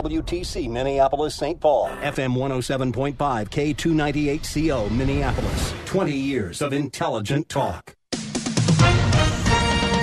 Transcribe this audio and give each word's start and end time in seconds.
WTC 0.00 0.66
Minneapolis 0.70 1.34
St. 1.34 1.60
Paul, 1.60 1.88
FM 2.00 2.34
107.5, 2.34 3.14
K298CO 3.16 4.90
Minneapolis. 4.90 5.74
20 5.84 6.12
years 6.12 6.62
of 6.62 6.72
intelligent 6.72 7.50
talk. 7.50 7.94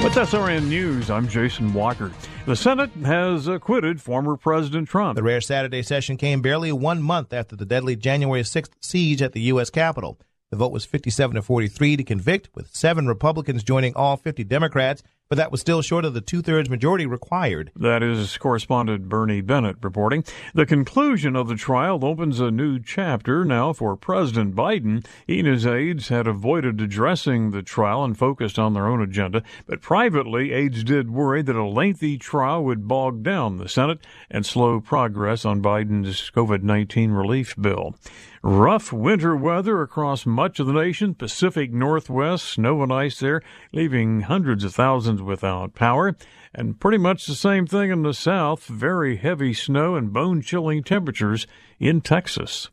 With 0.03 0.13
SRN 0.13 0.67
News, 0.67 1.09
I'm 1.09 1.27
Jason 1.27 1.73
Walker. 1.73 2.11
The 2.45 2.55
Senate 2.55 2.91
has 3.05 3.47
acquitted 3.47 3.99
former 3.99 4.37
President 4.37 4.87
Trump. 4.87 5.15
The 5.15 5.23
rare 5.23 5.41
Saturday 5.41 5.81
session 5.81 6.15
came 6.15 6.43
barely 6.43 6.71
one 6.71 7.01
month 7.01 7.33
after 7.33 7.55
the 7.55 7.65
deadly 7.65 7.95
January 7.95 8.43
6th 8.43 8.73
siege 8.79 9.23
at 9.23 9.33
the 9.33 9.41
U.S. 9.41 9.71
Capitol. 9.71 10.19
The 10.51 10.57
vote 10.57 10.71
was 10.71 10.85
57 10.85 11.35
to 11.35 11.41
43 11.41 11.97
to 11.97 12.03
convict, 12.03 12.49
with 12.53 12.73
seven 12.73 13.07
Republicans 13.07 13.63
joining 13.63 13.95
all 13.95 14.15
50 14.15 14.43
Democrats 14.43 15.01
but 15.29 15.37
that 15.37 15.51
was 15.51 15.61
still 15.61 15.81
short 15.81 16.05
of 16.05 16.13
the 16.13 16.21
two 16.21 16.41
thirds 16.41 16.69
majority 16.69 17.05
required. 17.05 17.71
That 17.75 18.03
is 18.03 18.37
correspondent 18.37 19.09
Bernie 19.09 19.41
Bennett 19.41 19.77
reporting. 19.81 20.23
The 20.53 20.65
conclusion 20.65 21.35
of 21.35 21.47
the 21.47 21.55
trial 21.55 22.03
opens 22.03 22.39
a 22.39 22.51
new 22.51 22.79
chapter 22.79 23.43
now 23.43 23.73
for 23.73 23.95
President 23.95 24.55
Biden. 24.55 25.05
He 25.25 25.39
and 25.39 25.47
his 25.47 25.65
aides 25.65 26.09
had 26.09 26.27
avoided 26.27 26.79
addressing 26.81 27.51
the 27.51 27.63
trial 27.63 28.03
and 28.03 28.17
focused 28.17 28.57
on 28.57 28.73
their 28.73 28.87
own 28.87 29.01
agenda, 29.01 29.43
but 29.65 29.81
privately, 29.81 30.51
aides 30.53 30.83
did 30.83 31.11
worry 31.11 31.41
that 31.41 31.55
a 31.55 31.65
lengthy 31.65 32.17
trial 32.17 32.63
would 32.63 32.87
bog 32.87 33.23
down 33.23 33.57
the 33.57 33.69
Senate 33.69 33.99
and 34.29 34.45
slow 34.45 34.79
progress 34.79 35.45
on 35.45 35.61
Biden's 35.61 36.31
COVID 36.33 36.63
19 36.63 37.11
relief 37.11 37.55
bill. 37.59 37.95
Rough 38.43 38.93
winter 38.93 39.35
weather 39.35 39.81
across 39.81 40.25
much 40.25 40.59
of 40.59 40.67
the 40.67 40.73
nation, 40.73 41.15
Pacific 41.15 41.71
Northwest, 41.71 42.45
snow 42.45 42.83
and 42.83 42.93
ice 42.93 43.19
there, 43.19 43.41
leaving 43.73 44.21
hundreds 44.21 44.63
of 44.63 44.75
thousands 44.75 45.21
without 45.21 45.73
power. 45.73 46.15
And 46.53 46.79
pretty 46.79 46.97
much 46.97 47.25
the 47.25 47.35
same 47.35 47.65
thing 47.65 47.91
in 47.91 48.03
the 48.03 48.13
south, 48.13 48.65
very 48.65 49.17
heavy 49.17 49.53
snow 49.53 49.95
and 49.95 50.13
bone 50.13 50.41
chilling 50.41 50.83
temperatures 50.83 51.47
in 51.79 52.01
Texas. 52.01 52.69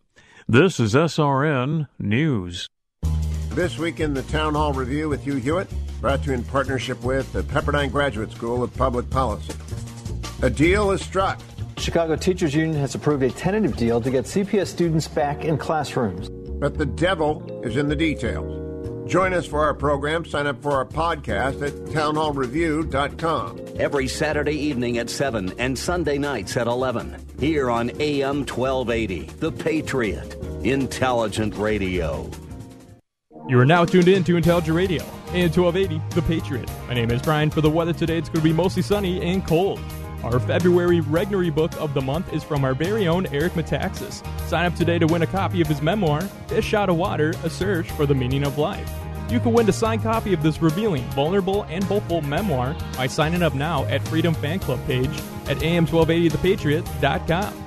This 0.47 0.79
is 0.79 0.95
SRN 0.95 1.89
News. 1.99 2.69
This 3.51 3.79
week 3.79 4.01
in 4.01 4.15
the 4.15 4.23
Town 4.23 4.55
Hall 4.55 4.73
Review 4.73 5.09
with 5.09 5.25
Hugh 5.25 5.37
Hewitt, 5.37 5.69
brought 6.01 6.23
to 6.25 6.31
you 6.31 6.35
in 6.35 6.45
partnership 6.45 7.03
with 7.03 7.33
the 7.33 7.43
Pepperdine 7.43 7.91
Graduate 7.91 8.31
School 8.33 8.63
of 8.63 8.75
Public 8.75 9.09
Policy. 9.09 9.55
A 10.43 10.51
deal 10.51 10.91
is 10.91 11.01
struck 11.01 11.41
Chicago 11.77 12.17
Teachers 12.17 12.55
Union 12.55 12.79
has 12.79 12.95
approved 12.95 13.23
a 13.23 13.31
tentative 13.31 13.77
deal 13.77 14.01
to 14.01 14.11
get 14.11 14.25
CPS 14.25 14.69
students 14.69 15.09
back 15.09 15.45
in 15.45 15.59
classrooms. 15.59 16.29
But 16.29 16.79
the 16.79 16.87
devil 16.87 17.61
is 17.65 17.77
in 17.77 17.89
the 17.89 17.97
details. 17.97 18.61
Join 19.11 19.35
us 19.35 19.47
for 19.47 19.63
our 19.63 19.75
program. 19.75 20.25
Sign 20.25 20.47
up 20.47 20.63
for 20.63 20.73
our 20.73 20.87
podcast 20.87 21.67
at 21.67 21.73
townhallreview.com. 21.93 23.61
Every 23.77 24.09
Saturday 24.09 24.55
evening 24.57 24.99
at 24.99 25.11
7 25.11 25.53
and 25.59 25.79
Sunday 25.79 26.17
nights 26.17 26.57
at 26.57 26.67
11. 26.67 27.15
Here 27.39 27.71
on 27.71 27.91
AM 28.01 28.47
1280, 28.47 29.23
The 29.41 29.53
Patriot. 29.53 30.37
Intelligent 30.63 31.55
Radio. 31.57 32.31
You 33.47 33.59
are 33.59 33.67
now 33.67 33.85
tuned 33.85 34.09
in 34.09 34.25
to 34.25 34.37
Intelligent 34.39 34.75
Radio, 34.75 35.03
AM 35.35 35.51
1280, 35.53 36.01
The 36.15 36.23
Patriot. 36.23 36.71
My 36.89 36.95
name 36.95 37.11
is 37.11 37.21
Brian. 37.21 37.51
For 37.51 37.61
the 37.61 37.69
weather 37.69 37.93
today, 37.93 38.17
it's 38.17 38.31
going 38.31 38.41
to 38.41 38.45
be 38.45 38.55
mostly 38.55 38.81
sunny 38.81 39.21
and 39.21 39.47
cold. 39.47 39.81
Our 40.25 40.41
February 40.41 41.01
Regnery 41.03 41.55
book 41.55 41.79
of 41.79 41.93
the 41.93 42.01
month 42.01 42.33
is 42.33 42.43
from 42.43 42.65
our 42.65 42.75
very 42.75 43.07
own 43.07 43.27
Eric 43.27 43.53
Metaxas. 43.53 44.27
Sign 44.49 44.65
up 44.65 44.75
today 44.75 44.99
to 44.99 45.07
win 45.07 45.21
a 45.21 45.27
copy 45.27 45.61
of 45.61 45.67
his 45.67 45.83
memoir, 45.83 46.23
Fish 46.49 46.73
Out 46.73 46.89
of 46.89 46.97
Water 46.97 47.35
A 47.45 47.51
Search 47.51 47.91
for 47.91 48.07
the 48.07 48.15
Meaning 48.15 48.45
of 48.45 48.57
Life. 48.57 48.91
You 49.29 49.39
can 49.39 49.53
win 49.53 49.69
a 49.69 49.73
signed 49.73 50.03
copy 50.03 50.33
of 50.33 50.43
this 50.43 50.63
revealing, 50.63 51.05
vulnerable, 51.11 51.65
and 51.65 51.85
hopeful 51.85 52.23
memoir 52.23 52.75
by 52.97 53.07
signing 53.07 53.43
up 53.43 53.55
now 53.55 53.85
at 53.85 54.01
Freedom 54.09 54.33
Fan 54.33 54.61
Club 54.61 54.81
page 54.87 55.11
at 55.47 55.59
am1280thepatriot.com. 55.59 57.61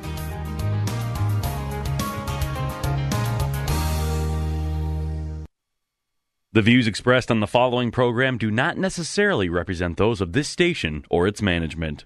The 6.53 6.61
views 6.63 6.87
expressed 6.87 7.29
on 7.29 7.39
the 7.39 7.45
following 7.45 7.91
program 7.91 8.39
do 8.39 8.49
not 8.49 8.79
necessarily 8.79 9.47
represent 9.47 9.97
those 9.97 10.21
of 10.21 10.33
this 10.33 10.49
station 10.49 11.05
or 11.07 11.27
its 11.27 11.39
management. 11.39 12.05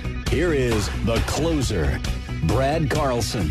Here 0.31 0.53
is 0.53 0.87
the 1.03 1.21
closer, 1.27 1.99
Brad 2.43 2.89
Carlson. 2.89 3.49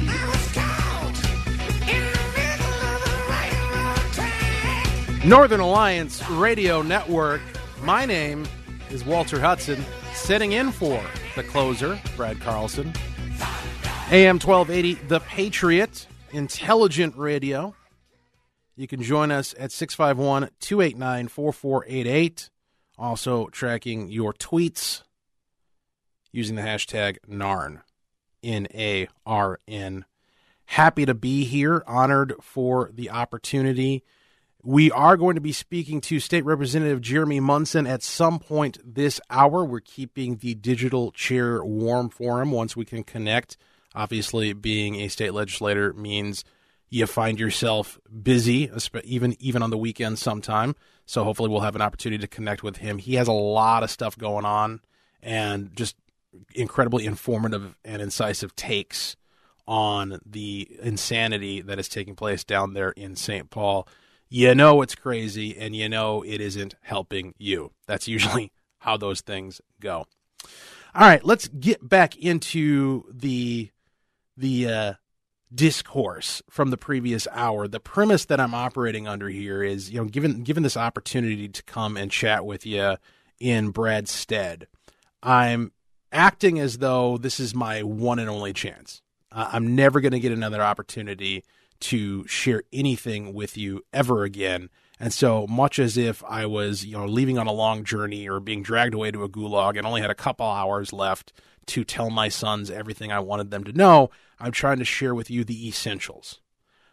Northern 5.29 5.61
Alliance 5.61 6.27
Radio 6.31 6.81
Network. 6.81 7.43
My 7.83 8.07
name 8.07 8.49
is 8.89 9.05
Walter 9.05 9.39
Hudson, 9.39 9.85
sitting 10.15 10.53
in 10.53 10.73
for 10.73 11.05
the 11.37 11.43
closer, 11.43 12.01
Brad 12.17 12.41
Carlson. 12.41 12.95
AM 14.11 14.39
1280, 14.39 14.95
The 15.07 15.21
Patriot, 15.21 16.07
Intelligent 16.33 17.15
Radio. 17.15 17.75
You 18.75 18.89
can 18.89 19.03
join 19.03 19.31
us 19.31 19.55
at 19.59 19.71
651 19.71 20.49
289 20.61 21.29
4488. 21.29 22.49
Also, 22.97 23.49
tracking 23.49 24.09
your 24.09 24.33
tweets 24.33 25.03
using 26.33 26.57
the 26.57 26.63
hashtag 26.63 27.19
NARN. 27.29 27.83
N 28.43 28.67
A 28.75 29.09
R 29.27 29.59
N. 29.69 30.05
Happy 30.65 31.05
to 31.05 31.15
be 31.15 31.45
here, 31.45 31.83
honored 31.87 32.35
for 32.41 32.91
the 32.95 33.11
opportunity. 33.11 34.05
We 34.63 34.91
are 34.91 35.17
going 35.17 35.35
to 35.35 35.41
be 35.41 35.53
speaking 35.53 36.01
to 36.03 36.21
State 36.21 36.45
Representative 36.45 37.01
Jeremy 37.01 37.41
Munson 37.41 37.87
at 37.87 38.03
some 38.03 38.39
point 38.39 38.79
this 38.85 39.21
hour. 39.31 39.65
We're 39.65 39.81
keeping 39.81 40.37
the 40.37 40.55
digital 40.55 41.13
chair 41.13 41.65
warm 41.65 42.11
for 42.11 42.43
him 42.43 42.51
once 42.51 42.77
we 42.77 42.85
can 42.85 43.03
connect. 43.03 43.57
Obviously, 43.95 44.53
being 44.53 44.97
a 44.97 45.09
state 45.09 45.35
legislator 45.35 45.93
means 45.95 46.45
you 46.89 47.07
find 47.07 47.41
yourself 47.41 47.99
busy, 48.23 48.71
even 49.05 49.35
even 49.41 49.63
on 49.63 49.71
the 49.71 49.79
weekend 49.79 50.19
sometime. 50.19 50.77
So 51.07 51.25
hopefully, 51.25 51.49
we'll 51.49 51.61
have 51.61 51.77
an 51.77 51.83
opportunity 51.83 52.21
to 52.21 52.29
connect 52.29 52.63
with 52.63 52.77
him. 52.77 52.99
He 52.99 53.15
has 53.15 53.29
a 53.29 53.33
lot 53.33 53.83
of 53.83 53.91
stuff 53.91 54.17
going 54.17 54.45
on, 54.45 54.81
and 55.23 55.75
just 55.75 55.97
incredibly 56.55 57.07
informative 57.07 57.77
and 57.85 58.01
incisive 58.01 58.55
takes 58.57 59.17
on 59.67 60.19
the 60.27 60.69
insanity 60.83 61.61
that 61.61 61.79
is 61.79 61.89
taking 61.89 62.17
place 62.17 62.45
down 62.45 62.75
there 62.75 62.91
in 62.91 63.17
St. 63.17 63.51
Paul. 63.51 63.87
You 64.29 64.55
know 64.55 64.83
it's 64.83 64.95
crazy, 64.95 65.57
and 65.57 65.75
you 65.75 65.89
know 65.89 66.23
it 66.23 66.41
isn't 66.41 66.75
helping 66.83 67.35
you. 67.39 67.73
That's 67.87 68.09
usually 68.09 68.53
how 68.79 68.97
those 68.97 69.21
things 69.21 69.61
go. 69.81 70.07
All 70.95 71.07
right, 71.07 71.25
let's 71.25 71.49
get 71.49 71.89
back 71.89 72.17
into 72.17 73.05
the 73.13 73.71
the 74.37 74.69
uh, 74.69 74.95
discourse 75.55 76.43
from 76.51 76.71
the 76.71 76.77
previous 76.77 77.29
hour. 77.33 77.69
The 77.69 77.81
premise 77.81 78.25
that 78.27 78.41
I'm 78.41 78.55
operating 78.55 79.07
under 79.07 79.29
here 79.29 79.63
is, 79.63 79.91
you 79.91 80.01
know, 80.01 80.07
given 80.07 80.43
given 80.43 80.63
this 80.63 80.77
opportunity 80.77 81.49
to 81.49 81.63
come 81.65 81.97
and 81.97 82.11
chat 82.11 82.45
with 82.45 82.67
you 82.67 82.97
in 83.39 83.71
Brad's 83.71 84.11
stead, 84.11 84.67
I'm 85.23 85.73
acting 86.13 86.59
as 86.59 86.79
though 86.79 87.19
this 87.19 87.41
is 87.41 87.55
my 87.55 87.83
one 87.83 88.19
and 88.19 88.29
only 88.29 88.53
chance. 88.53 89.03
Uh, 89.33 89.49
I'm 89.53 89.75
never 89.77 90.01
going 90.01 90.13
to 90.13 90.21
get 90.21 90.33
another 90.33 90.63
opportunity 90.63 91.45
to 91.81 92.27
share 92.27 92.63
anything 92.73 93.33
with 93.33 93.57
you 93.57 93.83
ever 93.93 94.25
again 94.25 94.69
And 95.03 95.15
so 95.15 95.47
much 95.47 95.79
as 95.79 95.97
if 95.97 96.23
I 96.25 96.45
was, 96.45 96.85
you 96.85 96.97
know, 96.97 97.07
leaving 97.07 97.39
on 97.39 97.47
a 97.47 97.53
long 97.53 97.85
journey 97.85 98.29
or 98.29 98.39
being 98.39 98.63
dragged 98.63 98.93
away 98.93 99.11
to 99.11 99.25
a 99.25 99.31
gulag 99.31 99.79
and 99.79 99.87
only 99.87 100.03
had 100.03 100.11
a 100.11 100.15
couple 100.15 100.47
hours 100.47 100.93
left 100.93 101.33
to 101.67 101.85
tell 101.85 102.11
my 102.11 102.29
sons 102.29 102.71
everything 102.71 103.11
I 103.11 103.21
wanted 103.21 103.51
them 103.51 103.65
to 103.65 103.73
know, 103.73 104.11
I'm 104.39 104.53
trying 104.53 104.79
to 104.79 104.85
share 104.85 105.15
with 105.15 105.31
you 105.31 105.43
the 105.43 105.69
essentials 105.69 106.41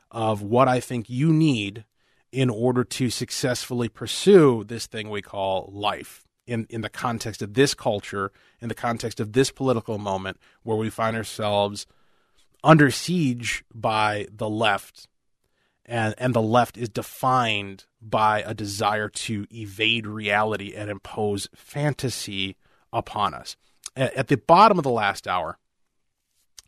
of 0.10 0.42
what 0.42 0.70
I 0.70 0.80
think 0.80 1.10
you 1.10 1.34
need 1.34 1.84
in 2.32 2.50
order 2.50 2.84
to 2.86 3.10
successfully 3.10 3.90
pursue 3.90 4.64
this 4.64 4.88
thing 4.88 5.10
we 5.10 5.22
call 5.22 5.70
life 5.74 6.27
in, 6.48 6.66
in 6.70 6.82
the 6.82 6.90
context 6.90 7.42
of 7.42 7.54
this 7.54 7.74
culture, 7.74 8.32
in 8.62 8.70
the 8.70 8.76
context 8.76 9.20
of 9.20 9.34
this 9.34 9.52
political 9.52 9.98
moment 9.98 10.38
where 10.64 10.78
we 10.78 10.90
find 10.90 11.16
ourselves 11.16 11.86
under 12.64 12.90
siege 12.90 13.64
by 13.74 14.28
the 14.32 14.50
left 14.50 15.08
and 15.88 16.14
and 16.18 16.34
the 16.34 16.42
left 16.42 16.78
is 16.78 16.90
defined 16.90 17.86
by 18.02 18.42
a 18.42 18.54
desire 18.54 19.08
to 19.08 19.48
evade 19.54 20.06
reality 20.06 20.74
and 20.76 20.90
impose 20.90 21.48
fantasy 21.56 22.58
upon 22.92 23.34
us. 23.34 23.56
At, 23.96 24.14
at 24.14 24.28
the 24.28 24.38
bottom 24.38 24.78
of 24.78 24.84
the 24.84 24.90
last 24.90 25.28
hour, 25.28 25.58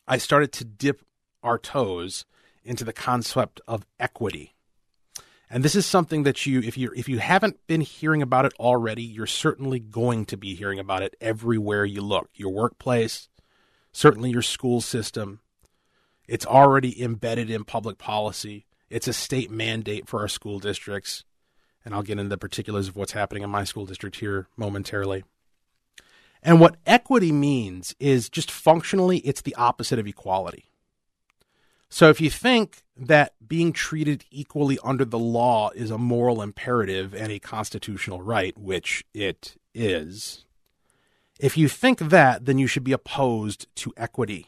I 0.07 0.17
started 0.17 0.51
to 0.53 0.65
dip 0.65 1.01
our 1.43 1.57
toes 1.57 2.25
into 2.63 2.83
the 2.83 2.93
concept 2.93 3.61
of 3.67 3.85
equity. 3.99 4.55
And 5.49 5.63
this 5.63 5.75
is 5.75 5.85
something 5.85 6.23
that 6.23 6.45
you 6.45 6.59
if 6.59 6.77
you 6.77 6.91
if 6.95 7.09
you 7.09 7.17
haven't 7.19 7.65
been 7.65 7.81
hearing 7.81 8.21
about 8.21 8.45
it 8.45 8.53
already, 8.59 9.03
you're 9.03 9.25
certainly 9.25 9.79
going 9.79 10.25
to 10.25 10.37
be 10.37 10.53
hearing 10.53 10.77
about 10.77 11.01
it 11.01 11.15
everywhere 11.19 11.85
you 11.85 12.01
look. 12.01 12.29
Your 12.35 12.51
workplace, 12.51 13.29
certainly 13.91 14.29
your 14.29 14.43
school 14.43 14.79
system. 14.79 15.39
It's 16.27 16.45
already 16.45 17.01
embedded 17.01 17.49
in 17.49 17.63
public 17.63 17.97
policy. 17.97 18.67
It's 18.91 19.07
a 19.07 19.13
state 19.13 19.49
mandate 19.49 20.07
for 20.07 20.19
our 20.19 20.27
school 20.27 20.59
districts. 20.59 21.23
And 21.83 21.95
I'll 21.95 22.03
get 22.03 22.19
into 22.19 22.29
the 22.29 22.37
particulars 22.37 22.87
of 22.87 22.95
what's 22.95 23.13
happening 23.13 23.41
in 23.41 23.49
my 23.49 23.63
school 23.63 23.87
district 23.87 24.17
here 24.17 24.47
momentarily. 24.55 25.23
And 26.43 26.59
what 26.59 26.77
equity 26.85 27.31
means 27.31 27.95
is 27.99 28.29
just 28.29 28.51
functionally, 28.51 29.17
it's 29.19 29.41
the 29.41 29.55
opposite 29.55 29.97
of 29.97 30.07
equality. 30.07 30.68
So 31.89 32.09
if 32.09 32.21
you 32.21 32.29
think 32.29 32.83
that 32.95 33.33
being 33.45 33.73
treated 33.73 34.25
equally 34.29 34.77
under 34.83 35.05
the 35.05 35.19
law 35.19 35.71
is 35.71 35.89
a 35.89 35.97
moral 35.97 36.41
imperative 36.41 37.15
and 37.15 37.31
a 37.31 37.39
constitutional 37.39 38.21
right, 38.21 38.57
which 38.57 39.03
it 39.13 39.55
is, 39.73 40.45
if 41.39 41.57
you 41.57 41.67
think 41.67 41.99
that, 41.99 42.45
then 42.45 42.57
you 42.57 42.67
should 42.67 42.83
be 42.83 42.91
opposed 42.91 43.67
to 43.75 43.93
equity 43.97 44.47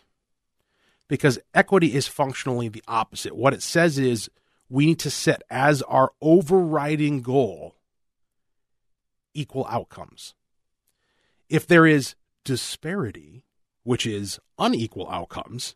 because 1.08 1.40
equity 1.54 1.94
is 1.94 2.08
functionally 2.08 2.70
the 2.70 2.84
opposite. 2.88 3.36
What 3.36 3.54
it 3.54 3.64
says 3.64 3.98
is 3.98 4.30
we 4.70 4.86
need 4.86 5.00
to 5.00 5.10
set 5.10 5.42
as 5.50 5.82
our 5.84 6.12
overriding 6.22 7.22
goal 7.22 7.76
equal 9.34 9.66
outcomes. 9.70 10.34
If 11.50 11.66
there 11.68 11.86
is 11.86 12.16
disparity, 12.46 13.46
which 13.84 14.06
is 14.06 14.40
unequal 14.58 15.10
outcomes, 15.10 15.76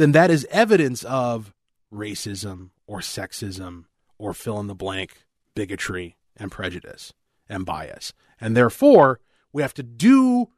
then 0.00 0.12
that 0.12 0.30
is 0.30 0.46
evidence 0.50 1.04
of 1.04 1.52
racism 1.92 2.70
or 2.86 3.00
sexism 3.00 3.84
or 4.18 4.32
fill 4.34 4.60
in 4.60 4.66
the 4.66 4.74
blank 4.74 5.24
bigotry 5.54 6.16
and 6.36 6.50
prejudice 6.50 7.12
and 7.48 7.66
bias. 7.66 8.12
And 8.40 8.56
therefore, 8.56 9.20
we 9.52 9.62
have 9.62 9.74
to 9.74 9.82
do 9.82 10.48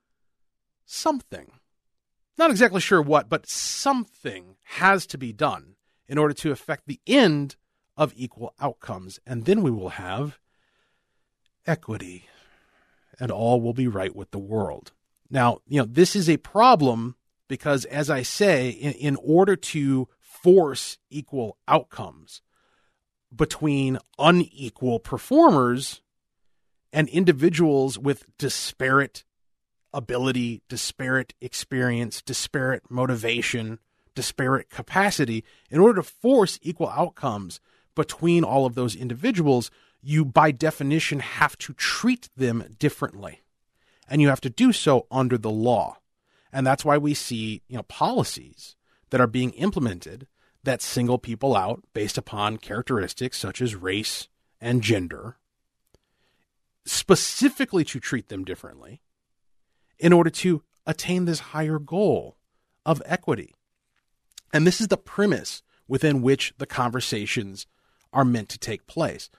something 0.84 1.52
not 2.38 2.50
exactly 2.50 2.80
sure 2.80 3.02
what, 3.02 3.28
but 3.28 3.48
something 3.48 4.56
has 4.62 5.06
to 5.06 5.18
be 5.18 5.32
done 5.32 5.76
in 6.08 6.18
order 6.18 6.34
to 6.34 6.50
affect 6.50 6.86
the 6.86 7.00
end 7.06 7.56
of 7.96 8.12
equal 8.16 8.54
outcomes. 8.60 9.20
And 9.26 9.44
then 9.44 9.62
we 9.62 9.70
will 9.70 9.90
have 9.90 10.38
equity 11.66 12.26
and 13.20 13.30
all 13.30 13.60
will 13.60 13.74
be 13.74 13.86
right 13.86 14.16
with 14.16 14.30
the 14.30 14.38
world. 14.38 14.92
Now, 15.30 15.58
you 15.68 15.78
know, 15.78 15.86
this 15.88 16.16
is 16.16 16.28
a 16.28 16.38
problem 16.38 17.16
because, 17.52 17.84
as 17.84 18.08
I 18.08 18.22
say, 18.22 18.70
in, 18.70 18.92
in 18.92 19.16
order 19.16 19.56
to 19.56 20.08
force 20.18 20.96
equal 21.10 21.58
outcomes 21.68 22.40
between 23.36 23.98
unequal 24.18 24.98
performers 25.00 26.00
and 26.94 27.10
individuals 27.10 27.98
with 27.98 28.24
disparate 28.38 29.24
ability, 29.92 30.62
disparate 30.70 31.34
experience, 31.42 32.22
disparate 32.22 32.90
motivation, 32.90 33.78
disparate 34.14 34.70
capacity, 34.70 35.44
in 35.70 35.78
order 35.78 36.00
to 36.00 36.08
force 36.08 36.58
equal 36.62 36.88
outcomes 36.88 37.60
between 37.94 38.44
all 38.44 38.64
of 38.64 38.74
those 38.74 38.96
individuals, 38.96 39.70
you 40.00 40.24
by 40.24 40.52
definition 40.52 41.20
have 41.20 41.58
to 41.58 41.74
treat 41.74 42.30
them 42.34 42.64
differently. 42.78 43.42
And 44.08 44.22
you 44.22 44.28
have 44.28 44.40
to 44.40 44.48
do 44.48 44.72
so 44.72 45.06
under 45.10 45.36
the 45.36 45.50
law. 45.50 45.98
And 46.52 46.66
that's 46.66 46.84
why 46.84 46.98
we 46.98 47.14
see, 47.14 47.62
you 47.68 47.76
know, 47.76 47.82
policies 47.84 48.76
that 49.10 49.20
are 49.20 49.26
being 49.26 49.50
implemented 49.52 50.26
that 50.64 50.82
single 50.82 51.18
people 51.18 51.56
out 51.56 51.82
based 51.92 52.18
upon 52.18 52.58
characteristics 52.58 53.38
such 53.38 53.60
as 53.60 53.74
race 53.74 54.28
and 54.60 54.82
gender, 54.82 55.36
specifically 56.84 57.84
to 57.84 57.98
treat 57.98 58.28
them 58.28 58.44
differently 58.44 59.00
in 59.98 60.12
order 60.12 60.30
to 60.30 60.62
attain 60.86 61.24
this 61.24 61.40
higher 61.40 61.78
goal 61.78 62.36
of 62.84 63.02
equity. 63.06 63.54
And 64.52 64.66
this 64.66 64.80
is 64.80 64.88
the 64.88 64.96
premise 64.96 65.62
within 65.88 66.22
which 66.22 66.54
the 66.58 66.66
conversations 66.66 67.66
are 68.12 68.24
meant 68.24 68.48
to 68.50 68.58
take 68.58 68.86
place. 68.86 69.30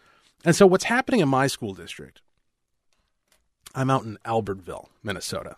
And 0.44 0.56
so, 0.56 0.66
what's 0.66 0.86
happening 0.86 1.20
in 1.20 1.30
my 1.30 1.48
school 1.48 1.74
district, 1.74 2.22
I'm 3.76 3.90
out 3.90 4.04
in 4.04 4.18
Albertville, 4.26 4.88
Minnesota, 5.04 5.56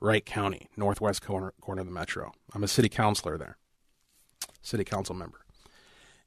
Wright 0.00 0.24
County, 0.24 0.68
northwest 0.76 1.22
corner, 1.22 1.54
corner 1.60 1.80
of 1.80 1.86
the 1.86 1.92
metro. 1.92 2.32
I'm 2.54 2.64
a 2.64 2.68
city 2.68 2.88
councilor 2.88 3.38
there, 3.38 3.56
city 4.62 4.84
council 4.84 5.14
member. 5.14 5.40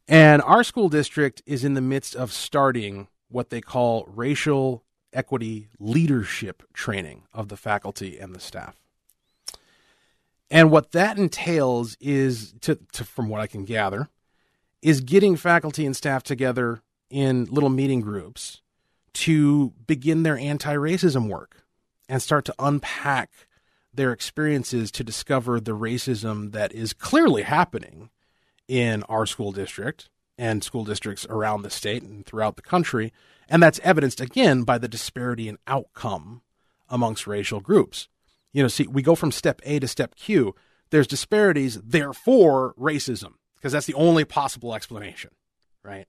And 0.07 0.41
our 0.41 0.63
school 0.63 0.89
district 0.89 1.43
is 1.45 1.63
in 1.63 1.75
the 1.75 1.81
midst 1.81 2.15
of 2.15 2.31
starting 2.31 3.07
what 3.29 3.51
they 3.51 3.61
call 3.61 4.05
racial 4.07 4.83
equity 5.13 5.69
leadership 5.79 6.63
training 6.73 7.23
of 7.33 7.49
the 7.49 7.57
faculty 7.57 8.17
and 8.17 8.33
the 8.33 8.39
staff. 8.39 8.75
And 10.51 10.71
what 10.71 10.93
that 10.93 11.19
entails 11.19 11.95
is, 11.99 12.53
to, 12.61 12.79
to, 12.93 13.03
from 13.03 13.29
what 13.29 13.39
I 13.39 13.47
can 13.47 13.65
gather, 13.65 14.09
is 14.81 15.01
getting 15.01 15.35
faculty 15.35 15.85
and 15.85 15.95
staff 15.95 16.23
together 16.23 16.81
in 17.09 17.45
little 17.45 17.69
meeting 17.69 18.01
groups 18.01 18.61
to 19.13 19.73
begin 19.85 20.23
their 20.23 20.37
anti 20.37 20.73
racism 20.73 21.27
work 21.27 21.63
and 22.07 22.21
start 22.21 22.45
to 22.45 22.55
unpack 22.57 23.29
their 23.93 24.11
experiences 24.11 24.91
to 24.91 25.03
discover 25.03 25.59
the 25.59 25.75
racism 25.75 26.51
that 26.51 26.73
is 26.73 26.93
clearly 26.93 27.43
happening 27.43 28.09
in 28.67 29.03
our 29.03 29.25
school 29.25 29.51
district 29.51 30.09
and 30.37 30.63
school 30.63 30.85
districts 30.85 31.25
around 31.29 31.63
the 31.63 31.69
state 31.69 32.03
and 32.03 32.25
throughout 32.25 32.55
the 32.55 32.61
country. 32.61 33.11
And 33.49 33.61
that's 33.61 33.79
evidenced 33.83 34.21
again 34.21 34.63
by 34.63 34.77
the 34.77 34.87
disparity 34.87 35.49
in 35.49 35.57
outcome 35.67 36.41
amongst 36.87 37.27
racial 37.27 37.59
groups. 37.59 38.07
You 38.53 38.63
know, 38.63 38.69
see, 38.69 38.87
we 38.87 39.01
go 39.01 39.15
from 39.15 39.31
step 39.31 39.61
A 39.65 39.79
to 39.79 39.87
step 39.87 40.15
Q. 40.15 40.55
There's 40.91 41.07
disparities, 41.07 41.79
therefore 41.81 42.73
racism, 42.79 43.33
because 43.55 43.73
that's 43.73 43.85
the 43.85 43.93
only 43.93 44.25
possible 44.25 44.73
explanation, 44.73 45.31
right? 45.83 46.07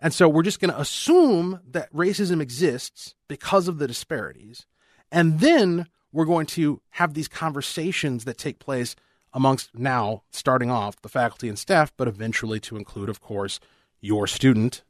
And 0.00 0.12
so 0.12 0.28
we're 0.28 0.42
just 0.42 0.58
going 0.58 0.72
to 0.72 0.80
assume 0.80 1.60
that 1.70 1.92
racism 1.92 2.40
exists 2.40 3.14
because 3.28 3.68
of 3.68 3.78
the 3.78 3.86
disparities. 3.86 4.66
And 5.12 5.38
then 5.38 5.86
we're 6.12 6.24
going 6.24 6.46
to 6.46 6.80
have 6.90 7.14
these 7.14 7.28
conversations 7.28 8.24
that 8.24 8.38
take 8.38 8.58
place 8.58 8.94
amongst 9.32 9.74
now, 9.74 10.22
starting 10.30 10.70
off, 10.70 11.00
the 11.00 11.08
faculty 11.08 11.48
and 11.48 11.58
staff, 11.58 11.92
but 11.96 12.06
eventually 12.06 12.60
to 12.60 12.76
include, 12.76 13.08
of 13.08 13.20
course, 13.20 13.58
your 14.00 14.26
student 14.26 14.82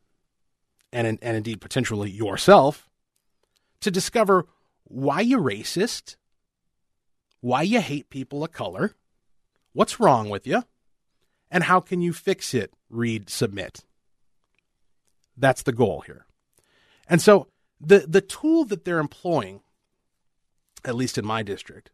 and, 0.92 1.06
and 1.22 1.36
indeed 1.36 1.60
potentially 1.60 2.10
yourself 2.10 2.88
to 3.80 3.90
discover 3.90 4.46
why 4.84 5.20
you're 5.20 5.40
racist, 5.40 6.16
why 7.40 7.62
you 7.62 7.80
hate 7.80 8.10
people 8.10 8.44
of 8.44 8.52
color, 8.52 8.94
what's 9.72 10.00
wrong 10.00 10.28
with 10.28 10.46
you, 10.46 10.64
and 11.50 11.64
how 11.64 11.80
can 11.80 12.00
you 12.00 12.12
fix 12.12 12.54
it, 12.54 12.74
read, 12.90 13.30
submit. 13.30 13.84
That's 15.36 15.62
the 15.62 15.72
goal 15.72 16.02
here. 16.02 16.26
And 17.08 17.20
so 17.20 17.48
the, 17.80 18.04
the 18.06 18.20
tool 18.20 18.64
that 18.66 18.84
they're 18.84 18.98
employing, 18.98 19.61
at 20.84 20.94
least 20.94 21.18
in 21.18 21.24
my 21.24 21.42
district, 21.42 21.90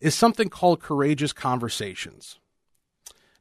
is 0.00 0.14
something 0.14 0.48
called 0.48 0.80
courageous 0.80 1.32
conversations. 1.32 2.38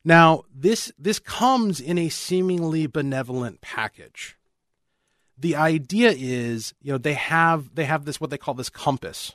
Now, 0.03 0.43
this 0.53 0.91
this 0.97 1.19
comes 1.19 1.79
in 1.79 1.97
a 1.97 2.09
seemingly 2.09 2.87
benevolent 2.87 3.61
package. 3.61 4.37
The 5.37 5.55
idea 5.55 6.13
is, 6.15 6.73
you 6.81 6.91
know, 6.91 6.97
they 6.97 7.13
have 7.13 7.75
they 7.75 7.85
have 7.85 8.05
this 8.05 8.19
what 8.19 8.29
they 8.29 8.37
call 8.37 8.53
this 8.53 8.69
compass. 8.69 9.33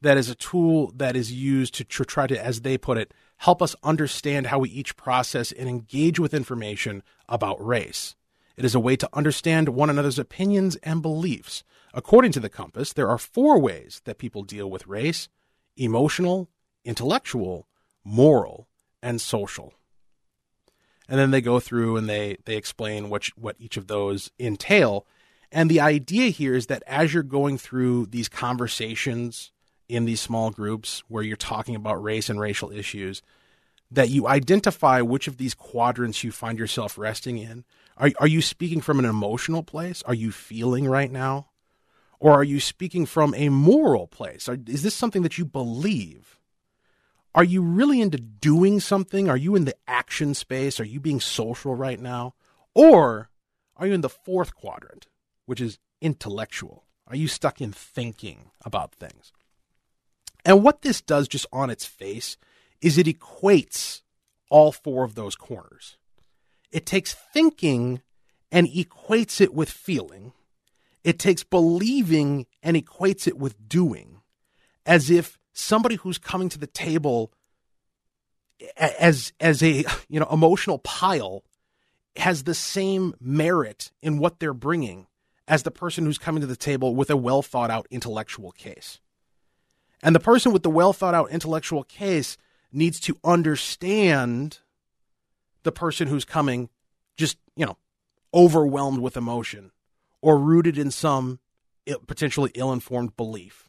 That 0.00 0.16
is 0.16 0.30
a 0.30 0.34
tool 0.34 0.92
that 0.96 1.16
is 1.16 1.32
used 1.32 1.74
to 1.74 1.84
tr- 1.84 2.04
try 2.04 2.26
to, 2.28 2.42
as 2.42 2.60
they 2.60 2.78
put 2.78 2.98
it, 2.98 3.12
help 3.38 3.60
us 3.60 3.74
understand 3.82 4.46
how 4.46 4.60
we 4.60 4.70
each 4.70 4.96
process 4.96 5.50
and 5.50 5.68
engage 5.68 6.20
with 6.20 6.32
information 6.32 7.02
about 7.28 7.64
race. 7.64 8.14
It 8.58 8.64
is 8.64 8.74
a 8.74 8.80
way 8.80 8.96
to 8.96 9.08
understand 9.12 9.68
one 9.68 9.88
another's 9.88 10.18
opinions 10.18 10.74
and 10.82 11.00
beliefs. 11.00 11.62
According 11.94 12.32
to 12.32 12.40
the 12.40 12.48
compass, 12.48 12.92
there 12.92 13.08
are 13.08 13.16
four 13.16 13.60
ways 13.60 14.02
that 14.04 14.18
people 14.18 14.42
deal 14.42 14.68
with 14.68 14.88
race 14.88 15.28
emotional, 15.76 16.50
intellectual, 16.84 17.68
moral, 18.02 18.66
and 19.00 19.20
social. 19.20 19.74
And 21.08 21.20
then 21.20 21.30
they 21.30 21.40
go 21.40 21.60
through 21.60 21.98
and 21.98 22.08
they, 22.08 22.38
they 22.46 22.56
explain 22.56 23.08
what, 23.10 23.26
what 23.36 23.54
each 23.60 23.76
of 23.76 23.86
those 23.86 24.32
entail. 24.40 25.06
And 25.52 25.70
the 25.70 25.80
idea 25.80 26.30
here 26.30 26.56
is 26.56 26.66
that 26.66 26.82
as 26.84 27.14
you're 27.14 27.22
going 27.22 27.58
through 27.58 28.06
these 28.06 28.28
conversations 28.28 29.52
in 29.88 30.04
these 30.04 30.20
small 30.20 30.50
groups 30.50 31.04
where 31.06 31.22
you're 31.22 31.36
talking 31.36 31.76
about 31.76 32.02
race 32.02 32.28
and 32.28 32.40
racial 32.40 32.72
issues, 32.72 33.22
that 33.90 34.10
you 34.10 34.26
identify 34.26 35.00
which 35.00 35.28
of 35.28 35.36
these 35.36 35.54
quadrants 35.54 36.24
you 36.24 36.32
find 36.32 36.58
yourself 36.58 36.98
resting 36.98 37.38
in. 37.38 37.64
Are, 37.98 38.10
are 38.20 38.28
you 38.28 38.40
speaking 38.40 38.80
from 38.80 38.98
an 38.98 39.04
emotional 39.04 39.62
place? 39.62 40.02
Are 40.04 40.14
you 40.14 40.30
feeling 40.30 40.86
right 40.86 41.10
now? 41.10 41.48
Or 42.20 42.32
are 42.32 42.44
you 42.44 42.60
speaking 42.60 43.06
from 43.06 43.34
a 43.34 43.48
moral 43.48 44.06
place? 44.06 44.48
Are, 44.48 44.56
is 44.66 44.82
this 44.82 44.94
something 44.94 45.22
that 45.22 45.36
you 45.36 45.44
believe? 45.44 46.38
Are 47.34 47.44
you 47.44 47.60
really 47.60 48.00
into 48.00 48.18
doing 48.18 48.80
something? 48.80 49.28
Are 49.28 49.36
you 49.36 49.54
in 49.54 49.64
the 49.64 49.76
action 49.86 50.34
space? 50.34 50.80
Are 50.80 50.84
you 50.84 51.00
being 51.00 51.20
social 51.20 51.74
right 51.74 52.00
now? 52.00 52.34
Or 52.74 53.30
are 53.76 53.86
you 53.86 53.94
in 53.94 54.00
the 54.00 54.08
fourth 54.08 54.54
quadrant, 54.54 55.06
which 55.46 55.60
is 55.60 55.78
intellectual? 56.00 56.84
Are 57.06 57.16
you 57.16 57.28
stuck 57.28 57.60
in 57.60 57.72
thinking 57.72 58.50
about 58.64 58.94
things? 58.94 59.32
And 60.44 60.62
what 60.62 60.82
this 60.82 61.00
does 61.00 61.28
just 61.28 61.46
on 61.52 61.70
its 61.70 61.84
face 61.84 62.36
is 62.80 62.96
it 62.96 63.06
equates 63.06 64.02
all 64.50 64.72
four 64.72 65.04
of 65.04 65.14
those 65.14 65.36
corners. 65.36 65.97
It 66.70 66.86
takes 66.86 67.14
thinking 67.14 68.02
and 68.50 68.66
equates 68.66 69.40
it 69.40 69.54
with 69.54 69.70
feeling. 69.70 70.32
It 71.04 71.18
takes 71.18 71.44
believing 71.44 72.46
and 72.62 72.76
equates 72.76 73.26
it 73.26 73.38
with 73.38 73.68
doing, 73.68 74.20
as 74.84 75.10
if 75.10 75.38
somebody 75.52 75.96
who's 75.96 76.18
coming 76.18 76.48
to 76.50 76.58
the 76.58 76.66
table 76.66 77.32
as 78.76 79.32
as 79.40 79.62
a 79.62 79.84
you 80.08 80.20
know 80.20 80.28
emotional 80.30 80.78
pile 80.78 81.44
has 82.16 82.44
the 82.44 82.54
same 82.54 83.14
merit 83.20 83.92
in 84.02 84.18
what 84.18 84.40
they're 84.40 84.54
bringing 84.54 85.06
as 85.46 85.62
the 85.62 85.70
person 85.70 86.04
who's 86.04 86.18
coming 86.18 86.40
to 86.40 86.46
the 86.46 86.56
table 86.56 86.94
with 86.94 87.10
a 87.10 87.16
well 87.16 87.42
thought 87.42 87.70
out 87.70 87.86
intellectual 87.90 88.52
case. 88.52 89.00
And 90.02 90.14
the 90.14 90.20
person 90.20 90.52
with 90.52 90.62
the 90.62 90.70
well 90.70 90.92
thought 90.92 91.14
out 91.14 91.30
intellectual 91.30 91.84
case 91.84 92.36
needs 92.72 93.00
to 93.00 93.18
understand 93.24 94.58
the 95.62 95.72
person 95.72 96.08
who's 96.08 96.24
coming 96.24 96.68
just, 97.16 97.38
you 97.56 97.66
know, 97.66 97.76
overwhelmed 98.32 99.00
with 99.00 99.16
emotion 99.16 99.70
or 100.20 100.38
rooted 100.38 100.78
in 100.78 100.90
some 100.90 101.40
potentially 102.06 102.50
ill 102.54 102.72
informed 102.72 103.16
belief 103.16 103.68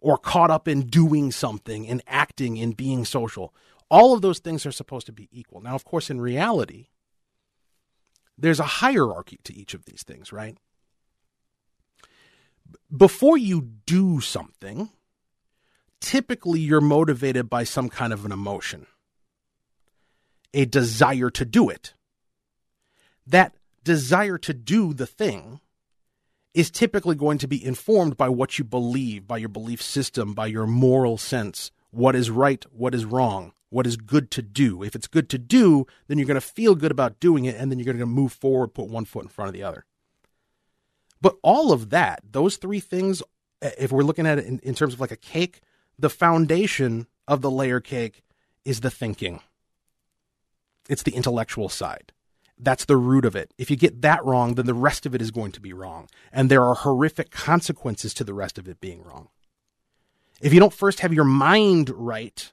or 0.00 0.16
caught 0.16 0.50
up 0.50 0.66
in 0.66 0.86
doing 0.86 1.30
something 1.30 1.86
and 1.86 2.02
acting 2.06 2.58
and 2.58 2.76
being 2.76 3.04
social. 3.04 3.54
All 3.90 4.14
of 4.14 4.22
those 4.22 4.38
things 4.38 4.64
are 4.64 4.72
supposed 4.72 5.06
to 5.06 5.12
be 5.12 5.28
equal. 5.30 5.60
Now, 5.60 5.74
of 5.74 5.84
course, 5.84 6.10
in 6.10 6.20
reality, 6.20 6.86
there's 8.38 8.60
a 8.60 8.64
hierarchy 8.64 9.38
to 9.44 9.54
each 9.54 9.74
of 9.74 9.84
these 9.84 10.02
things, 10.02 10.32
right? 10.32 10.56
Before 12.96 13.36
you 13.36 13.68
do 13.84 14.20
something, 14.20 14.90
typically 16.00 16.60
you're 16.60 16.80
motivated 16.80 17.50
by 17.50 17.64
some 17.64 17.88
kind 17.88 18.12
of 18.12 18.24
an 18.24 18.32
emotion, 18.32 18.86
a 20.54 20.64
desire 20.64 21.30
to 21.30 21.44
do 21.44 21.68
it. 21.68 21.94
That 23.26 23.54
desire 23.84 24.38
to 24.38 24.54
do 24.54 24.92
the 24.92 25.06
thing 25.06 25.60
is 26.52 26.70
typically 26.70 27.14
going 27.14 27.38
to 27.38 27.46
be 27.46 27.64
informed 27.64 28.16
by 28.16 28.28
what 28.28 28.58
you 28.58 28.64
believe, 28.64 29.26
by 29.26 29.38
your 29.38 29.48
belief 29.48 29.80
system, 29.80 30.34
by 30.34 30.46
your 30.46 30.66
moral 30.66 31.16
sense. 31.16 31.70
What 31.90 32.16
is 32.16 32.30
right, 32.30 32.64
what 32.72 32.94
is 32.94 33.04
wrong, 33.04 33.52
what 33.68 33.86
is 33.86 33.96
good 33.96 34.30
to 34.32 34.42
do. 34.42 34.82
If 34.82 34.96
it's 34.96 35.06
good 35.06 35.28
to 35.30 35.38
do, 35.38 35.86
then 36.08 36.18
you're 36.18 36.26
going 36.26 36.34
to 36.34 36.40
feel 36.40 36.74
good 36.74 36.90
about 36.90 37.20
doing 37.20 37.44
it, 37.44 37.56
and 37.56 37.70
then 37.70 37.78
you're 37.78 37.84
going 37.84 37.98
to 37.98 38.06
move 38.06 38.32
forward, 38.32 38.74
put 38.74 38.88
one 38.88 39.04
foot 39.04 39.24
in 39.24 39.28
front 39.28 39.48
of 39.48 39.54
the 39.54 39.62
other. 39.62 39.84
But 41.20 41.36
all 41.42 41.72
of 41.72 41.90
that, 41.90 42.22
those 42.28 42.56
three 42.56 42.80
things, 42.80 43.22
uh, 43.62 43.70
if 43.78 43.92
we're 43.92 44.02
looking 44.02 44.26
at 44.26 44.38
it 44.38 44.46
in, 44.46 44.58
in 44.60 44.74
terms 44.74 44.94
of 44.94 45.00
like 45.00 45.12
a 45.12 45.16
cake, 45.16 45.60
the 45.98 46.10
foundation 46.10 47.06
of 47.28 47.42
the 47.42 47.50
layer 47.50 47.80
cake 47.80 48.22
is 48.64 48.80
the 48.80 48.90
thinking. 48.90 49.40
It's 50.90 51.04
the 51.04 51.14
intellectual 51.14 51.68
side. 51.68 52.12
That's 52.58 52.84
the 52.84 52.96
root 52.96 53.24
of 53.24 53.36
it. 53.36 53.54
If 53.56 53.70
you 53.70 53.76
get 53.76 54.02
that 54.02 54.24
wrong, 54.24 54.56
then 54.56 54.66
the 54.66 54.74
rest 54.74 55.06
of 55.06 55.14
it 55.14 55.22
is 55.22 55.30
going 55.30 55.52
to 55.52 55.60
be 55.60 55.72
wrong. 55.72 56.08
And 56.32 56.50
there 56.50 56.64
are 56.64 56.74
horrific 56.74 57.30
consequences 57.30 58.12
to 58.14 58.24
the 58.24 58.34
rest 58.34 58.58
of 58.58 58.68
it 58.68 58.80
being 58.80 59.04
wrong. 59.04 59.28
If 60.40 60.52
you 60.52 60.58
don't 60.58 60.72
first 60.72 61.00
have 61.00 61.14
your 61.14 61.24
mind 61.24 61.90
right, 61.90 62.52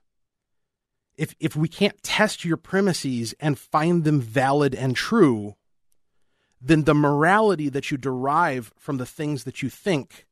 if, 1.18 1.34
if 1.40 1.56
we 1.56 1.68
can't 1.68 2.02
test 2.04 2.46
your 2.46 2.58
premises 2.58 3.34
and 3.40 3.58
find 3.58 4.04
them 4.04 4.22
valid 4.22 4.76
and 4.76 4.96
true, 4.96 5.56
then 6.62 6.84
the 6.84 6.94
morality 6.94 7.70
that 7.70 7.90
you 7.90 7.98
derive 7.98 8.72
from 8.78 8.98
the 8.98 9.06
things 9.06 9.46
that 9.46 9.64
you 9.64 9.70
think 9.70 10.28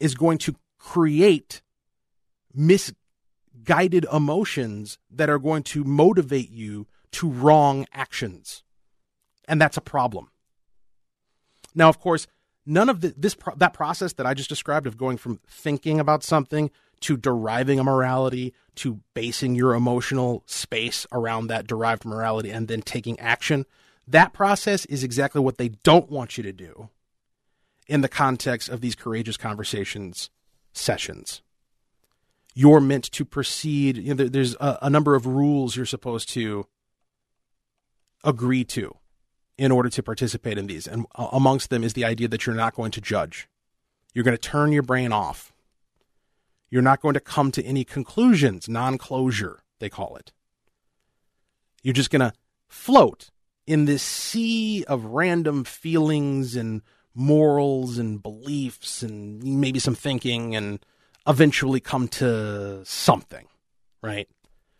is 0.00 0.16
going 0.16 0.38
to 0.38 0.56
create 0.78 1.62
misguided 2.52 4.04
emotions 4.12 4.98
that 5.08 5.30
are 5.30 5.38
going 5.38 5.62
to 5.62 5.84
motivate 5.84 6.50
you 6.50 6.88
to 7.16 7.30
wrong 7.30 7.86
actions. 7.94 8.62
And 9.48 9.60
that's 9.60 9.76
a 9.76 9.80
problem. 9.80 10.30
Now, 11.74 11.88
of 11.88 11.98
course, 11.98 12.26
none 12.66 12.88
of 12.90 13.00
the, 13.00 13.14
this 13.16 13.36
that 13.56 13.72
process 13.72 14.12
that 14.14 14.26
I 14.26 14.34
just 14.34 14.48
described 14.48 14.86
of 14.86 14.98
going 14.98 15.16
from 15.16 15.40
thinking 15.48 15.98
about 15.98 16.22
something 16.22 16.70
to 17.00 17.16
deriving 17.16 17.78
a 17.78 17.84
morality 17.84 18.52
to 18.76 19.00
basing 19.14 19.54
your 19.54 19.74
emotional 19.74 20.42
space 20.46 21.06
around 21.10 21.46
that 21.46 21.66
derived 21.66 22.04
morality 22.04 22.50
and 22.50 22.68
then 22.68 22.82
taking 22.82 23.18
action, 23.18 23.64
that 24.06 24.32
process 24.32 24.84
is 24.86 25.02
exactly 25.02 25.40
what 25.40 25.56
they 25.56 25.68
don't 25.68 26.10
want 26.10 26.36
you 26.36 26.42
to 26.42 26.52
do 26.52 26.90
in 27.86 28.02
the 28.02 28.08
context 28.08 28.68
of 28.68 28.80
these 28.80 28.94
courageous 28.94 29.36
conversations 29.36 30.28
sessions 30.72 31.40
you're 32.56 32.80
meant 32.80 33.04
to 33.04 33.24
proceed. 33.26 33.98
You 33.98 34.08
know, 34.08 34.14
there, 34.14 34.28
there's 34.30 34.54
a, 34.54 34.78
a 34.82 34.90
number 34.90 35.14
of 35.14 35.26
rules 35.26 35.76
you're 35.76 35.84
supposed 35.84 36.30
to 36.30 36.66
agree 38.26 38.64
to 38.64 38.94
in 39.56 39.72
order 39.72 39.88
to 39.88 40.02
participate 40.02 40.58
in 40.58 40.66
these. 40.66 40.86
And 40.86 41.06
amongst 41.14 41.70
them 41.70 41.82
is 41.82 41.94
the 41.94 42.04
idea 42.04 42.28
that 42.28 42.44
you're 42.44 42.54
not 42.54 42.74
going 42.74 42.90
to 42.90 43.00
judge. 43.00 43.48
You're 44.12 44.24
going 44.24 44.36
to 44.36 44.38
turn 44.38 44.72
your 44.72 44.82
brain 44.82 45.12
off. 45.12 45.52
You're 46.68 46.82
not 46.82 47.00
going 47.00 47.14
to 47.14 47.20
come 47.20 47.52
to 47.52 47.64
any 47.64 47.84
conclusions, 47.84 48.68
non 48.68 48.98
closure, 48.98 49.62
they 49.78 49.88
call 49.88 50.16
it. 50.16 50.32
You're 51.82 51.94
just 51.94 52.10
going 52.10 52.20
to 52.20 52.32
float 52.68 53.30
in 53.66 53.84
this 53.84 54.02
sea 54.02 54.84
of 54.84 55.04
random 55.04 55.64
feelings 55.64 56.56
and 56.56 56.82
morals 57.14 57.98
and 57.98 58.22
beliefs 58.22 59.02
and 59.02 59.42
maybe 59.42 59.78
some 59.78 59.94
thinking 59.94 60.54
and 60.54 60.84
eventually 61.26 61.80
come 61.80 62.08
to 62.08 62.84
something, 62.84 63.46
right? 64.02 64.28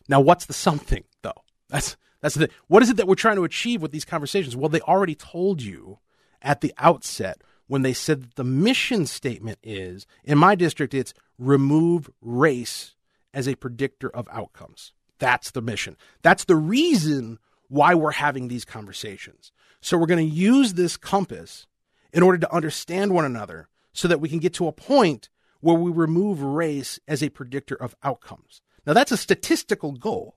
Now, 0.09 0.21
what's 0.21 0.47
the 0.47 0.53
something 0.53 1.05
though? 1.23 1.43
That's 1.69 1.97
that's 2.27 2.35
the 2.35 2.51
what 2.67 2.83
is 2.83 2.91
it 2.91 2.97
that 2.97 3.07
we're 3.07 3.15
trying 3.15 3.37
to 3.37 3.45
achieve 3.45 3.81
with 3.81 3.93
these 3.93 4.05
conversations? 4.05 4.57
Well, 4.57 4.69
they 4.69 4.81
already 4.81 5.15
told 5.15 5.63
you 5.63 6.01
at 6.43 6.61
the 6.61 6.75
outset 6.77 7.41
when 7.69 7.83
they 7.83 7.93
said 7.93 8.23
that 8.23 8.35
the 8.35 8.43
mission 8.43 9.07
statement 9.07 9.61
is 9.63 10.09
in 10.25 10.37
my 10.37 10.57
district 10.57 10.93
it's 10.93 11.15
remove 11.39 12.11
race 12.21 12.97
as 13.33 13.47
a 13.47 13.55
predictor 13.55 14.11
of 14.11 14.29
outcomes. 14.33 14.93
That's 15.21 15.53
the 15.53 15.63
mission. 15.63 15.97
That's 16.23 16.47
the 16.47 16.57
reason 16.57 17.39
why 17.69 17.95
we're 17.95 18.11
having 18.11 18.49
these 18.49 18.65
conversations. 18.65 19.53
So 19.81 19.97
we're 19.97 20.07
going 20.07 20.29
to 20.29 20.35
use 20.35 20.75
this 20.75 20.97
compass 20.97 21.69
in 22.13 22.25
order 22.25 22.39
to 22.39 22.53
understand 22.53 23.13
one 23.13 23.25
another 23.25 23.69
so 23.93 24.09
that 24.09 24.21
we 24.21 24.29
can 24.29 24.41
get 24.41 24.55
to 24.55 24.67
a 24.67 24.73
point 24.73 25.29
where 25.61 25.77
we 25.77 25.93
remove 25.93 26.43
race 26.43 26.99
as 27.07 27.23
a 27.23 27.29
predictor 27.29 27.77
of 27.77 27.95
outcomes. 28.03 28.63
Now, 28.85 28.95
that's 28.95 29.13
a 29.13 29.17
statistical 29.17 29.93
goal. 29.93 30.35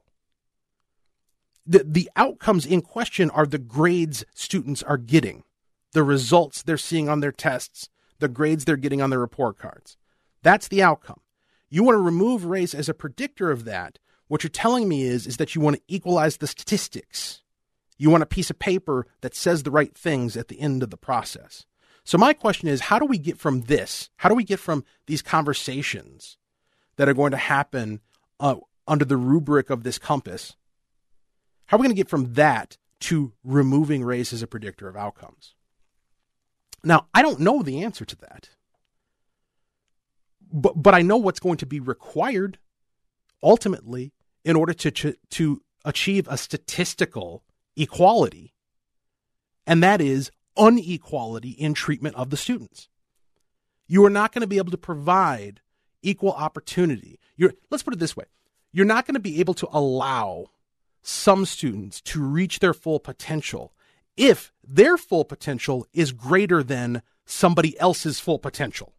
The, 1.69 1.85
the 1.85 2.09
outcomes 2.15 2.65
in 2.65 2.81
question 2.81 3.29
are 3.29 3.45
the 3.45 3.59
grades 3.59 4.25
students 4.33 4.81
are 4.81 4.97
getting, 4.97 5.43
the 5.93 6.01
results 6.01 6.63
they're 6.63 6.77
seeing 6.77 7.07
on 7.07 7.19
their 7.19 7.31
tests, 7.31 7.89
the 8.17 8.27
grades 8.27 8.65
they're 8.65 8.75
getting 8.75 9.03
on 9.03 9.11
their 9.11 9.19
report 9.19 9.59
cards. 9.59 9.95
That's 10.41 10.67
the 10.67 10.81
outcome. 10.81 11.19
You 11.69 11.83
want 11.83 11.93
to 11.93 12.01
remove 12.01 12.45
race 12.45 12.73
as 12.73 12.89
a 12.89 12.95
predictor 12.95 13.51
of 13.51 13.65
that. 13.65 13.99
What 14.27 14.41
you're 14.41 14.49
telling 14.49 14.89
me 14.89 15.03
is, 15.03 15.27
is 15.27 15.38
that 15.38 15.53
you 15.53 15.61
want 15.61 15.75
to 15.75 15.81
equalize 15.88 16.38
the 16.38 16.47
statistics. 16.47 17.43
You 17.99 18.09
want 18.09 18.23
a 18.23 18.25
piece 18.25 18.49
of 18.49 18.57
paper 18.57 19.05
that 19.21 19.35
says 19.35 19.61
the 19.61 19.69
right 19.69 19.95
things 19.95 20.35
at 20.35 20.47
the 20.47 20.59
end 20.59 20.81
of 20.81 20.89
the 20.89 20.97
process. 20.97 21.67
So 22.03 22.17
my 22.17 22.33
question 22.33 22.67
is, 22.67 22.81
how 22.81 22.97
do 22.97 23.05
we 23.05 23.19
get 23.19 23.38
from 23.38 23.61
this? 23.61 24.09
How 24.17 24.29
do 24.29 24.33
we 24.33 24.43
get 24.43 24.59
from 24.59 24.83
these 25.05 25.21
conversations 25.21 26.38
that 26.95 27.07
are 27.07 27.13
going 27.13 27.29
to 27.29 27.38
happen 27.38 27.99
uh, 28.39 28.55
under 28.88 29.05
the 29.05 29.17
rubric 29.17 29.69
of 29.69 29.83
this 29.83 29.99
compass? 29.99 30.55
How 31.69 31.77
are 31.77 31.81
we 31.81 31.83
going 31.83 31.95
to 31.95 31.99
get 31.99 32.09
from 32.09 32.33
that 32.33 32.77
to 33.01 33.31
removing 33.43 34.03
race 34.03 34.33
as 34.33 34.41
a 34.41 34.47
predictor 34.47 34.89
of 34.89 34.95
outcomes? 34.97 35.53
Now, 36.83 37.05
I 37.13 37.21
don't 37.21 37.39
know 37.39 37.61
the 37.61 37.83
answer 37.83 38.05
to 38.05 38.15
that. 38.15 38.49
But, 40.51 40.81
but 40.81 40.95
I 40.95 41.03
know 41.03 41.17
what's 41.17 41.39
going 41.39 41.57
to 41.57 41.67
be 41.67 41.79
required 41.79 42.57
ultimately 43.43 44.13
in 44.43 44.55
order 44.55 44.73
to, 44.73 44.89
to, 44.89 45.13
to 45.29 45.61
achieve 45.85 46.27
a 46.27 46.38
statistical 46.38 47.43
equality, 47.77 48.55
and 49.67 49.83
that 49.83 50.01
is 50.01 50.31
unequality 50.57 51.51
in 51.51 51.75
treatment 51.75 52.15
of 52.15 52.31
the 52.31 52.38
students. 52.38 52.89
You 53.88 54.03
are 54.05 54.09
not 54.09 54.31
going 54.31 54.41
to 54.41 54.47
be 54.47 54.57
able 54.57 54.71
to 54.71 54.77
provide 54.77 55.61
equal 56.01 56.31
opportunity. 56.31 57.19
You're, 57.38 57.53
let's 57.69 57.83
put 57.83 57.93
it 57.93 57.99
this 57.99 58.17
way 58.17 58.25
you're 58.71 58.88
not 58.88 59.05
going 59.05 59.13
to 59.13 59.19
be 59.19 59.39
able 59.39 59.53
to 59.53 59.67
allow 59.71 60.47
some 61.01 61.46
students 61.46 62.01
to 62.01 62.22
reach 62.22 62.60
their 62.60 62.74
full 62.74 63.00
potential 63.00 63.74
if 64.18 64.51
their 64.63 64.98
full 64.98 65.24
potential 65.24 65.88
is 65.94 66.12
greater 66.12 66.62
than 66.62 67.01
somebody 67.25 67.79
else's 67.79 68.20
full 68.20 68.39
potential. 68.39 68.94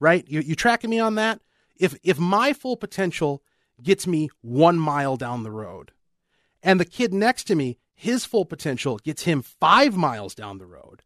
Right? 0.00 0.26
You, 0.28 0.40
you 0.40 0.54
tracking 0.54 0.90
me 0.90 0.98
on 0.98 1.14
that? 1.16 1.40
If 1.76 1.96
if 2.02 2.18
my 2.18 2.52
full 2.52 2.76
potential 2.76 3.42
gets 3.82 4.06
me 4.06 4.30
one 4.40 4.78
mile 4.78 5.16
down 5.16 5.42
the 5.42 5.50
road, 5.50 5.92
and 6.62 6.80
the 6.80 6.84
kid 6.84 7.12
next 7.12 7.44
to 7.44 7.54
me, 7.54 7.78
his 7.94 8.24
full 8.24 8.44
potential 8.44 8.98
gets 8.98 9.22
him 9.24 9.42
five 9.42 9.96
miles 9.96 10.34
down 10.34 10.58
the 10.58 10.66
road, 10.66 11.02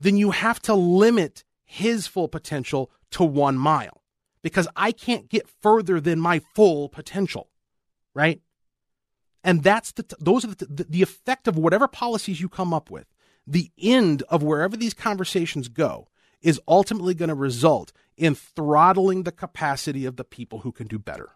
then 0.00 0.16
you 0.16 0.30
have 0.30 0.60
to 0.62 0.74
limit 0.74 1.44
his 1.64 2.06
full 2.06 2.28
potential 2.28 2.90
to 3.10 3.24
one 3.24 3.56
mile 3.58 4.02
because 4.42 4.68
I 4.76 4.92
can't 4.92 5.28
get 5.28 5.48
further 5.48 6.00
than 6.00 6.20
my 6.20 6.40
full 6.54 6.88
potential, 6.88 7.50
right? 8.14 8.40
And 9.46 9.62
that's 9.62 9.92
the 9.92 10.04
those 10.18 10.44
are 10.44 10.48
the, 10.48 10.66
the, 10.66 10.84
the 10.84 11.02
effect 11.02 11.46
of 11.46 11.56
whatever 11.56 11.86
policies 11.86 12.40
you 12.40 12.48
come 12.48 12.74
up 12.74 12.90
with. 12.90 13.06
The 13.46 13.70
end 13.80 14.24
of 14.28 14.42
wherever 14.42 14.76
these 14.76 14.92
conversations 14.92 15.68
go 15.68 16.08
is 16.42 16.60
ultimately 16.66 17.14
going 17.14 17.28
to 17.28 17.34
result 17.34 17.92
in 18.16 18.34
throttling 18.34 19.22
the 19.22 19.30
capacity 19.30 20.04
of 20.04 20.16
the 20.16 20.24
people 20.24 20.60
who 20.60 20.72
can 20.72 20.88
do 20.88 20.98
better. 20.98 21.30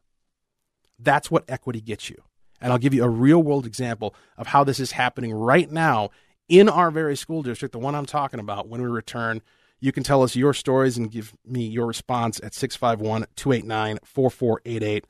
That's 0.98 1.30
what 1.30 1.44
equity 1.48 1.80
gets 1.80 2.10
you. 2.10 2.16
And 2.60 2.72
I'll 2.72 2.80
give 2.80 2.92
you 2.92 3.04
a 3.04 3.08
real 3.08 3.42
world 3.44 3.64
example 3.64 4.14
of 4.36 4.48
how 4.48 4.64
this 4.64 4.80
is 4.80 4.92
happening 4.92 5.32
right 5.32 5.70
now 5.70 6.10
in 6.48 6.68
our 6.68 6.90
very 6.90 7.16
school 7.16 7.44
district, 7.44 7.72
the 7.72 7.78
one 7.78 7.94
I'm 7.94 8.06
talking 8.06 8.40
about, 8.40 8.68
when 8.68 8.82
we 8.82 8.88
return. 8.88 9.40
You 9.78 9.92
can 9.92 10.02
tell 10.02 10.24
us 10.24 10.34
your 10.34 10.52
stories 10.52 10.98
and 10.98 11.12
give 11.12 11.32
me 11.46 11.64
your 11.64 11.86
response 11.86 12.40
at 12.42 12.54
651 12.54 13.26
289 13.36 13.98
4488. 14.02 15.06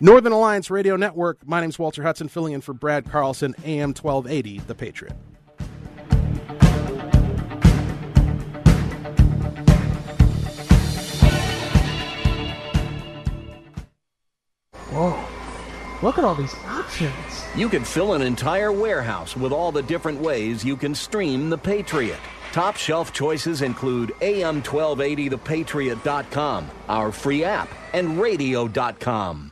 Northern 0.00 0.32
Alliance 0.32 0.70
Radio 0.70 0.96
Network. 0.96 1.46
My 1.46 1.60
name's 1.60 1.78
Walter 1.78 2.02
Hudson, 2.02 2.28
filling 2.28 2.54
in 2.54 2.60
for 2.60 2.72
Brad 2.72 3.10
Carlson, 3.10 3.54
AM 3.64 3.94
1280, 3.94 4.58
The 4.66 4.74
Patriot. 4.74 5.14
Whoa. 14.90 15.18
Look 16.02 16.18
at 16.18 16.24
all 16.24 16.34
these 16.34 16.54
options. 16.66 17.14
You 17.56 17.68
can 17.68 17.84
fill 17.84 18.14
an 18.14 18.22
entire 18.22 18.72
warehouse 18.72 19.36
with 19.36 19.52
all 19.52 19.70
the 19.70 19.82
different 19.82 20.20
ways 20.20 20.64
you 20.64 20.76
can 20.76 20.96
stream 20.96 21.48
The 21.48 21.58
Patriot. 21.58 22.18
Top 22.50 22.74
shelf 22.76 23.12
choices 23.12 23.62
include 23.62 24.10
AM1280thepatriot.com, 24.20 26.70
our 26.88 27.12
free 27.12 27.44
app, 27.44 27.68
and 27.94 28.20
radio.com. 28.20 29.51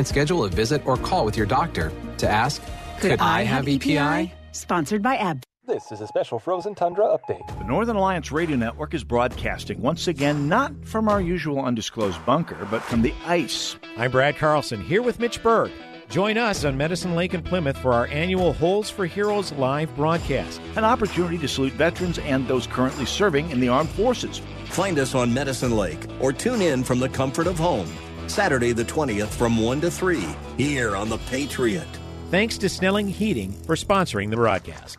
and 0.00 0.08
schedule 0.08 0.44
a 0.44 0.48
visit 0.48 0.84
or 0.86 0.96
call 0.96 1.26
with 1.26 1.36
your 1.36 1.44
doctor 1.44 1.92
to 2.16 2.26
ask 2.26 2.62
Could, 3.00 3.10
Could 3.10 3.20
I, 3.20 3.40
I, 3.40 3.42
have 3.42 3.68
EPI? 3.68 3.98
EPI? 3.98 4.32
Sponsored 4.52 5.02
by 5.02 5.16
AbbVie. 5.18 5.42
This 5.66 5.92
is 5.92 6.00
a 6.00 6.06
special 6.06 6.38
Frozen 6.38 6.74
Tundra 6.74 7.04
update. 7.04 7.46
The 7.58 7.64
Northern 7.64 7.96
Alliance 7.96 8.32
Radio 8.32 8.56
Network 8.56 8.94
is 8.94 9.04
broadcasting 9.04 9.80
once 9.82 10.08
again 10.08 10.48
not 10.48 10.72
from 10.86 11.06
our 11.06 11.20
usual 11.20 11.62
undisclosed 11.62 12.24
bunker, 12.24 12.66
but 12.70 12.80
from 12.80 13.02
the 13.02 13.12
ice. 13.26 13.76
I'm 13.98 14.10
Brad 14.10 14.38
Carlson 14.38 14.80
here 14.80 15.02
with 15.02 15.20
Mitch 15.20 15.42
Berg. 15.42 15.70
Join 16.08 16.38
us 16.38 16.64
on 16.64 16.78
Medicine 16.78 17.14
Lake 17.14 17.34
in 17.34 17.42
Plymouth 17.42 17.76
for 17.76 17.92
our 17.92 18.06
annual 18.06 18.54
Holes 18.54 18.88
for 18.88 19.04
Heroes 19.04 19.52
live 19.52 19.94
broadcast. 19.94 20.62
An 20.76 20.84
opportunity 20.84 21.36
to 21.38 21.46
salute 21.46 21.74
veterans 21.74 22.18
and 22.18 22.48
those 22.48 22.66
currently 22.66 23.04
serving 23.04 23.50
in 23.50 23.60
the 23.60 23.68
armed 23.68 23.90
forces. 23.90 24.40
Find 24.70 24.98
us 24.98 25.14
on 25.14 25.32
Medicine 25.32 25.76
Lake 25.76 26.06
or 26.20 26.32
tune 26.32 26.62
in 26.62 26.84
from 26.84 27.00
the 27.00 27.08
comfort 27.08 27.46
of 27.46 27.58
home. 27.58 27.88
Saturday 28.30 28.72
the 28.72 28.84
20th 28.84 29.28
from 29.28 29.60
1 29.60 29.80
to 29.80 29.90
3 29.90 30.20
here 30.56 30.94
on 30.94 31.08
The 31.08 31.18
Patriot. 31.18 31.88
Thanks 32.30 32.56
to 32.58 32.68
Snelling 32.68 33.08
Heating 33.08 33.52
for 33.64 33.74
sponsoring 33.74 34.30
the 34.30 34.36
broadcast. 34.36 34.98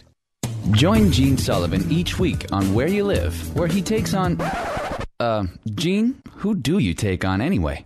Join 0.72 1.12
Gene 1.12 1.38
Sullivan 1.38 1.90
each 1.90 2.20
week 2.20 2.52
on 2.52 2.74
Where 2.74 2.88
You 2.90 3.06
Live, 3.06 3.56
where 3.56 3.68
he 3.68 3.82
takes 3.82 4.14
on. 4.14 4.40
Uh, 5.20 5.46
Gene, 5.74 6.22
who 6.38 6.56
do 6.56 6.78
you 6.78 6.94
take 6.94 7.24
on 7.24 7.42
anyway? 7.42 7.86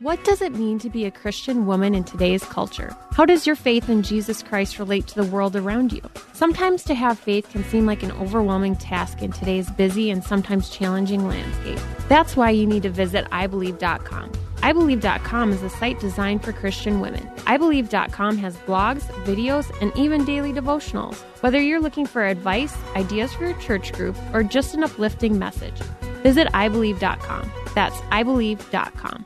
What 0.00 0.22
does 0.24 0.42
it 0.42 0.52
mean 0.52 0.78
to 0.80 0.90
be 0.90 1.06
a 1.06 1.10
Christian 1.10 1.64
woman 1.64 1.94
in 1.94 2.04
today's 2.04 2.44
culture? 2.44 2.94
How 3.12 3.24
does 3.24 3.46
your 3.46 3.56
faith 3.56 3.88
in 3.88 4.02
Jesus 4.02 4.42
Christ 4.42 4.78
relate 4.78 5.06
to 5.06 5.14
the 5.14 5.24
world 5.24 5.56
around 5.56 5.90
you? 5.90 6.02
Sometimes 6.34 6.84
to 6.84 6.94
have 6.94 7.18
faith 7.18 7.48
can 7.48 7.64
seem 7.64 7.86
like 7.86 8.02
an 8.02 8.12
overwhelming 8.12 8.76
task 8.76 9.22
in 9.22 9.32
today's 9.32 9.70
busy 9.70 10.10
and 10.10 10.22
sometimes 10.22 10.68
challenging 10.68 11.26
landscape. 11.26 11.78
That's 12.10 12.36
why 12.36 12.50
you 12.50 12.66
need 12.66 12.82
to 12.82 12.90
visit 12.90 13.24
iBelieve.com. 13.30 14.32
iBelieve.com 14.32 15.52
is 15.54 15.62
a 15.62 15.70
site 15.70 15.98
designed 15.98 16.44
for 16.44 16.52
Christian 16.52 17.00
women. 17.00 17.26
iBelieve.com 17.46 18.36
has 18.36 18.54
blogs, 18.58 19.04
videos, 19.24 19.74
and 19.80 19.96
even 19.96 20.26
daily 20.26 20.52
devotionals. 20.52 21.22
Whether 21.40 21.62
you're 21.62 21.80
looking 21.80 22.04
for 22.04 22.22
advice, 22.22 22.76
ideas 22.94 23.32
for 23.32 23.46
your 23.46 23.58
church 23.60 23.94
group, 23.94 24.14
or 24.34 24.42
just 24.42 24.74
an 24.74 24.84
uplifting 24.84 25.38
message, 25.38 25.80
visit 26.22 26.48
iBelieve.com. 26.48 27.50
That's 27.74 27.96
iBelieve.com. 27.96 29.24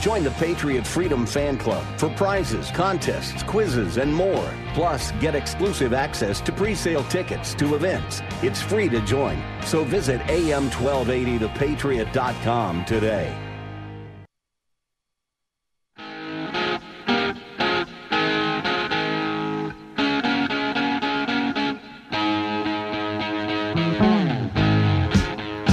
Join 0.00 0.24
the 0.24 0.32
Patriot 0.32 0.84
Freedom 0.86 1.26
Fan 1.26 1.58
Club 1.58 1.84
for 1.98 2.08
prizes, 2.08 2.70
contests, 2.70 3.42
quizzes, 3.42 3.98
and 3.98 4.14
more. 4.14 4.50
Plus, 4.72 5.12
get 5.20 5.34
exclusive 5.34 5.92
access 5.92 6.40
to 6.40 6.50
pre-sale 6.52 7.04
tickets 7.04 7.52
to 7.56 7.74
events. 7.74 8.22
It's 8.42 8.62
free 8.62 8.88
to 8.88 9.02
join. 9.02 9.42
So 9.66 9.84
visit 9.84 10.22
am1280thepatriot.com 10.22 12.86
today. 12.86 13.36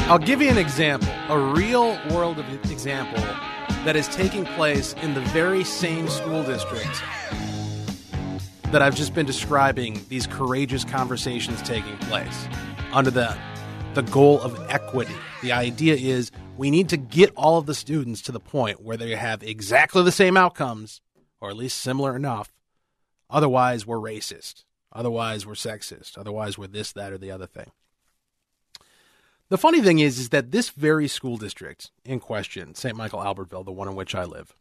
I'll 0.10 0.20
give 0.20 0.42
you 0.42 0.50
an 0.50 0.58
example, 0.58 1.14
a 1.30 1.38
real 1.38 1.98
world 2.10 2.40
example 2.40 3.24
that 3.88 3.96
is 3.96 4.10
taking 4.10 4.44
place 4.44 4.92
in 5.02 5.14
the 5.14 5.22
very 5.32 5.64
same 5.64 6.10
school 6.10 6.44
district 6.44 7.02
that 8.74 8.82
I've 8.82 8.98
just 8.98 9.14
been 9.14 9.26
describing 9.26 10.02
these 10.10 10.28
courageous 10.28 10.84
conversations 10.84 11.62
taking 11.62 11.96
place. 12.00 12.50
under 12.92 13.10
the 13.10 13.34
the 13.94 14.02
goal 14.04 14.42
of 14.42 14.60
equity. 14.70 15.16
The 15.42 15.54
idea 15.54 15.96
is 15.96 16.32
we 16.58 16.70
need 16.70 16.90
to 16.90 16.98
get 16.98 17.32
all 17.38 17.58
of 17.60 17.66
the 17.66 17.74
students 17.74 18.22
to 18.24 18.34
the 18.34 18.42
point 18.42 18.84
where 18.84 18.98
they 18.98 19.16
have 19.16 19.42
exactly 19.42 20.04
the 20.04 20.12
same 20.12 20.36
outcomes, 20.36 21.00
or 21.40 21.50
at 21.50 21.56
least 21.56 21.78
similar 21.78 22.14
enough. 22.14 22.52
Otherwise, 23.30 23.88
we're 23.88 23.96
racist. 23.96 24.66
Otherwise, 24.92 25.46
we're 25.46 25.54
sexist. 25.54 26.18
Otherwise, 26.18 26.58
we're 26.58 26.68
this, 26.68 26.92
that, 26.92 27.14
or 27.14 27.18
the 27.18 27.32
other 27.32 27.48
thing. 27.48 27.72
The 29.50 29.58
funny 29.58 29.82
thing 29.82 30.00
is, 30.00 30.20
is 30.20 30.30
that 30.30 30.52
this 30.52 30.70
very 30.70 31.08
school 31.08 31.38
district 31.38 31.92
in 32.04 32.20
question, 32.20 32.76
St. 32.76 32.98
Michael 32.98 33.22
Albertville, 33.22 33.64
the 33.64 33.72
one 33.72 33.88
in 33.88 33.96
which 33.96 34.14
I 34.14 34.26
live, 34.26 34.54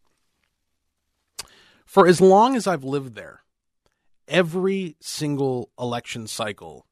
for 1.84 2.06
as 2.06 2.20
long 2.20 2.54
as 2.54 2.68
I've 2.68 2.84
lived 2.84 3.14
there, 3.14 3.42
every 4.28 4.96
single 5.00 5.70
election 5.78 6.28
cycle, 6.28 6.86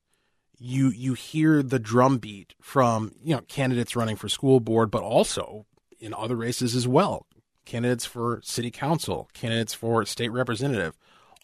you 0.59 0.88
you 0.90 1.14
hear 1.14 1.62
the 1.62 1.78
drumbeat 1.78 2.54
from 2.61 3.12
you 3.22 3.37
know 3.37 3.42
candidates 3.42 3.94
running 3.94 4.16
for 4.16 4.28
school 4.28 4.61
board, 4.61 4.90
but 4.90 5.02
also 5.02 5.66
in 6.00 6.14
other 6.14 6.37
races 6.37 6.74
as 6.74 6.88
well, 6.88 7.26
candidates 7.64 8.04
for 8.04 8.40
city 8.42 8.70
council, 8.70 9.30
candidates 9.35 9.74
for 9.74 10.04
state 10.04 10.33
representative, 10.33 10.96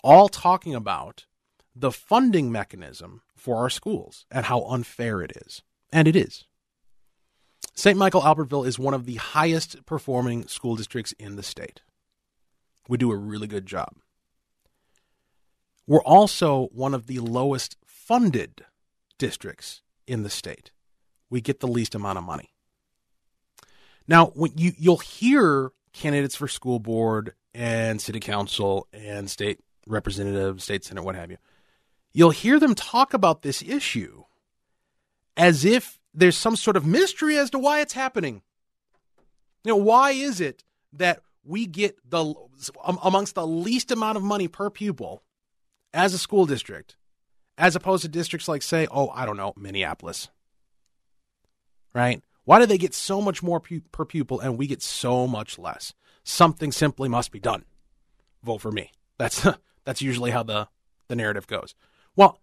all 0.02 0.28
talking 0.28 0.74
about 0.74 1.26
the 1.74 1.92
funding 1.92 2.50
mechanism 2.50 3.22
for 3.36 3.56
our 3.56 3.70
schools 3.70 4.26
and 4.30 4.46
how 4.46 4.62
unfair 4.62 5.22
it 5.22 5.32
is. 5.46 5.62
And 5.92 6.06
it 6.06 6.16
is. 6.16 6.44
St. 7.74 7.96
Michael 7.96 8.22
Albertville 8.22 8.66
is 8.66 8.78
one 8.78 8.94
of 8.94 9.06
the 9.06 9.16
highest 9.16 9.84
performing 9.86 10.46
school 10.46 10.76
districts 10.76 11.12
in 11.18 11.36
the 11.36 11.42
state. 11.42 11.80
We 12.88 12.98
do 12.98 13.10
a 13.10 13.16
really 13.16 13.46
good 13.46 13.66
job. 13.66 13.94
We're 15.86 16.02
also 16.02 16.68
one 16.72 16.94
of 16.94 17.06
the 17.06 17.18
lowest 17.18 17.76
funded 17.84 18.64
districts 19.18 19.82
in 20.06 20.22
the 20.22 20.30
state. 20.30 20.70
We 21.30 21.40
get 21.40 21.60
the 21.60 21.68
least 21.68 21.94
amount 21.94 22.18
of 22.18 22.24
money. 22.24 22.52
Now, 24.06 24.26
when 24.34 24.52
you 24.56 24.72
you'll 24.76 24.98
hear 24.98 25.70
candidates 25.92 26.34
for 26.34 26.48
school 26.48 26.80
board 26.80 27.34
and 27.54 28.00
city 28.00 28.20
council 28.20 28.88
and 28.92 29.30
state 29.30 29.60
representative, 29.86 30.62
state 30.62 30.84
senate, 30.84 31.04
what 31.04 31.14
have 31.14 31.30
you, 31.30 31.38
you'll 32.12 32.30
hear 32.30 32.58
them 32.58 32.74
talk 32.74 33.14
about 33.14 33.42
this 33.42 33.62
issue 33.62 34.24
as 35.40 35.64
if 35.64 35.98
there's 36.12 36.36
some 36.36 36.54
sort 36.54 36.76
of 36.76 36.84
mystery 36.84 37.38
as 37.38 37.48
to 37.48 37.58
why 37.58 37.80
it's 37.80 37.94
happening. 37.94 38.42
You 39.64 39.72
know, 39.72 39.76
why 39.76 40.10
is 40.10 40.38
it 40.38 40.64
that 40.92 41.22
we 41.42 41.64
get 41.66 41.96
the 42.08 42.34
amongst 43.02 43.36
the 43.36 43.46
least 43.46 43.90
amount 43.90 44.18
of 44.18 44.22
money 44.22 44.48
per 44.48 44.68
pupil 44.68 45.22
as 45.94 46.12
a 46.12 46.18
school 46.18 46.44
district, 46.44 46.96
as 47.56 47.74
opposed 47.74 48.02
to 48.02 48.08
districts 48.08 48.48
like, 48.48 48.60
say, 48.60 48.86
oh, 48.90 49.08
I 49.14 49.24
don't 49.24 49.38
know, 49.38 49.54
Minneapolis, 49.56 50.28
right? 51.94 52.22
Why 52.44 52.58
do 52.58 52.66
they 52.66 52.78
get 52.78 52.92
so 52.92 53.22
much 53.22 53.42
more 53.42 53.60
pu- 53.60 53.80
per 53.92 54.04
pupil 54.04 54.40
and 54.40 54.58
we 54.58 54.66
get 54.66 54.82
so 54.82 55.26
much 55.26 55.58
less? 55.58 55.94
Something 56.22 56.70
simply 56.70 57.08
must 57.08 57.32
be 57.32 57.40
done. 57.40 57.64
Vote 58.42 58.58
for 58.58 58.72
me. 58.72 58.92
That's 59.16 59.46
that's 59.86 60.02
usually 60.02 60.32
how 60.32 60.42
the 60.42 60.68
the 61.08 61.16
narrative 61.16 61.46
goes. 61.46 61.74
Well, 62.14 62.40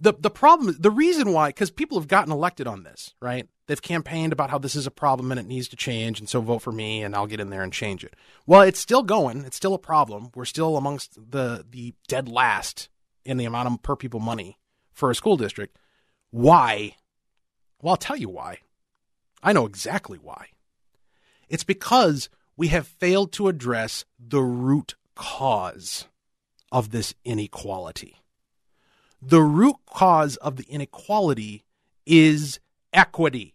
the 0.00 0.12
the 0.18 0.30
problem, 0.30 0.76
the 0.78 0.90
reason 0.90 1.32
why, 1.32 1.50
because 1.50 1.70
people 1.70 1.98
have 1.98 2.08
gotten 2.08 2.32
elected 2.32 2.66
on 2.66 2.82
this, 2.82 3.14
right? 3.20 3.48
They've 3.66 3.80
campaigned 3.80 4.32
about 4.32 4.50
how 4.50 4.58
this 4.58 4.74
is 4.74 4.86
a 4.86 4.90
problem 4.90 5.30
and 5.30 5.38
it 5.38 5.46
needs 5.46 5.68
to 5.68 5.76
change, 5.76 6.18
and 6.18 6.28
so 6.28 6.40
vote 6.40 6.58
for 6.60 6.72
me, 6.72 7.02
and 7.02 7.14
I'll 7.14 7.26
get 7.26 7.40
in 7.40 7.50
there 7.50 7.62
and 7.62 7.72
change 7.72 8.04
it. 8.04 8.14
Well, 8.46 8.62
it's 8.62 8.80
still 8.80 9.02
going. 9.02 9.44
It's 9.44 9.56
still 9.56 9.74
a 9.74 9.78
problem. 9.78 10.30
We're 10.34 10.44
still 10.44 10.76
amongst 10.76 11.14
the 11.30 11.64
the 11.68 11.94
dead 12.08 12.28
last 12.28 12.88
in 13.24 13.36
the 13.36 13.44
amount 13.44 13.68
of 13.68 13.82
per 13.82 13.96
people 13.96 14.20
money 14.20 14.58
for 14.92 15.10
a 15.10 15.14
school 15.14 15.36
district. 15.36 15.78
Why? 16.30 16.96
Well, 17.80 17.92
I'll 17.92 17.96
tell 17.96 18.16
you 18.16 18.28
why. 18.28 18.58
I 19.42 19.52
know 19.52 19.66
exactly 19.66 20.18
why. 20.18 20.48
It's 21.48 21.64
because 21.64 22.28
we 22.56 22.68
have 22.68 22.86
failed 22.86 23.32
to 23.32 23.48
address 23.48 24.04
the 24.18 24.42
root 24.42 24.94
cause 25.14 26.06
of 26.70 26.90
this 26.90 27.14
inequality 27.24 28.21
the 29.22 29.40
root 29.40 29.76
cause 29.86 30.36
of 30.36 30.56
the 30.56 30.64
inequality 30.64 31.64
is 32.04 32.58
equity. 32.92 33.54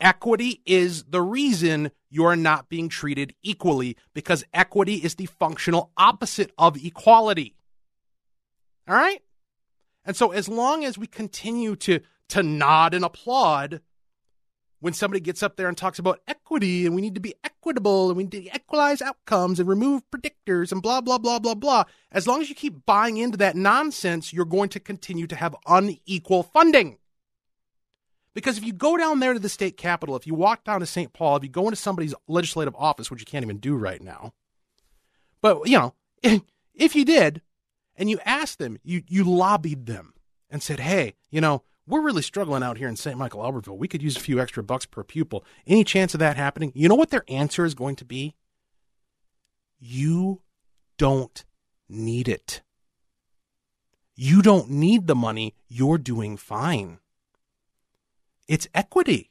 Equity 0.00 0.60
is 0.66 1.04
the 1.04 1.22
reason 1.22 1.92
you 2.10 2.24
are 2.24 2.36
not 2.36 2.68
being 2.68 2.88
treated 2.88 3.34
equally 3.42 3.96
because 4.12 4.44
equity 4.52 4.96
is 4.96 5.14
the 5.14 5.26
functional 5.26 5.92
opposite 5.96 6.52
of 6.58 6.76
equality. 6.84 7.54
All 8.88 8.96
right? 8.96 9.22
And 10.04 10.16
so 10.16 10.32
as 10.32 10.48
long 10.48 10.84
as 10.84 10.98
we 10.98 11.06
continue 11.06 11.76
to 11.76 12.00
to 12.30 12.42
nod 12.42 12.92
and 12.92 13.04
applaud 13.04 13.80
when 14.80 14.92
somebody 14.92 15.20
gets 15.20 15.42
up 15.42 15.56
there 15.56 15.68
and 15.68 15.76
talks 15.76 15.98
about 15.98 16.20
equity 16.28 16.86
and 16.86 16.94
we 16.94 17.00
need 17.00 17.14
to 17.14 17.20
be 17.20 17.34
equitable 17.42 18.08
and 18.08 18.16
we 18.16 18.24
need 18.24 18.32
to 18.32 18.54
equalize 18.54 19.02
outcomes 19.02 19.58
and 19.58 19.68
remove 19.68 20.02
predictors 20.10 20.70
and 20.70 20.82
blah, 20.82 21.00
blah, 21.00 21.18
blah, 21.18 21.38
blah, 21.38 21.54
blah, 21.54 21.84
as 22.12 22.26
long 22.26 22.40
as 22.40 22.48
you 22.48 22.54
keep 22.54 22.86
buying 22.86 23.16
into 23.16 23.36
that 23.36 23.56
nonsense, 23.56 24.32
you're 24.32 24.44
going 24.44 24.68
to 24.68 24.80
continue 24.80 25.26
to 25.26 25.36
have 25.36 25.56
unequal 25.66 26.44
funding. 26.44 26.98
Because 28.34 28.56
if 28.56 28.64
you 28.64 28.72
go 28.72 28.96
down 28.96 29.18
there 29.18 29.32
to 29.32 29.40
the 29.40 29.48
state 29.48 29.76
capitol, 29.76 30.14
if 30.14 30.26
you 30.26 30.34
walk 30.34 30.62
down 30.62 30.78
to 30.80 30.86
St. 30.86 31.12
Paul, 31.12 31.36
if 31.36 31.42
you 31.42 31.48
go 31.48 31.64
into 31.64 31.76
somebody's 31.76 32.14
legislative 32.28 32.74
office, 32.76 33.10
which 33.10 33.20
you 33.20 33.26
can't 33.26 33.44
even 33.44 33.58
do 33.58 33.74
right 33.74 34.00
now, 34.00 34.32
but 35.40 35.68
you 35.68 35.76
know, 35.76 35.94
if 36.74 36.94
you 36.94 37.04
did, 37.04 37.42
and 37.96 38.08
you 38.08 38.20
asked 38.24 38.60
them, 38.60 38.78
you 38.84 39.02
you 39.08 39.24
lobbied 39.24 39.86
them 39.86 40.14
and 40.48 40.62
said, 40.62 40.78
"Hey, 40.78 41.16
you 41.30 41.40
know, 41.40 41.64
we're 41.88 42.02
really 42.02 42.22
struggling 42.22 42.62
out 42.62 42.76
here 42.76 42.88
in 42.88 42.96
St. 42.96 43.16
Michael 43.16 43.40
Albertville. 43.40 43.78
We 43.78 43.88
could 43.88 44.02
use 44.02 44.16
a 44.16 44.20
few 44.20 44.38
extra 44.38 44.62
bucks 44.62 44.84
per 44.84 45.02
pupil. 45.02 45.44
Any 45.66 45.84
chance 45.84 46.14
of 46.14 46.20
that 46.20 46.36
happening? 46.36 46.70
You 46.74 46.88
know 46.88 46.94
what 46.94 47.10
their 47.10 47.24
answer 47.28 47.64
is 47.64 47.74
going 47.74 47.96
to 47.96 48.04
be? 48.04 48.34
You 49.80 50.42
don't 50.98 51.44
need 51.88 52.28
it. 52.28 52.60
You 54.14 54.42
don't 54.42 54.68
need 54.68 55.06
the 55.06 55.14
money. 55.14 55.54
You're 55.68 55.98
doing 55.98 56.36
fine. 56.36 56.98
It's 58.48 58.68
equity, 58.74 59.30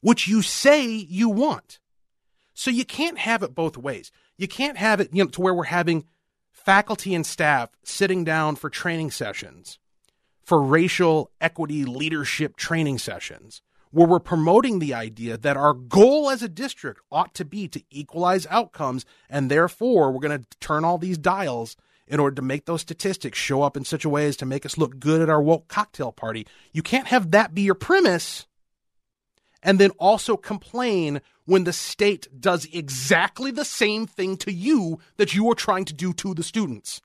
which 0.00 0.26
you 0.26 0.40
say 0.40 0.86
you 0.86 1.28
want. 1.28 1.78
So 2.54 2.70
you 2.70 2.84
can't 2.84 3.18
have 3.18 3.42
it 3.42 3.54
both 3.54 3.76
ways. 3.76 4.10
You 4.36 4.48
can't 4.48 4.78
have 4.78 5.00
it 5.00 5.10
you 5.12 5.24
know, 5.24 5.30
to 5.30 5.40
where 5.40 5.54
we're 5.54 5.64
having 5.64 6.04
faculty 6.50 7.14
and 7.14 7.26
staff 7.26 7.70
sitting 7.82 8.24
down 8.24 8.56
for 8.56 8.70
training 8.70 9.10
sessions 9.10 9.78
for 10.52 10.60
racial 10.60 11.30
equity 11.40 11.86
leadership 11.86 12.56
training 12.56 12.98
sessions 12.98 13.62
where 13.90 14.06
we're 14.06 14.20
promoting 14.20 14.80
the 14.80 14.92
idea 14.92 15.38
that 15.38 15.56
our 15.56 15.72
goal 15.72 16.28
as 16.28 16.42
a 16.42 16.48
district 16.48 17.00
ought 17.10 17.32
to 17.32 17.42
be 17.42 17.66
to 17.66 17.82
equalize 17.90 18.46
outcomes 18.50 19.06
and 19.30 19.50
therefore 19.50 20.12
we're 20.12 20.20
going 20.20 20.38
to 20.38 20.58
turn 20.60 20.84
all 20.84 20.98
these 20.98 21.16
dials 21.16 21.74
in 22.06 22.20
order 22.20 22.36
to 22.36 22.42
make 22.42 22.66
those 22.66 22.82
statistics 22.82 23.38
show 23.38 23.62
up 23.62 23.78
in 23.78 23.84
such 23.86 24.04
a 24.04 24.10
way 24.10 24.26
as 24.26 24.36
to 24.36 24.44
make 24.44 24.66
us 24.66 24.76
look 24.76 25.00
good 25.00 25.22
at 25.22 25.30
our 25.30 25.40
woke 25.40 25.68
cocktail 25.68 26.12
party. 26.12 26.46
You 26.70 26.82
can't 26.82 27.06
have 27.06 27.30
that 27.30 27.54
be 27.54 27.62
your 27.62 27.74
premise 27.74 28.46
and 29.62 29.78
then 29.78 29.92
also 29.92 30.36
complain 30.36 31.22
when 31.46 31.64
the 31.64 31.72
state 31.72 32.28
does 32.38 32.68
exactly 32.74 33.52
the 33.52 33.64
same 33.64 34.06
thing 34.06 34.36
to 34.36 34.52
you 34.52 34.98
that 35.16 35.34
you 35.34 35.50
are 35.50 35.54
trying 35.54 35.86
to 35.86 35.94
do 35.94 36.12
to 36.12 36.34
the 36.34 36.42
students. 36.42 37.00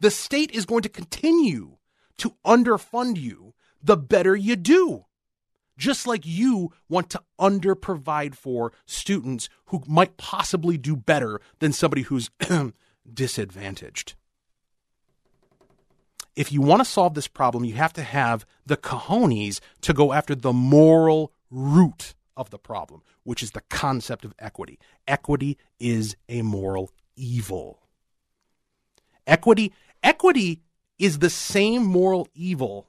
The 0.00 0.10
state 0.10 0.50
is 0.52 0.64
going 0.64 0.80
to 0.84 0.88
continue 0.88 1.76
to 2.18 2.34
underfund 2.44 3.16
you, 3.18 3.54
the 3.82 3.96
better 3.96 4.36
you 4.36 4.56
do. 4.56 5.06
Just 5.78 6.06
like 6.06 6.24
you 6.24 6.72
want 6.88 7.10
to 7.10 7.22
underprovide 7.40 8.34
for 8.34 8.72
students 8.86 9.48
who 9.66 9.82
might 9.86 10.16
possibly 10.16 10.76
do 10.76 10.94
better 10.94 11.40
than 11.58 11.72
somebody 11.72 12.02
who's 12.02 12.30
disadvantaged. 13.12 14.14
If 16.34 16.52
you 16.52 16.60
want 16.62 16.80
to 16.80 16.84
solve 16.84 17.14
this 17.14 17.28
problem, 17.28 17.64
you 17.64 17.74
have 17.74 17.92
to 17.94 18.02
have 18.02 18.46
the 18.64 18.76
cojones 18.76 19.60
to 19.82 19.92
go 19.92 20.12
after 20.12 20.34
the 20.34 20.52
moral 20.52 21.32
root 21.50 22.14
of 22.36 22.50
the 22.50 22.58
problem, 22.58 23.02
which 23.24 23.42
is 23.42 23.50
the 23.50 23.60
concept 23.62 24.24
of 24.24 24.34
equity. 24.38 24.78
Equity 25.06 25.58
is 25.78 26.16
a 26.28 26.42
moral 26.42 26.90
evil. 27.16 27.82
Equity, 29.26 29.72
equity 30.02 30.62
is 30.98 31.18
the 31.18 31.30
same 31.30 31.84
moral 31.84 32.28
evil 32.34 32.86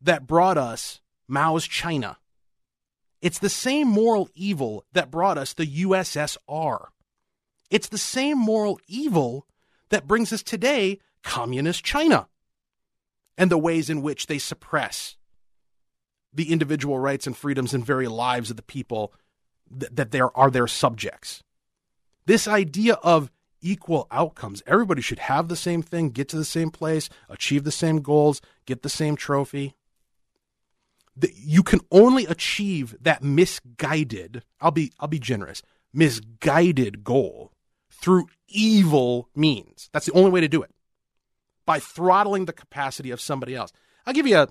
that 0.00 0.26
brought 0.26 0.58
us 0.58 1.00
Mao's 1.28 1.66
China. 1.66 2.18
It's 3.20 3.38
the 3.38 3.48
same 3.48 3.88
moral 3.88 4.28
evil 4.34 4.84
that 4.92 5.10
brought 5.10 5.38
us 5.38 5.54
the 5.54 5.66
USSR. 5.84 6.86
It's 7.70 7.88
the 7.88 7.98
same 7.98 8.38
moral 8.38 8.80
evil 8.86 9.46
that 9.90 10.06
brings 10.06 10.32
us 10.32 10.42
today 10.42 10.98
communist 11.22 11.84
China 11.84 12.28
and 13.38 13.50
the 13.50 13.58
ways 13.58 13.88
in 13.88 14.02
which 14.02 14.26
they 14.26 14.38
suppress 14.38 15.16
the 16.34 16.50
individual 16.50 16.98
rights 16.98 17.26
and 17.26 17.36
freedoms 17.36 17.74
and 17.74 17.84
very 17.84 18.08
lives 18.08 18.50
of 18.50 18.56
the 18.56 18.62
people 18.62 19.12
that, 19.70 19.94
that 19.96 20.10
there 20.10 20.36
are 20.36 20.50
their 20.50 20.66
subjects. 20.66 21.42
This 22.26 22.48
idea 22.48 22.94
of 22.94 23.30
equal 23.62 24.06
outcomes. 24.10 24.62
Everybody 24.66 25.00
should 25.00 25.20
have 25.20 25.48
the 25.48 25.56
same 25.56 25.82
thing, 25.82 26.10
get 26.10 26.28
to 26.30 26.36
the 26.36 26.44
same 26.44 26.70
place, 26.70 27.08
achieve 27.28 27.64
the 27.64 27.70
same 27.70 28.02
goals, 28.02 28.42
get 28.66 28.82
the 28.82 28.88
same 28.88 29.16
trophy. 29.16 29.74
you 31.34 31.62
can 31.62 31.80
only 31.90 32.26
achieve 32.26 32.96
that 33.00 33.22
misguided, 33.22 34.42
I'll 34.60 34.70
be 34.70 34.92
I'll 34.98 35.08
be 35.08 35.18
generous, 35.18 35.62
misguided 35.92 37.04
goal 37.04 37.52
through 37.90 38.26
evil 38.48 39.28
means. 39.34 39.88
That's 39.92 40.06
the 40.06 40.12
only 40.12 40.30
way 40.30 40.40
to 40.40 40.48
do 40.48 40.62
it. 40.62 40.70
By 41.64 41.78
throttling 41.78 42.46
the 42.46 42.52
capacity 42.52 43.10
of 43.10 43.20
somebody 43.20 43.54
else. 43.54 43.72
I'll 44.04 44.14
give 44.14 44.26
you 44.26 44.38
a 44.38 44.48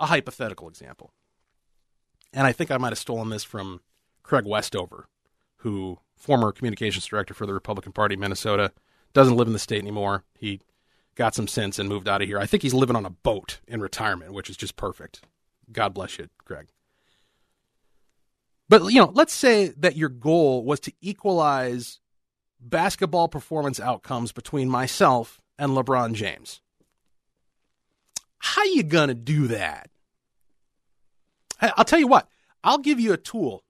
a 0.00 0.06
hypothetical 0.06 0.66
example. 0.66 1.12
And 2.32 2.46
I 2.46 2.52
think 2.52 2.70
I 2.70 2.78
might 2.78 2.92
have 2.92 2.98
stolen 2.98 3.28
this 3.28 3.44
from 3.44 3.80
Craig 4.22 4.46
Westover, 4.46 5.08
who 5.58 5.98
former 6.20 6.52
communications 6.52 7.06
director 7.06 7.34
for 7.34 7.46
the 7.46 7.54
Republican 7.54 7.92
Party 7.92 8.14
Minnesota, 8.14 8.72
doesn't 9.12 9.36
live 9.36 9.48
in 9.48 9.52
the 9.52 9.58
state 9.58 9.80
anymore. 9.80 10.22
He 10.38 10.60
got 11.16 11.34
some 11.34 11.48
sense 11.48 11.78
and 11.78 11.88
moved 11.88 12.08
out 12.08 12.22
of 12.22 12.28
here. 12.28 12.38
I 12.38 12.46
think 12.46 12.62
he's 12.62 12.74
living 12.74 12.94
on 12.94 13.06
a 13.06 13.10
boat 13.10 13.60
in 13.66 13.80
retirement, 13.80 14.32
which 14.32 14.48
is 14.48 14.56
just 14.56 14.76
perfect. 14.76 15.22
God 15.72 15.94
bless 15.94 16.18
you, 16.18 16.28
Greg. 16.44 16.68
But 18.68 18.84
you 18.92 19.00
know, 19.00 19.10
let's 19.14 19.32
say 19.32 19.68
that 19.78 19.96
your 19.96 20.08
goal 20.08 20.64
was 20.64 20.78
to 20.80 20.92
equalize 21.00 21.98
basketball 22.60 23.26
performance 23.26 23.80
outcomes 23.80 24.30
between 24.30 24.68
myself 24.68 25.40
and 25.58 25.72
LeBron 25.72 26.12
James. 26.12 26.60
How 28.38 28.62
you 28.64 28.82
gonna 28.82 29.14
do 29.14 29.48
that? 29.48 29.90
I'll 31.60 31.84
tell 31.84 31.98
you 31.98 32.06
what. 32.06 32.28
I'll 32.62 32.78
give 32.78 33.00
you 33.00 33.12
a 33.12 33.16
tool 33.16 33.64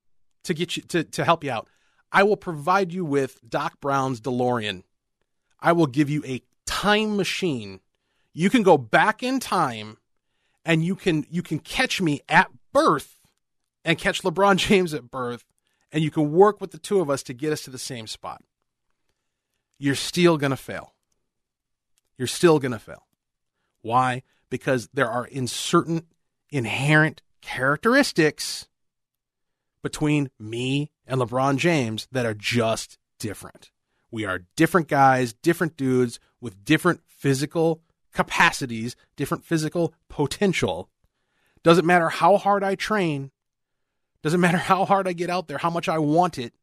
to 0.45 0.55
get 0.55 0.77
you 0.77 0.83
to, 0.85 1.05
to 1.05 1.25
help 1.25 1.45
you 1.45 1.51
out. 1.51 1.69
I 2.12 2.23
will 2.23 2.37
provide 2.37 2.92
you 2.92 3.05
with 3.05 3.40
Doc 3.49 3.81
Brown's 3.81 4.20
DeLorean. 4.20 4.83
I 5.61 5.73
will 5.73 5.87
give 5.87 6.11
you 6.11 6.25
a 6.27 6.42
time 6.66 7.16
machine. 7.16 7.81
You 8.33 8.51
can 8.51 8.62
go 8.62 8.79
back 8.79 9.23
in 9.23 9.40
time 9.40 9.99
and 10.64 10.85
you 10.85 10.96
can 10.96 11.27
you 11.31 11.42
can 11.42 11.59
catch 11.59 12.01
me 12.01 12.20
at 12.29 12.51
birth 12.73 13.20
and 13.85 13.99
catch 13.99 14.23
LeBron 14.23 14.57
James 14.68 14.94
at 14.94 15.11
birth 15.11 15.44
and 15.92 16.03
you 16.03 16.11
can 16.11 16.33
work 16.33 16.61
with 16.61 16.70
the 16.70 16.79
two 16.79 17.01
of 17.01 17.11
us 17.11 17.23
to 17.25 17.35
get 17.35 17.53
us 17.53 17.62
to 17.62 17.70
the 17.70 17.79
same 17.79 18.07
spot. 18.07 18.42
You're 19.79 19.94
still 19.94 20.37
going 20.37 20.51
to 20.51 20.57
fail. 20.57 20.94
You're 22.18 22.29
still 22.29 22.59
going 22.59 22.73
to 22.73 22.79
fail. 22.79 23.07
Why? 23.83 24.23
Because 24.51 24.88
there 24.92 25.11
are 25.11 25.25
in 25.25 25.46
certain 25.46 26.03
inherent 26.51 27.23
characteristics 27.40 28.68
between 29.83 30.31
me 30.38 30.90
and 31.07 31.21
LeBron 31.21 31.57
James 31.57 32.09
that 32.12 32.27
are 32.27 32.35
just 32.35 32.99
different. 33.19 33.71
We 34.11 34.25
are 34.25 34.47
different 34.57 34.88
guys, 34.88 35.33
different 35.33 35.77
dudes 35.77 36.19
with 36.40 36.64
different 36.64 37.01
physical 37.07 37.83
capacities, 38.12 38.97
different 39.16 39.45
physical 39.45 39.95
potential. 40.09 40.90
Doesn't 41.62 41.87
matter 41.87 42.09
how 42.09 42.37
hard 42.37 42.64
I 42.64 42.75
train, 42.75 43.31
doesn't 44.23 44.40
matter 44.40 44.59
how 44.59 44.85
hard 44.85 45.07
I 45.07 45.12
get 45.12 45.31
out 45.31 45.49
there, 45.49 45.59
how 45.59 45.71
much 45.71 45.88
I 45.88 45.99
want 45.99 46.38
it, 46.38 46.55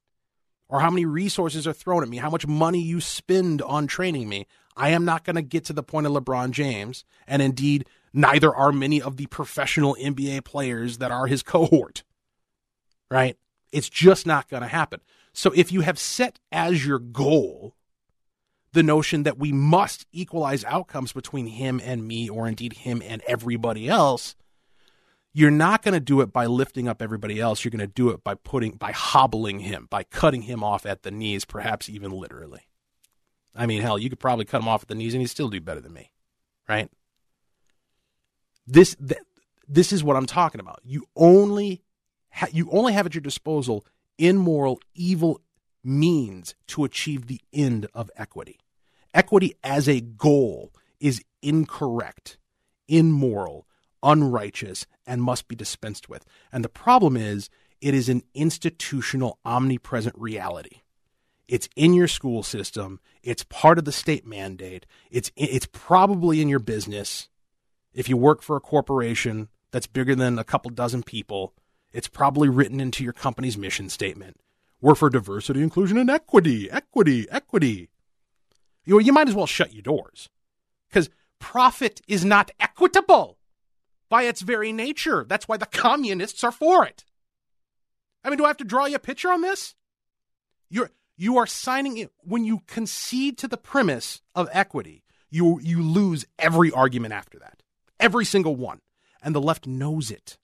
or 0.69 0.81
how 0.81 0.89
many 0.89 1.05
resources 1.05 1.65
are 1.65 1.73
thrown 1.73 2.03
at 2.03 2.09
me, 2.09 2.17
how 2.17 2.29
much 2.29 2.45
money 2.45 2.81
you 2.81 2.99
spend 2.99 3.61
on 3.61 3.87
training 3.87 4.27
me. 4.27 4.47
I 4.75 4.89
am 4.89 5.05
not 5.05 5.23
going 5.23 5.37
to 5.37 5.41
get 5.41 5.65
to 5.65 5.73
the 5.73 5.83
point 5.83 6.05
of 6.05 6.13
LeBron 6.13 6.51
James. 6.51 7.03
And 7.25 7.41
indeed, 7.41 7.87
neither 8.13 8.53
are 8.53 8.71
many 8.71 9.01
of 9.01 9.17
the 9.17 9.25
professional 9.27 9.95
NBA 9.99 10.43
players 10.43 10.97
that 10.99 11.11
are 11.11 11.27
his 11.27 11.41
cohort. 11.41 12.03
Right? 13.09 13.37
It's 13.71 13.89
just 13.89 14.25
not 14.25 14.49
going 14.49 14.63
to 14.63 14.67
happen. 14.67 15.01
So 15.33 15.51
if 15.55 15.71
you 15.71 15.81
have 15.81 15.99
set 15.99 16.39
as 16.51 16.85
your 16.85 16.99
goal 16.99 17.75
the 18.73 18.83
notion 18.83 19.23
that 19.23 19.39
we 19.39 19.51
must 19.51 20.05
equalize 20.11 20.63
outcomes 20.65 21.13
between 21.13 21.47
him 21.47 21.81
and 21.83 22.07
me, 22.07 22.29
or 22.29 22.47
indeed 22.47 22.73
him 22.73 23.01
and 23.05 23.21
everybody 23.27 23.87
else, 23.87 24.35
you're 25.33 25.51
not 25.51 25.83
going 25.83 25.93
to 25.93 25.99
do 25.99 26.21
it 26.21 26.33
by 26.33 26.45
lifting 26.45 26.87
up 26.87 27.01
everybody 27.01 27.39
else. 27.39 27.63
You're 27.63 27.71
going 27.71 27.79
to 27.79 27.87
do 27.87 28.09
it 28.09 28.23
by 28.23 28.35
putting, 28.35 28.71
by 28.71 28.91
hobbling 28.91 29.59
him, 29.59 29.87
by 29.89 30.03
cutting 30.03 30.43
him 30.43 30.63
off 30.63 30.85
at 30.85 31.03
the 31.03 31.11
knees, 31.11 31.45
perhaps 31.45 31.89
even 31.89 32.11
literally. 32.11 32.67
I 33.55 33.65
mean, 33.65 33.81
hell, 33.81 33.97
you 33.97 34.09
could 34.09 34.19
probably 34.19 34.45
cut 34.45 34.61
him 34.61 34.67
off 34.67 34.83
at 34.83 34.87
the 34.87 34.95
knees 34.95 35.13
and 35.13 35.21
he'd 35.21 35.27
still 35.27 35.49
do 35.49 35.61
better 35.61 35.81
than 35.81 35.93
me, 35.93 36.11
right? 36.67 36.89
This, 38.65 38.95
th- 38.95 39.21
this 39.67 39.91
is 39.91 40.03
what 40.03 40.17
I'm 40.17 40.25
talking 40.25 40.59
about. 40.59 40.81
You 40.83 41.05
only, 41.15 41.83
ha- 42.37 42.47
you 42.51 42.69
only 42.71 42.93
have 42.93 43.05
at 43.05 43.15
your 43.15 43.21
disposal 43.21 43.85
immoral, 44.17 44.79
evil 44.95 45.41
means 45.83 46.55
to 46.67 46.83
achieve 46.83 47.27
the 47.27 47.41
end 47.53 47.87
of 47.93 48.11
equity. 48.15 48.59
Equity 49.13 49.53
as 49.63 49.87
a 49.87 50.01
goal 50.01 50.73
is 50.99 51.23
incorrect, 51.41 52.37
immoral, 52.87 53.67
unrighteous, 54.03 54.85
and 55.05 55.21
must 55.21 55.47
be 55.47 55.55
dispensed 55.55 56.09
with. 56.09 56.25
And 56.51 56.63
the 56.63 56.69
problem 56.69 57.15
is, 57.15 57.49
it 57.79 57.93
is 57.93 58.09
an 58.09 58.23
institutional, 58.33 59.39
omnipresent 59.45 60.15
reality. 60.17 60.81
It's 61.47 61.69
in 61.75 61.93
your 61.93 62.07
school 62.07 62.43
system. 62.43 62.99
It's 63.23 63.43
part 63.43 63.77
of 63.77 63.85
the 63.85 63.91
state 63.91 64.25
mandate. 64.25 64.85
It's 65.09 65.31
it's 65.35 65.67
probably 65.71 66.41
in 66.41 66.49
your 66.49 66.59
business. 66.59 67.29
If 67.93 68.09
you 68.09 68.17
work 68.17 68.41
for 68.41 68.57
a 68.57 68.61
corporation 68.61 69.47
that's 69.71 69.87
bigger 69.87 70.15
than 70.15 70.37
a 70.37 70.43
couple 70.43 70.71
dozen 70.71 71.03
people, 71.03 71.53
it's 71.91 72.07
probably 72.07 72.49
written 72.49 72.79
into 72.79 73.03
your 73.03 73.13
company's 73.13 73.57
mission 73.57 73.89
statement. 73.89 74.37
We're 74.81 74.95
for 74.95 75.09
diversity, 75.09 75.61
inclusion, 75.61 75.97
and 75.97 76.09
equity. 76.09 76.69
Equity, 76.69 77.27
equity. 77.29 77.89
You, 78.85 78.99
you 78.99 79.11
might 79.11 79.27
as 79.27 79.35
well 79.35 79.47
shut 79.47 79.73
your 79.73 79.81
doors 79.81 80.29
because 80.87 81.09
profit 81.39 82.01
is 82.07 82.23
not 82.23 82.51
equitable 82.59 83.37
by 84.09 84.23
its 84.23 84.41
very 84.41 84.71
nature. 84.71 85.25
That's 85.27 85.47
why 85.47 85.57
the 85.57 85.65
communists 85.65 86.43
are 86.43 86.51
for 86.51 86.85
it. 86.85 87.03
I 88.23 88.29
mean, 88.29 88.37
do 88.37 88.45
I 88.45 88.47
have 88.47 88.57
to 88.57 88.63
draw 88.63 88.85
you 88.85 88.95
a 88.95 88.99
picture 88.99 89.31
on 89.31 89.41
this? 89.41 89.75
You're 90.69 90.91
you 91.17 91.37
are 91.37 91.47
signing 91.47 91.97
it 91.97 92.11
when 92.19 92.45
you 92.45 92.61
concede 92.67 93.37
to 93.39 93.47
the 93.47 93.57
premise 93.57 94.21
of 94.35 94.49
equity. 94.51 95.03
You 95.29 95.59
you 95.61 95.81
lose 95.81 96.25
every 96.37 96.71
argument 96.71 97.13
after 97.13 97.39
that, 97.39 97.63
every 97.99 98.25
single 98.25 98.55
one, 98.55 98.81
and 99.21 99.33
the 99.33 99.41
left 99.41 99.65
knows 99.65 100.11
it, 100.11 100.37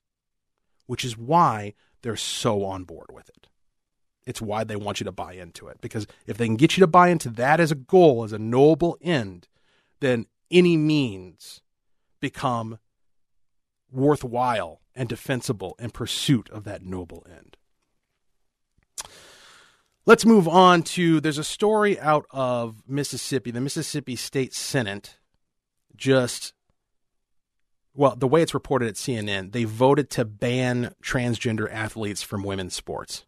which 0.86 1.04
is 1.04 1.16
why 1.16 1.74
they're 2.02 2.16
so 2.16 2.64
on 2.64 2.84
board 2.84 3.10
with 3.12 3.28
it. 3.28 3.48
It's 4.26 4.40
why 4.40 4.64
they 4.64 4.76
want 4.76 5.00
you 5.00 5.04
to 5.04 5.12
buy 5.12 5.34
into 5.34 5.68
it. 5.68 5.80
Because 5.80 6.06
if 6.26 6.36
they 6.36 6.46
can 6.46 6.56
get 6.56 6.76
you 6.76 6.80
to 6.80 6.86
buy 6.86 7.08
into 7.08 7.28
that 7.30 7.60
as 7.60 7.70
a 7.70 7.76
goal, 7.76 8.24
as 8.24 8.32
a 8.32 8.38
noble 8.38 8.96
end, 9.02 9.48
then 10.00 10.26
any 10.50 10.76
means 10.76 11.62
become 12.20 12.78
worthwhile 13.90 14.80
and 14.94 15.08
defensible 15.08 15.76
in 15.78 15.90
pursuit 15.90 16.48
of 16.50 16.64
that 16.64 16.82
noble 16.84 17.26
end. 17.28 17.56
Let's 20.06 20.26
move 20.26 20.46
on 20.46 20.82
to 20.82 21.20
there's 21.20 21.38
a 21.38 21.44
story 21.44 21.98
out 21.98 22.26
of 22.30 22.82
Mississippi. 22.86 23.50
The 23.50 23.60
Mississippi 23.60 24.16
State 24.16 24.52
Senate 24.52 25.18
just 25.96 26.52
well, 27.94 28.16
the 28.16 28.26
way 28.26 28.42
it's 28.42 28.54
reported 28.54 28.88
at 28.88 28.94
CNN, 28.94 29.52
they 29.52 29.64
voted 29.64 30.10
to 30.10 30.24
ban 30.24 30.94
transgender 31.02 31.72
athletes 31.72 32.22
from 32.22 32.42
women's 32.42 32.74
sports. 32.74 33.24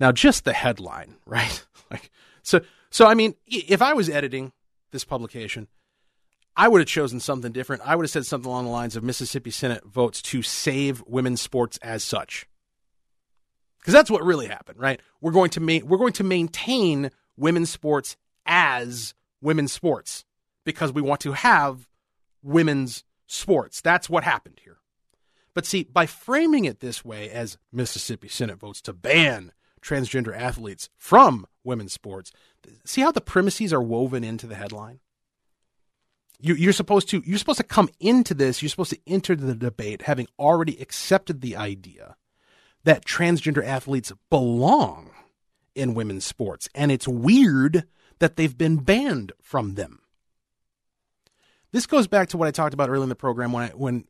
Now, 0.00 0.10
just 0.10 0.44
the 0.44 0.52
headline, 0.52 1.16
right? 1.26 1.64
like, 1.90 2.10
so, 2.42 2.60
so 2.90 3.06
I 3.06 3.14
mean, 3.14 3.34
if 3.46 3.80
I 3.80 3.92
was 3.94 4.08
editing 4.08 4.52
this 4.90 5.04
publication, 5.04 5.68
I 6.56 6.68
would 6.68 6.80
have 6.80 6.88
chosen 6.88 7.20
something 7.20 7.52
different. 7.52 7.82
I 7.84 7.96
would 7.96 8.04
have 8.04 8.10
said 8.10 8.26
something 8.26 8.48
along 8.48 8.64
the 8.64 8.70
lines 8.70 8.96
of 8.96 9.02
Mississippi 9.02 9.50
Senate 9.50 9.84
votes 9.86 10.20
to 10.22 10.42
save 10.42 11.02
women's 11.06 11.40
sports 11.40 11.78
as 11.80 12.02
such, 12.02 12.46
because 13.78 13.94
that's 13.94 14.10
what 14.10 14.22
really 14.22 14.48
happened, 14.48 14.78
right? 14.78 15.00
We're 15.20 15.32
going 15.32 15.50
to 15.50 15.60
ma- 15.60 15.84
we're 15.84 15.98
going 15.98 16.12
to 16.14 16.24
maintain 16.24 17.10
women's 17.36 17.70
sports 17.70 18.16
as 18.44 19.14
women's 19.40 19.72
sports 19.72 20.24
because 20.64 20.92
we 20.92 21.00
want 21.00 21.20
to 21.22 21.32
have 21.32 21.88
women's 22.42 23.04
sports. 23.32 23.80
That's 23.80 24.10
what 24.10 24.24
happened 24.24 24.60
here. 24.62 24.78
But 25.54 25.66
see, 25.66 25.84
by 25.84 26.06
framing 26.06 26.64
it 26.64 26.80
this 26.80 27.04
way 27.04 27.30
as 27.30 27.58
Mississippi 27.70 28.28
Senate 28.28 28.58
votes 28.58 28.80
to 28.82 28.92
ban 28.92 29.52
transgender 29.82 30.34
athletes 30.36 30.88
from 30.96 31.46
women's 31.64 31.92
sports. 31.92 32.32
See 32.84 33.00
how 33.00 33.12
the 33.12 33.20
premises 33.20 33.72
are 33.72 33.82
woven 33.82 34.24
into 34.24 34.46
the 34.46 34.54
headline? 34.54 35.00
You, 36.40 36.68
are 36.68 36.72
supposed 36.72 37.08
to 37.10 37.22
you're 37.24 37.38
supposed 37.38 37.58
to 37.58 37.64
come 37.64 37.88
into 38.00 38.34
this. 38.34 38.62
You're 38.62 38.68
supposed 38.68 38.90
to 38.90 39.00
enter 39.06 39.36
the 39.36 39.54
debate 39.54 40.02
having 40.02 40.26
already 40.38 40.80
accepted 40.80 41.40
the 41.40 41.54
idea 41.54 42.16
that 42.82 43.04
transgender 43.04 43.64
athletes 43.64 44.12
belong 44.28 45.10
in 45.76 45.94
women's 45.94 46.24
sports, 46.24 46.68
and 46.74 46.90
it's 46.90 47.06
weird 47.06 47.84
that 48.18 48.36
they've 48.36 48.58
been 48.58 48.78
banned 48.78 49.32
from 49.40 49.74
them. 49.74 50.01
This 51.72 51.86
goes 51.86 52.06
back 52.06 52.28
to 52.28 52.36
what 52.36 52.48
I 52.48 52.50
talked 52.50 52.74
about 52.74 52.90
earlier 52.90 53.02
in 53.02 53.08
the 53.08 53.14
program 53.14 53.52
when 53.52 53.64
I, 53.64 53.68
when 53.74 54.04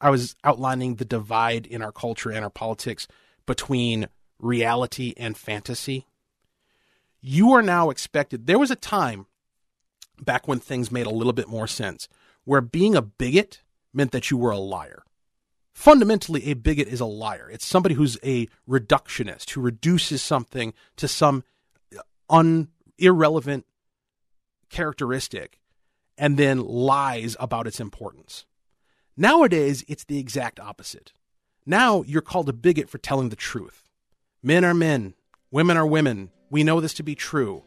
I 0.00 0.10
was 0.10 0.34
outlining 0.42 0.96
the 0.96 1.04
divide 1.04 1.66
in 1.66 1.82
our 1.82 1.92
culture 1.92 2.30
and 2.30 2.42
our 2.44 2.50
politics 2.50 3.06
between 3.46 4.08
reality 4.38 5.14
and 5.16 5.36
fantasy, 5.36 6.06
you 7.20 7.52
are 7.52 7.62
now 7.62 7.90
expected. 7.90 8.46
There 8.46 8.58
was 8.58 8.70
a 8.70 8.76
time 8.76 9.26
back 10.20 10.48
when 10.48 10.60
things 10.60 10.90
made 10.90 11.06
a 11.06 11.10
little 11.10 11.32
bit 11.32 11.48
more 11.48 11.66
sense 11.66 12.08
where 12.44 12.60
being 12.60 12.96
a 12.96 13.02
bigot 13.02 13.62
meant 13.92 14.12
that 14.12 14.30
you 14.30 14.36
were 14.36 14.50
a 14.50 14.58
liar. 14.58 15.02
fundamentally 15.72 16.46
a 16.46 16.54
bigot 16.54 16.88
is 16.88 16.98
a 16.98 17.06
liar. 17.06 17.48
It's 17.48 17.64
somebody 17.64 17.94
who's 17.94 18.18
a 18.24 18.48
reductionist 18.68 19.50
who 19.50 19.60
reduces 19.60 20.20
something 20.20 20.74
to 20.96 21.06
some 21.06 21.44
un 22.28 22.68
irrelevant 22.98 23.64
characteristic 24.70 25.60
and 26.18 26.36
then 26.36 26.58
lies 26.58 27.36
about 27.40 27.66
its 27.66 27.80
importance. 27.80 28.44
Nowadays, 29.16 29.84
it's 29.88 30.04
the 30.04 30.18
exact 30.18 30.60
opposite. 30.60 31.12
Now 31.64 32.02
you're 32.02 32.22
called 32.22 32.48
a 32.48 32.52
bigot 32.52 32.88
for 32.90 32.98
telling 32.98 33.28
the 33.28 33.36
truth. 33.36 33.88
Men 34.42 34.64
are 34.64 34.74
men, 34.74 35.14
women 35.50 35.76
are 35.76 35.86
women. 35.86 36.30
We 36.50 36.64
know 36.64 36.80
this 36.80 36.94
to 36.94 37.02
be 37.02 37.14
true. 37.14 37.62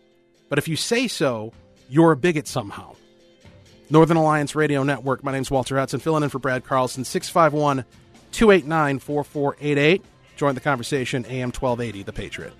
But 0.49 0.57
if 0.57 0.67
you 0.67 0.75
say 0.75 1.07
so, 1.07 1.53
you're 1.89 2.11
a 2.11 2.17
bigot 2.17 2.47
somehow. 2.47 2.95
Northern 3.89 4.17
Alliance 4.17 4.55
Radio 4.55 4.83
Network. 4.83 5.23
My 5.23 5.31
name's 5.31 5.51
Walter 5.51 5.77
Hudson, 5.77 5.99
filling 5.99 6.23
in 6.23 6.29
for 6.29 6.39
Brad 6.39 6.63
Carlson, 6.63 7.03
651 7.03 7.85
289 8.31 8.99
4488. 8.99 10.03
Join 10.37 10.55
the 10.55 10.61
conversation, 10.61 11.25
AM 11.25 11.51
1280, 11.51 12.03
The 12.03 12.13
Patriot. 12.13 12.53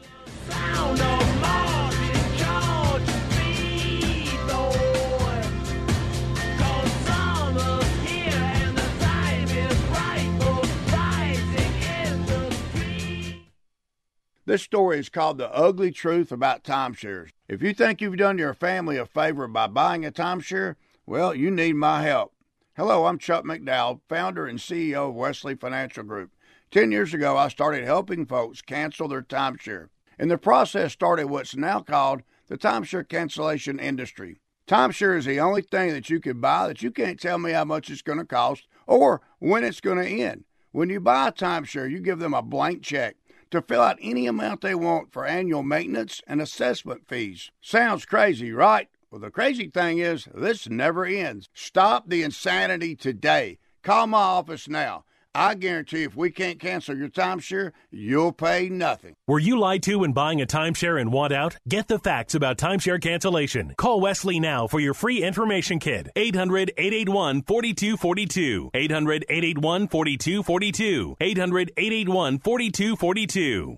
This 14.52 14.64
story 14.64 15.00
is 15.00 15.08
called 15.08 15.38
The 15.38 15.50
Ugly 15.56 15.92
Truth 15.92 16.30
About 16.30 16.66
Timeshares. 16.66 17.30
If 17.48 17.62
you 17.62 17.74
think 17.74 18.02
you've 18.02 18.18
done 18.18 18.38
your 18.38 18.54
family 18.54 18.98
a 18.98 19.06
favor 19.06 19.48
by 19.48 19.68
buying 19.68 20.06
a 20.06 20.12
timeshare, 20.12 20.76
well, 21.06 21.34
you 21.34 21.50
need 21.50 21.78
my 21.78 22.04
help. 22.04 22.34
Hello, 22.76 23.06
I'm 23.06 23.18
Chuck 23.18 23.46
McDowell, 23.46 24.02
founder 24.10 24.46
and 24.46 24.60
CEO 24.60 25.08
of 25.08 25.16
Wesley 25.16 25.56
Financial 25.56 26.04
Group. 26.04 26.32
Ten 26.70 26.92
years 26.92 27.14
ago, 27.14 27.38
I 27.38 27.48
started 27.48 27.86
helping 27.86 28.26
folks 28.26 28.62
cancel 28.62 29.08
their 29.08 29.22
timeshare. 29.22 29.88
And 30.20 30.30
the 30.30 30.38
process 30.38 30.92
started 30.92 31.28
what's 31.28 31.56
now 31.56 31.80
called 31.80 32.22
the 32.48 32.58
timeshare 32.58 33.08
cancellation 33.08 33.80
industry. 33.80 34.42
Timeshare 34.68 35.18
is 35.18 35.24
the 35.24 35.40
only 35.40 35.62
thing 35.62 35.94
that 35.94 36.10
you 36.10 36.20
can 36.20 36.42
buy 36.42 36.68
that 36.68 36.84
you 36.84 36.92
can't 36.92 37.22
tell 37.22 37.38
me 37.38 37.54
how 37.54 37.64
much 37.64 37.90
it's 37.90 38.02
going 38.02 38.20
to 38.20 38.26
cost 38.26 38.68
or 38.86 39.22
when 39.40 39.64
it's 39.64 39.80
going 39.80 40.00
to 40.00 40.06
end. 40.06 40.44
When 40.74 40.90
you 40.90 41.00
buy 41.00 41.30
a 41.30 41.32
timeshare, 41.32 41.90
you 41.90 42.00
give 42.00 42.20
them 42.20 42.34
a 42.34 42.42
blank 42.42 42.82
check 42.82 43.16
to 43.52 43.62
fill 43.62 43.82
out 43.82 44.00
any 44.02 44.28
amount 44.28 44.62
they 44.62 44.76
want 44.76 45.12
for 45.12 45.26
annual 45.26 45.64
maintenance 45.64 46.22
and 46.28 46.42
assessment 46.42 47.08
fees. 47.08 47.52
Sounds 47.62 48.06
crazy, 48.06 48.52
right? 48.52 48.88
Well, 49.12 49.22
the 49.22 49.30
crazy 49.30 49.68
thing 49.68 50.00
is, 50.00 50.28
this 50.34 50.70
never 50.70 51.06
ends. 51.06 51.50
Stop 51.54 52.10
the 52.10 52.24
insanity 52.24 52.96
today. 52.96 53.60
Call 53.84 54.08
my 54.08 54.20
office 54.20 54.68
now. 54.68 55.04
I 55.34 55.56
guarantee 55.56 56.04
if 56.04 56.16
we 56.16 56.30
can't 56.30 56.60
cancel 56.60 56.98
your 56.98 57.08
timeshare, 57.08 57.72
you'll 57.90 58.34
pay 58.34 58.68
nothing. 58.68 59.16
Were 59.28 59.40
you 59.40 59.58
lied 59.58 59.84
to 59.84 60.00
when 60.00 60.12
buying 60.12 60.42
a 60.42 60.46
timeshare 60.46 61.00
and 61.00 61.12
want 61.12 61.32
out? 61.32 61.58
Get 61.68 61.88
the 61.88 62.00
facts 62.00 62.36
about 62.36 62.58
timeshare 62.58 63.02
cancellation. 63.02 63.74
Call 63.78 64.02
Wesley 64.02 64.40
now 64.42 64.68
for 64.68 64.82
your 64.82 64.94
free 64.94 65.24
information 65.24 65.80
kit. 65.80 66.10
800 66.16 66.74
881 66.78 67.44
4242. 67.44 68.72
800 68.74 69.26
881 69.30 69.88
4242. 69.88 71.16
800 71.22 71.72
881 71.78 72.40
4242. 72.40 73.78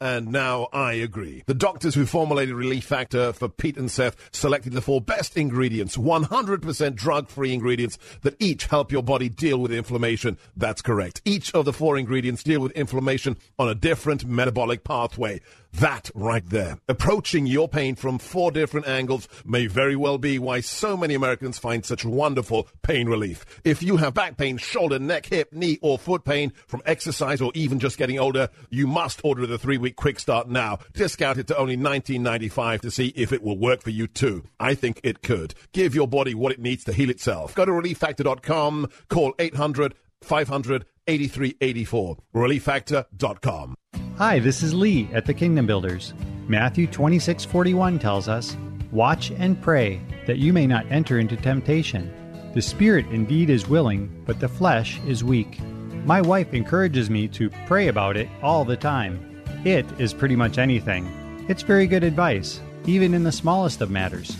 And 0.00 0.30
now 0.30 0.68
I 0.74 0.92
agree. 0.94 1.42
The 1.46 1.54
doctors 1.54 1.94
who 1.94 2.04
formulated 2.04 2.54
Relief 2.54 2.84
Factor 2.84 3.32
for 3.32 3.48
Pete 3.48 3.78
and 3.78 3.90
Seth 3.90 4.16
selected 4.30 4.74
the 4.74 4.82
four 4.82 5.00
best 5.00 5.38
ingredients, 5.38 5.96
100% 5.96 6.94
drug 6.94 7.28
free 7.30 7.54
ingredients 7.54 7.98
that 8.20 8.36
each 8.38 8.66
help 8.66 8.92
your 8.92 9.02
body 9.02 9.30
deal 9.30 9.58
with 9.58 9.72
inflammation. 9.72 10.36
That's 10.54 10.82
correct. 10.82 11.22
Each 11.24 11.54
of 11.54 11.64
the 11.64 11.72
four 11.72 11.96
ingredients 11.96 12.42
deal 12.42 12.60
with 12.60 12.72
inflammation 12.72 13.38
on 13.58 13.70
a 13.70 13.74
different 13.74 14.26
metabolic 14.26 14.84
pathway. 14.84 15.40
That 15.72 16.10
right 16.14 16.48
there, 16.48 16.78
approaching 16.88 17.46
your 17.46 17.68
pain 17.68 17.96
from 17.96 18.18
four 18.18 18.50
different 18.50 18.86
angles, 18.86 19.28
may 19.44 19.66
very 19.66 19.94
well 19.94 20.16
be 20.16 20.38
why 20.38 20.60
so 20.60 20.96
many 20.96 21.12
Americans 21.12 21.58
find 21.58 21.84
such 21.84 22.02
wonderful 22.02 22.66
pain 22.80 23.10
relief. 23.10 23.44
If 23.62 23.82
you 23.82 23.98
have 23.98 24.14
back 24.14 24.38
pain, 24.38 24.56
shoulder, 24.56 24.98
neck, 24.98 25.26
hip, 25.26 25.52
knee, 25.52 25.78
or 25.82 25.98
foot 25.98 26.24
pain 26.24 26.54
from 26.66 26.80
exercise 26.86 27.42
or 27.42 27.52
even 27.54 27.78
just 27.78 27.98
getting 27.98 28.18
older, 28.18 28.48
you 28.70 28.86
must 28.86 29.20
order 29.22 29.46
the 29.46 29.58
three 29.58 29.76
week 29.86 29.94
quick 29.96 30.18
start 30.18 30.48
now. 30.48 30.80
Discount 30.94 31.38
it 31.38 31.46
to 31.46 31.56
only 31.56 31.76
$19.95 31.76 32.80
to 32.80 32.90
see 32.90 33.12
if 33.14 33.32
it 33.32 33.40
will 33.42 33.56
work 33.56 33.82
for 33.82 33.90
you 33.90 34.08
too. 34.08 34.42
I 34.58 34.74
think 34.74 35.00
it 35.04 35.22
could. 35.22 35.54
Give 35.72 35.94
your 35.94 36.08
body 36.08 36.34
what 36.34 36.50
it 36.50 36.58
needs 36.60 36.82
to 36.84 36.92
heal 36.92 37.08
itself. 37.08 37.54
Go 37.54 37.64
to 37.64 37.70
relieffactor.com, 37.70 38.88
call 39.08 39.34
800 39.38 39.94
500 40.22 40.86
8384. 41.06 42.16
Relieffactor.com. 42.34 43.74
Hi, 44.18 44.40
this 44.40 44.64
is 44.64 44.74
Lee 44.74 45.08
at 45.12 45.24
the 45.24 45.34
Kingdom 45.34 45.66
Builders. 45.66 46.14
Matthew 46.48 46.88
26:41 46.88 48.00
tells 48.00 48.28
us, 48.28 48.56
"Watch 48.90 49.30
and 49.30 49.60
pray 49.62 50.00
that 50.26 50.38
you 50.38 50.52
may 50.52 50.66
not 50.66 50.90
enter 50.90 51.20
into 51.20 51.36
temptation. 51.36 52.10
The 52.54 52.62
spirit 52.62 53.06
indeed 53.12 53.50
is 53.50 53.68
willing, 53.68 54.10
but 54.26 54.40
the 54.40 54.48
flesh 54.48 54.98
is 55.06 55.22
weak." 55.22 55.60
My 56.04 56.20
wife 56.20 56.54
encourages 56.54 57.08
me 57.08 57.28
to 57.28 57.50
pray 57.66 57.86
about 57.86 58.16
it 58.16 58.28
all 58.42 58.64
the 58.64 58.76
time. 58.76 59.35
It 59.64 59.86
is 59.98 60.14
pretty 60.14 60.36
much 60.36 60.58
anything. 60.58 61.44
It's 61.48 61.62
very 61.62 61.86
good 61.86 62.04
advice, 62.04 62.60
even 62.86 63.14
in 63.14 63.24
the 63.24 63.32
smallest 63.32 63.80
of 63.80 63.90
matters. 63.90 64.36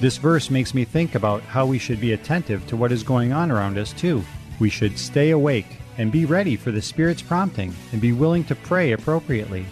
This 0.00 0.16
verse 0.16 0.50
makes 0.50 0.74
me 0.74 0.84
think 0.84 1.14
about 1.14 1.42
how 1.42 1.66
we 1.66 1.78
should 1.78 2.00
be 2.00 2.12
attentive 2.12 2.66
to 2.68 2.76
what 2.76 2.92
is 2.92 3.02
going 3.02 3.32
on 3.32 3.50
around 3.50 3.78
us, 3.78 3.92
too. 3.92 4.24
We 4.58 4.70
should 4.70 4.98
stay 4.98 5.30
awake 5.30 5.66
and 5.98 6.10
be 6.10 6.24
ready 6.24 6.56
for 6.56 6.70
the 6.70 6.82
Spirit's 6.82 7.22
prompting 7.22 7.74
and 7.92 8.00
be 8.00 8.12
willing 8.12 8.44
to 8.44 8.54
pray 8.54 8.92
appropriately. 8.92 9.66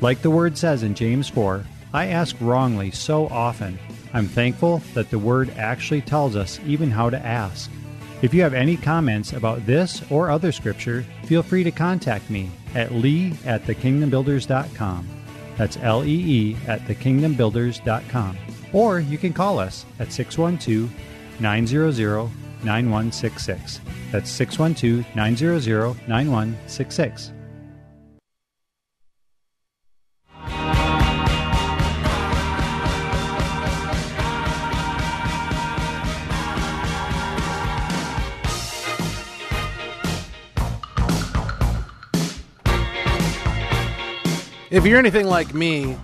Like 0.00 0.22
the 0.22 0.30
Word 0.30 0.56
says 0.56 0.82
in 0.82 0.94
James 0.94 1.28
4, 1.28 1.64
I 1.92 2.06
ask 2.06 2.36
wrongly 2.40 2.90
so 2.90 3.28
often. 3.28 3.78
I'm 4.12 4.28
thankful 4.28 4.82
that 4.94 5.10
the 5.10 5.18
Word 5.18 5.50
actually 5.56 6.00
tells 6.00 6.36
us 6.36 6.60
even 6.66 6.90
how 6.90 7.10
to 7.10 7.18
ask. 7.18 7.70
If 8.22 8.32
you 8.32 8.42
have 8.42 8.54
any 8.54 8.76
comments 8.76 9.34
about 9.34 9.66
this 9.66 10.02
or 10.10 10.30
other 10.30 10.52
scripture, 10.52 11.04
feel 11.24 11.42
free 11.42 11.64
to 11.64 11.70
contact 11.70 12.30
me 12.30 12.50
at 12.76 12.92
lee 12.92 13.32
at 13.44 13.64
thekingdombuilders.com. 13.64 15.08
That's 15.56 15.78
L 15.78 16.04
E 16.04 16.08
E 16.08 16.56
at 16.66 16.80
thekingdombuilders.com. 16.82 18.38
Or 18.72 19.00
you 19.00 19.18
can 19.18 19.32
call 19.32 19.58
us 19.58 19.86
at 19.98 20.12
612 20.12 20.90
900 21.40 22.30
9166. 22.62 23.80
That's 24.12 24.30
612 24.30 25.04
900 25.16 26.08
9166. 26.08 27.32
If 44.68 44.84
you're 44.84 44.98
anything 44.98 45.26
like 45.26 45.54
me, 45.54 45.96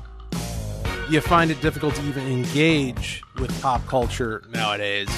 you 1.10 1.20
find 1.20 1.50
it 1.50 1.60
difficult 1.60 1.96
to 1.96 2.02
even 2.06 2.26
engage 2.28 3.22
with 3.40 3.60
pop 3.60 3.84
culture 3.88 4.44
nowadays 4.50 5.08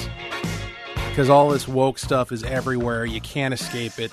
because 1.09 1.29
all 1.29 1.49
this 1.49 1.67
woke 1.67 1.99
stuff 1.99 2.31
is 2.31 2.43
everywhere. 2.43 3.05
You 3.05 3.21
can't 3.21 3.53
escape 3.53 3.99
it. 3.99 4.11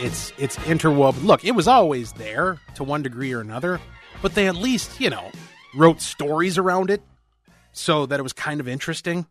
It's 0.00 0.32
it's 0.36 0.58
interwoven. 0.66 1.24
Look, 1.24 1.44
it 1.44 1.52
was 1.52 1.68
always 1.68 2.12
there 2.14 2.58
to 2.74 2.82
one 2.82 3.02
degree 3.02 3.32
or 3.32 3.40
another, 3.40 3.80
but 4.20 4.34
they 4.34 4.48
at 4.48 4.56
least 4.56 5.00
you 5.00 5.10
know 5.10 5.30
wrote 5.76 6.00
stories 6.00 6.58
around 6.58 6.90
it 6.90 7.02
so 7.70 8.06
that 8.06 8.18
it 8.18 8.22
was 8.24 8.32
kind 8.32 8.58
of 8.58 8.66
interesting. 8.66 9.26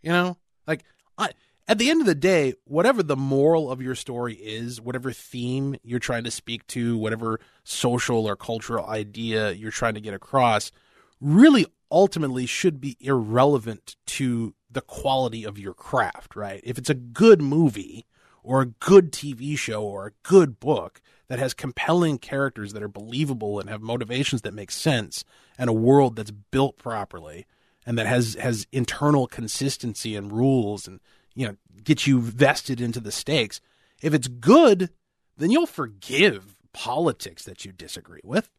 You 0.00 0.12
know, 0.12 0.38
like 0.66 0.82
I, 1.18 1.32
at 1.68 1.76
the 1.76 1.90
end 1.90 2.00
of 2.00 2.06
the 2.06 2.14
day, 2.14 2.54
whatever 2.64 3.02
the 3.02 3.16
moral 3.16 3.70
of 3.70 3.82
your 3.82 3.94
story 3.94 4.34
is, 4.34 4.80
whatever 4.80 5.12
theme 5.12 5.76
you're 5.82 5.98
trying 5.98 6.24
to 6.24 6.30
speak 6.30 6.66
to, 6.68 6.96
whatever 6.96 7.38
social 7.62 8.26
or 8.26 8.34
cultural 8.36 8.86
idea 8.86 9.52
you're 9.52 9.70
trying 9.70 9.94
to 9.94 10.00
get 10.00 10.14
across, 10.14 10.72
really 11.20 11.66
ultimately 11.90 12.46
should 12.46 12.80
be 12.80 12.96
irrelevant 13.00 13.96
to 14.06 14.54
the 14.70 14.80
quality 14.80 15.44
of 15.44 15.58
your 15.58 15.74
craft, 15.74 16.34
right? 16.34 16.62
If 16.64 16.78
it's 16.78 16.90
a 16.90 16.94
good 16.94 17.42
movie 17.42 18.06
or 18.42 18.62
a 18.62 18.66
good 18.66 19.12
TV 19.12 19.56
show 19.58 19.82
or 19.84 20.06
a 20.06 20.12
good 20.22 20.58
book 20.58 21.02
that 21.28 21.38
has 21.38 21.52
compelling 21.52 22.16
characters 22.16 22.72
that 22.72 22.82
are 22.82 22.88
believable 22.88 23.60
and 23.60 23.68
have 23.68 23.82
motivations 23.82 24.40
that 24.42 24.54
make 24.54 24.70
sense 24.70 25.22
and 25.58 25.68
a 25.68 25.74
world 25.74 26.16
that's 26.16 26.30
built 26.30 26.78
properly 26.78 27.46
and 27.84 27.98
that 27.98 28.06
has 28.06 28.34
has 28.34 28.66
internal 28.72 29.26
consistency 29.26 30.14
and 30.14 30.32
rules 30.32 30.86
and 30.86 31.00
you 31.38 31.46
know 31.46 31.56
get 31.84 32.06
you 32.06 32.20
vested 32.20 32.80
into 32.80 33.00
the 33.00 33.12
stakes 33.12 33.60
if 34.02 34.12
it's 34.12 34.28
good 34.28 34.90
then 35.38 35.50
you'll 35.50 35.66
forgive 35.66 36.56
politics 36.72 37.44
that 37.44 37.64
you 37.64 37.72
disagree 37.72 38.20
with 38.24 38.50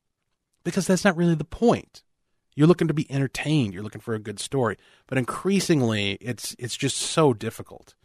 because 0.63 0.87
that's 0.87 1.05
not 1.05 1.17
really 1.17 1.35
the 1.35 1.43
point. 1.43 2.03
You're 2.55 2.67
looking 2.67 2.87
to 2.87 2.93
be 2.93 3.09
entertained, 3.11 3.73
you're 3.73 3.83
looking 3.83 4.01
for 4.01 4.13
a 4.13 4.19
good 4.19 4.39
story. 4.39 4.77
But 5.07 5.17
increasingly 5.17 6.13
it's 6.21 6.55
it's 6.59 6.75
just 6.75 6.97
so 6.97 7.33
difficult 7.33 7.95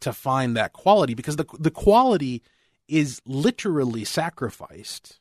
to 0.00 0.12
find 0.12 0.56
that 0.56 0.72
quality 0.72 1.14
because 1.14 1.36
the 1.36 1.46
the 1.58 1.70
quality 1.70 2.42
is 2.86 3.20
literally 3.24 4.04
sacrificed 4.04 5.18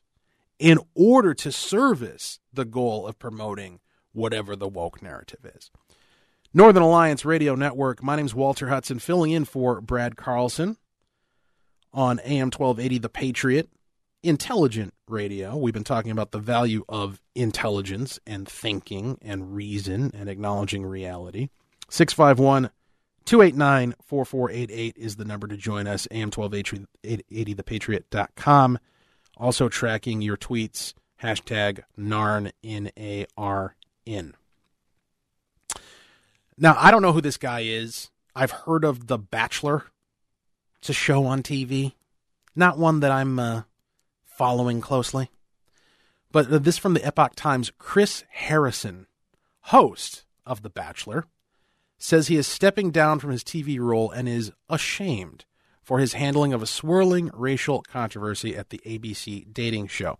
in 0.60 0.78
order 0.96 1.34
to 1.34 1.52
service 1.52 2.40
the 2.52 2.66
goal 2.66 3.08
of 3.08 3.18
promoting 3.18 3.80
whatever 4.12 4.56
the 4.56 4.68
woke 4.68 5.02
narrative 5.02 5.40
is. 5.56 5.72
Northern 6.56 6.84
Alliance 6.84 7.26
Radio 7.26 7.56
Network. 7.56 8.04
My 8.04 8.16
name's 8.16 8.36
Walter 8.36 8.70
Hudson, 8.70 9.00
filling 9.00 9.32
in 9.32 9.44
for 9.44 9.82
Brad 9.82 10.16
Carlson 10.16 10.78
on 11.92 12.20
AM 12.20 12.52
1280 12.52 13.00
The 13.00 13.10
Patriot. 13.10 13.70
Intelligent 14.22 14.94
radio. 15.08 15.58
We've 15.58 15.74
been 15.74 15.84
talking 15.84 16.12
about 16.12 16.32
the 16.32 16.40
value 16.40 16.86
of 16.88 17.20
intelligence 17.34 18.20
and 18.28 18.48
thinking 18.48 19.18
and 19.22 19.56
reason 19.56 20.12
and 20.14 20.30
acknowledging 20.30 20.86
reality. 20.86 21.50
651 21.90 22.70
289 23.26 23.96
4488 24.06 24.96
is 24.96 25.16
the 25.16 25.26
number 25.26 25.48
to 25.48 25.58
join 25.58 25.88
us. 25.88 26.08
AM 26.12 26.30
1280 26.30 27.56
thepatriot.com. 27.56 28.80
Also 29.38 29.68
tracking 29.70 30.22
your 30.22 30.38
tweets. 30.38 30.94
Hashtag 31.22 31.82
NARN, 31.98 32.52
N 32.64 32.92
A 32.98 33.26
R 33.36 33.76
N. 34.06 34.36
Now, 36.58 36.76
I 36.78 36.92
don't 36.92 37.02
know 37.02 37.14
who 37.14 37.22
this 37.22 37.38
guy 37.38 37.62
is. 37.62 38.10
I've 38.36 38.52
heard 38.52 38.84
of 38.84 39.08
The 39.08 39.18
Bachelor. 39.18 39.86
It's 40.80 40.90
a 40.90 40.94
show 40.94 41.26
on 41.26 41.44
TV, 41.44 41.94
not 42.56 42.78
one 42.78 43.00
that 43.00 43.12
I'm 43.12 43.40
uh, 43.40 43.62
following 44.24 44.82
closely. 44.82 45.30
But 46.32 46.64
this 46.64 46.78
from 46.78 46.94
the 46.94 47.06
Epoch 47.06 47.34
Times 47.36 47.72
Chris 47.78 48.24
Harrison, 48.30 49.08
host 49.62 50.26
of 50.46 50.62
The 50.62 50.70
Bachelor, 50.70 51.26
says 51.98 52.28
he 52.28 52.36
is 52.36 52.48
stepping 52.48 52.92
down 52.92 53.20
from 53.20 53.32
his 53.32 53.44
TV 53.44 53.80
role 53.80 54.12
and 54.12 54.28
is 54.28 54.52
ashamed 54.68 55.46
for 55.82 56.00
his 56.00 56.14
handling 56.14 56.54
of 56.54 56.62
a 56.62 56.68
swirling 56.68 57.30
racial 57.34 57.82
controversy 57.82 58.56
at 58.56 58.70
the 58.70 58.82
ABC 58.86 59.54
dating 59.54 59.88
show. 59.88 60.18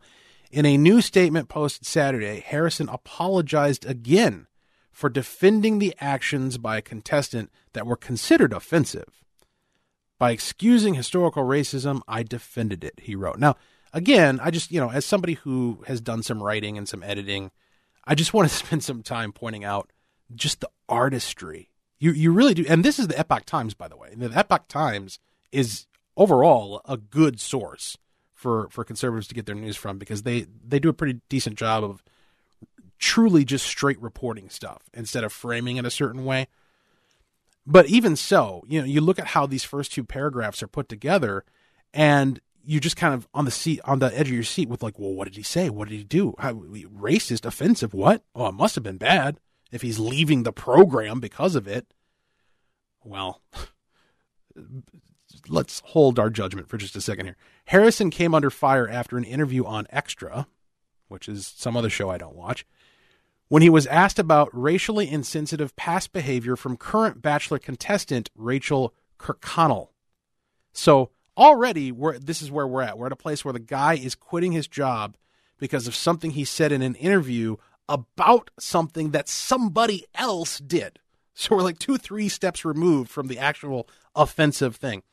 In 0.52 0.66
a 0.66 0.78
new 0.78 1.02
statement 1.02 1.50
posted 1.50 1.86
Saturday, 1.86 2.42
Harrison 2.46 2.88
apologized 2.90 3.86
again 3.86 4.48
for 4.94 5.10
defending 5.10 5.80
the 5.80 5.94
actions 6.00 6.58
by 6.58 6.78
a 6.78 6.82
contestant 6.82 7.52
that 7.74 7.88
were 7.88 7.98
considered 7.98 8.54
offensive. 8.54 9.24
By 10.20 10.32
excusing 10.32 10.94
historical 10.94 11.44
racism, 11.44 12.02
I 12.08 12.24
defended 12.24 12.84
it, 12.84 12.94
he 13.02 13.16
wrote. 13.16 13.40
Now, 13.40 13.56
again, 13.92 14.40
I 14.42 14.52
just, 14.52 14.72
you 14.72 14.80
know, 14.80 14.92
as 14.92 15.06
somebody 15.06 15.34
who 15.34 15.84
has 15.88 16.00
done 16.00 16.24
some 16.24 16.42
writing 16.42 16.78
and 16.78 16.88
some 16.88 17.04
editing, 17.04 17.52
I 18.06 18.16
just 18.16 18.34
want 18.34 18.48
to 18.48 18.56
spend 18.56 18.84
some 18.84 19.02
time 19.02 19.34
pointing 19.34 19.66
out 19.66 19.92
just 20.34 20.62
the 20.62 20.70
artistry. 20.88 21.70
You 22.00 22.12
you 22.12 22.32
really 22.32 22.54
do. 22.54 22.66
And 22.68 22.86
this 22.86 23.00
is 23.00 23.08
the 23.08 23.18
Epoch 23.18 23.46
Times, 23.46 23.74
by 23.74 23.88
the 23.88 23.98
way. 23.98 24.14
The 24.16 24.32
Epoch 24.32 24.68
Times 24.68 25.20
is 25.52 25.88
overall 26.16 26.82
a 26.86 26.98
good 26.98 27.40
source 27.40 27.98
for 28.34 28.68
for 28.70 28.84
conservatives 28.84 29.28
to 29.30 29.36
get 29.36 29.46
their 29.46 29.56
news 29.56 29.78
from 29.78 29.98
because 29.98 30.24
they 30.24 30.46
they 30.66 30.80
do 30.80 30.90
a 30.90 30.94
pretty 30.94 31.22
decent 31.30 31.58
job 31.58 31.84
of 31.84 32.04
truly 33.04 33.44
just 33.44 33.66
straight 33.66 34.02
reporting 34.02 34.50
stuff 34.50 34.84
instead 34.94 35.26
of 35.26 35.34
framing 35.34 35.76
it 35.76 35.86
a 35.86 35.92
certain 35.92 36.24
way. 36.24 36.48
But 37.68 37.88
even 37.88 38.16
so, 38.16 38.64
you 38.66 38.80
know, 38.80 38.86
you 38.86 39.02
look 39.02 39.20
at 39.20 39.28
how 39.28 39.46
these 39.46 39.66
first 39.66 39.92
two 39.92 40.06
paragraphs 40.06 40.64
are 40.64 40.68
put 40.68 40.88
together 40.88 41.44
and 41.94 42.40
you 42.64 42.80
just 42.80 42.96
kind 42.96 43.14
of 43.14 43.28
on 43.34 43.44
the 43.44 43.52
seat 43.52 43.82
on 43.84 44.00
the 44.00 44.18
edge 44.18 44.30
of 44.30 44.34
your 44.34 44.44
seat 44.44 44.70
with 44.70 44.82
like, 44.82 44.98
well, 44.98 45.12
what 45.12 45.26
did 45.26 45.36
he 45.36 45.44
say? 45.44 45.70
What 45.70 45.90
did 45.90 45.98
he 45.98 46.06
do? 46.06 46.34
How, 46.40 46.54
racist, 46.54 47.46
offensive, 47.46 47.94
what? 47.94 48.24
Oh, 48.34 48.48
it 48.48 48.54
must 48.54 48.76
have 48.76 48.86
been 48.86 48.98
bad 48.98 49.38
if 49.70 49.82
he's 49.82 50.00
leaving 50.00 50.44
the 50.44 50.54
program 50.54 51.20
because 51.20 51.56
of 51.56 51.68
it. 51.68 51.94
Well, 53.04 53.42
let's 55.50 55.82
hold 55.88 56.20
our 56.20 56.30
judgment 56.30 56.70
for 56.70 56.78
just 56.78 56.96
a 56.96 57.02
second 57.02 57.26
here. 57.26 57.38
Harrison 57.66 58.12
came 58.12 58.34
under 58.34 58.50
fire 58.50 58.88
after 58.88 59.18
an 59.18 59.26
interview 59.26 59.66
on 59.66 59.88
Extra, 59.90 60.48
which 61.10 61.28
is 61.28 61.54
some 61.58 61.76
other 61.76 61.90
show 61.90 62.10
I 62.10 62.18
don't 62.18 62.36
watch, 62.36 62.66
when 63.54 63.62
he 63.62 63.70
was 63.70 63.86
asked 63.86 64.18
about 64.18 64.50
racially 64.52 65.08
insensitive 65.08 65.76
past 65.76 66.12
behavior 66.12 66.56
from 66.56 66.76
current 66.76 67.22
Bachelor 67.22 67.60
contestant 67.60 68.32
Rachel 68.34 68.96
Kirkconnell. 69.20 69.90
So 70.72 71.12
already 71.38 71.92
we're, 71.92 72.18
this 72.18 72.42
is 72.42 72.50
where 72.50 72.66
we're 72.66 72.82
at. 72.82 72.98
We're 72.98 73.06
at 73.06 73.12
a 73.12 73.16
place 73.16 73.46
where 73.46 73.54
the 73.54 73.60
guy 73.60 73.94
is 73.94 74.16
quitting 74.16 74.54
his 74.54 74.68
job 74.68 75.18
because 75.60 75.86
of 75.86 75.94
something 75.94 76.32
he 76.32 76.46
said 76.46 76.72
in 76.72 76.82
an 76.82 76.96
interview 76.96 77.58
about 77.88 78.50
something 78.58 79.12
that 79.12 79.30
somebody 79.30 80.04
else 80.16 80.58
did. 80.58 80.98
So 81.36 81.56
we're 81.56 81.62
like 81.62 81.78
two, 81.78 81.98
three 81.98 82.30
steps 82.30 82.66
removed 82.66 83.12
from 83.12 83.28
the 83.28 83.38
actual 83.38 83.88
offensive 84.16 84.78
thing. 84.78 85.04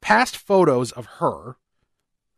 Past 0.00 0.36
photos 0.36 0.92
of 0.92 1.06
her, 1.18 1.56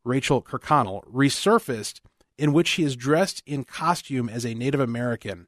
Rachel 0.02 0.40
Kirkconnell, 0.40 1.06
resurfaced 1.12 2.00
in 2.38 2.52
which 2.52 2.68
she 2.68 2.82
is 2.82 2.96
dressed 2.96 3.42
in 3.46 3.64
costume 3.64 4.28
as 4.28 4.44
a 4.44 4.54
Native 4.54 4.80
American 4.80 5.46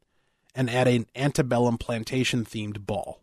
and 0.55 0.71
at 0.71 0.89
an 0.89 1.07
antebellum 1.15 1.79
plantation 1.79 2.45
themed 2.45 2.87
ball. 2.87 3.21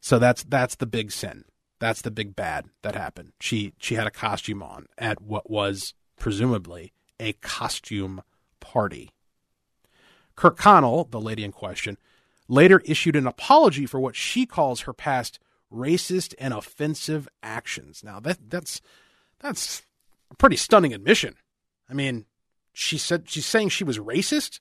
So 0.00 0.18
that's 0.18 0.42
that's 0.44 0.76
the 0.76 0.86
big 0.86 1.12
sin. 1.12 1.44
That's 1.80 2.02
the 2.02 2.10
big 2.10 2.34
bad 2.34 2.66
that 2.82 2.94
happened. 2.94 3.32
She 3.40 3.74
she 3.78 3.94
had 3.94 4.06
a 4.06 4.12
costume 4.12 4.62
on 4.62 4.86
at 4.96 5.20
what 5.20 5.50
was 5.50 5.94
presumably 6.18 6.92
a 7.20 7.34
costume 7.34 8.22
party. 8.60 9.10
Kirkconnell, 10.36 11.10
the 11.10 11.20
lady 11.20 11.44
in 11.44 11.52
question, 11.52 11.98
later 12.48 12.80
issued 12.84 13.16
an 13.16 13.26
apology 13.26 13.86
for 13.86 14.00
what 14.00 14.16
she 14.16 14.46
calls 14.46 14.82
her 14.82 14.92
past 14.92 15.38
racist 15.72 16.34
and 16.38 16.54
offensive 16.54 17.28
actions. 17.42 18.02
Now 18.02 18.20
that 18.20 18.38
that's 18.48 18.80
that's 19.40 19.82
a 20.30 20.34
pretty 20.36 20.56
stunning 20.56 20.94
admission. 20.94 21.36
I 21.88 21.94
mean, 21.94 22.26
she 22.72 22.98
said 22.98 23.28
she's 23.28 23.46
saying 23.46 23.70
she 23.70 23.84
was 23.84 23.98
racist. 23.98 24.60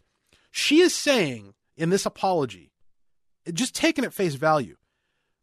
She 0.52 0.80
is 0.80 0.94
saying 0.96 1.54
in 1.76 1.90
this 1.90 2.06
apology, 2.06 2.72
just 3.54 3.76
taking 3.76 4.06
at 4.06 4.14
face 4.14 4.36
value, 4.36 4.78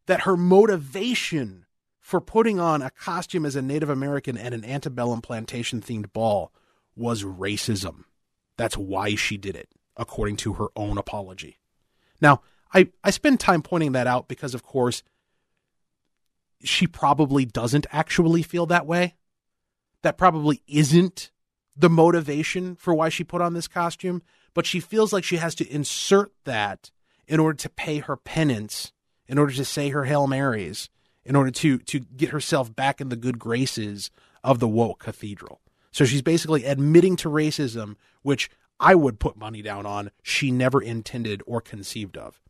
that 0.07 0.23
her 0.23 0.37
motivation 0.37 1.67
for 2.01 2.21
putting 2.21 2.61
on 2.61 2.83
a 2.83 2.91
costume 2.91 3.47
as 3.47 3.57
a 3.57 3.63
Native 3.63 3.89
American 3.89 4.37
at 4.37 4.53
an 4.53 4.65
antebellum 4.65 5.23
plantation 5.23 5.81
themed 5.81 6.13
ball 6.13 6.53
was 6.95 7.23
racism. 7.23 8.05
That's 8.57 8.77
why 8.77 9.15
she 9.15 9.37
did 9.37 9.57
it, 9.57 9.71
according 9.97 10.37
to 10.39 10.55
her 10.55 10.67
own 10.77 10.99
apology. 10.99 11.59
Now, 12.21 12.43
I, 12.73 12.91
I 13.03 13.11
spend 13.11 13.41
time 13.41 13.63
pointing 13.63 13.93
that 13.93 14.07
out 14.07 14.29
because, 14.29 14.55
of 14.55 14.63
course, 14.63 15.03
she 16.63 16.87
probably 16.87 17.45
doesn't 17.45 17.87
actually 17.91 18.43
feel 18.43 18.67
that 18.67 18.87
way. 18.87 19.15
That 20.03 20.19
probably 20.19 20.63
isn't 20.67 21.31
the 21.77 21.91
motivation 21.91 22.77
for 22.77 22.95
why 22.95 23.09
she 23.09 23.25
put 23.25 23.41
on 23.41 23.55
this 23.55 23.69
costume, 23.69 24.23
but 24.55 24.67
she 24.67 24.81
feels 24.81 25.13
like 25.13 25.25
she 25.25 25.37
has 25.37 25.55
to 25.57 25.69
insert 25.69 26.33
that 26.45 26.91
in 27.27 27.41
order 27.41 27.57
to 27.57 27.69
pay 27.69 27.99
her 27.99 28.17
penance, 28.17 28.93
in 29.27 29.39
order 29.39 29.53
to 29.53 29.65
say 29.65 29.89
her 29.89 30.05
Hail 30.05 30.27
Marys, 30.27 30.89
in 31.25 31.35
order 31.37 31.51
to 31.51 31.79
to 31.79 32.01
get 32.01 32.31
herself 32.31 32.75
back 32.75 33.01
in 33.01 33.09
the 33.09 33.17
good 33.17 33.39
graces 33.39 34.11
of 34.43 34.61
the 34.61 34.69
woke 34.69 35.01
cathedral. 35.01 35.61
So 35.91 36.05
she's 36.05 36.23
basically 36.23 36.65
admitting 36.65 37.17
to 37.17 37.31
racism, 37.31 37.97
which 38.23 38.51
I 38.79 38.95
would 38.95 39.21
put 39.21 39.37
money 39.37 39.63
down 39.63 39.87
on 39.87 40.11
she 40.23 40.51
never 40.51 40.83
intended 40.83 41.43
or 41.47 41.61
conceived 41.61 42.17
of. 42.17 42.41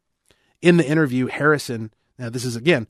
In 0.61 0.79
the 0.79 0.89
interview, 0.89 1.27
Harrison, 1.27 1.93
now 2.19 2.31
this 2.31 2.45
is 2.45 2.57
again, 2.57 2.89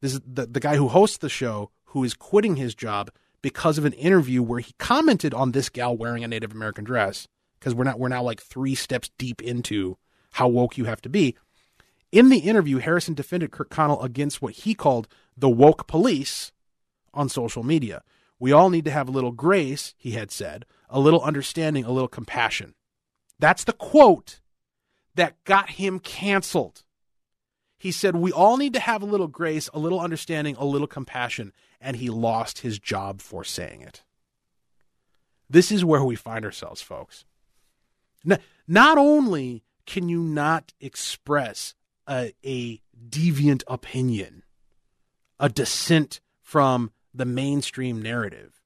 this 0.00 0.12
is 0.12 0.20
the, 0.26 0.46
the 0.46 0.60
guy 0.60 0.76
who 0.76 0.88
hosts 0.88 1.16
the 1.16 1.28
show 1.28 1.70
who 1.86 2.04
is 2.04 2.14
quitting 2.14 2.56
his 2.56 2.74
job 2.74 3.10
because 3.44 3.76
of 3.76 3.84
an 3.84 3.92
interview 3.92 4.42
where 4.42 4.60
he 4.60 4.72
commented 4.78 5.34
on 5.34 5.52
this 5.52 5.68
gal 5.68 5.94
wearing 5.94 6.24
a 6.24 6.28
Native 6.28 6.52
American 6.52 6.82
dress. 6.82 7.28
Because 7.60 7.74
we're 7.74 7.84
not 7.84 7.98
we're 7.98 8.08
now 8.08 8.22
like 8.22 8.40
three 8.40 8.74
steps 8.74 9.10
deep 9.18 9.42
into 9.42 9.98
how 10.32 10.48
woke 10.48 10.78
you 10.78 10.86
have 10.86 11.02
to 11.02 11.10
be. 11.10 11.36
In 12.10 12.30
the 12.30 12.38
interview, 12.38 12.78
Harrison 12.78 13.12
defended 13.12 13.50
Kirkconnell 13.50 14.02
against 14.02 14.40
what 14.40 14.54
he 14.54 14.74
called 14.74 15.08
the 15.36 15.50
woke 15.50 15.86
police 15.86 16.52
on 17.12 17.28
social 17.28 17.62
media. 17.62 18.02
We 18.38 18.50
all 18.50 18.70
need 18.70 18.86
to 18.86 18.90
have 18.90 19.08
a 19.08 19.12
little 19.12 19.30
grace, 19.30 19.92
he 19.98 20.12
had 20.12 20.30
said, 20.30 20.64
a 20.88 20.98
little 20.98 21.20
understanding, 21.20 21.84
a 21.84 21.92
little 21.92 22.08
compassion. 22.08 22.72
That's 23.38 23.64
the 23.64 23.74
quote 23.74 24.40
that 25.16 25.44
got 25.44 25.68
him 25.68 25.98
canceled. 25.98 26.82
He 27.84 27.92
said, 27.92 28.16
We 28.16 28.32
all 28.32 28.56
need 28.56 28.72
to 28.72 28.80
have 28.80 29.02
a 29.02 29.04
little 29.04 29.26
grace, 29.26 29.68
a 29.74 29.78
little 29.78 30.00
understanding, 30.00 30.56
a 30.56 30.64
little 30.64 30.86
compassion. 30.86 31.52
And 31.82 31.98
he 31.98 32.08
lost 32.08 32.60
his 32.60 32.78
job 32.78 33.20
for 33.20 33.44
saying 33.44 33.82
it. 33.82 34.02
This 35.50 35.70
is 35.70 35.84
where 35.84 36.02
we 36.02 36.16
find 36.16 36.46
ourselves, 36.46 36.80
folks. 36.80 37.26
Not 38.24 38.96
only 38.96 39.64
can 39.84 40.08
you 40.08 40.22
not 40.22 40.72
express 40.80 41.74
a, 42.08 42.32
a 42.42 42.80
deviant 43.06 43.64
opinion, 43.66 44.44
a 45.38 45.50
dissent 45.50 46.20
from 46.40 46.90
the 47.12 47.26
mainstream 47.26 48.00
narrative, 48.00 48.62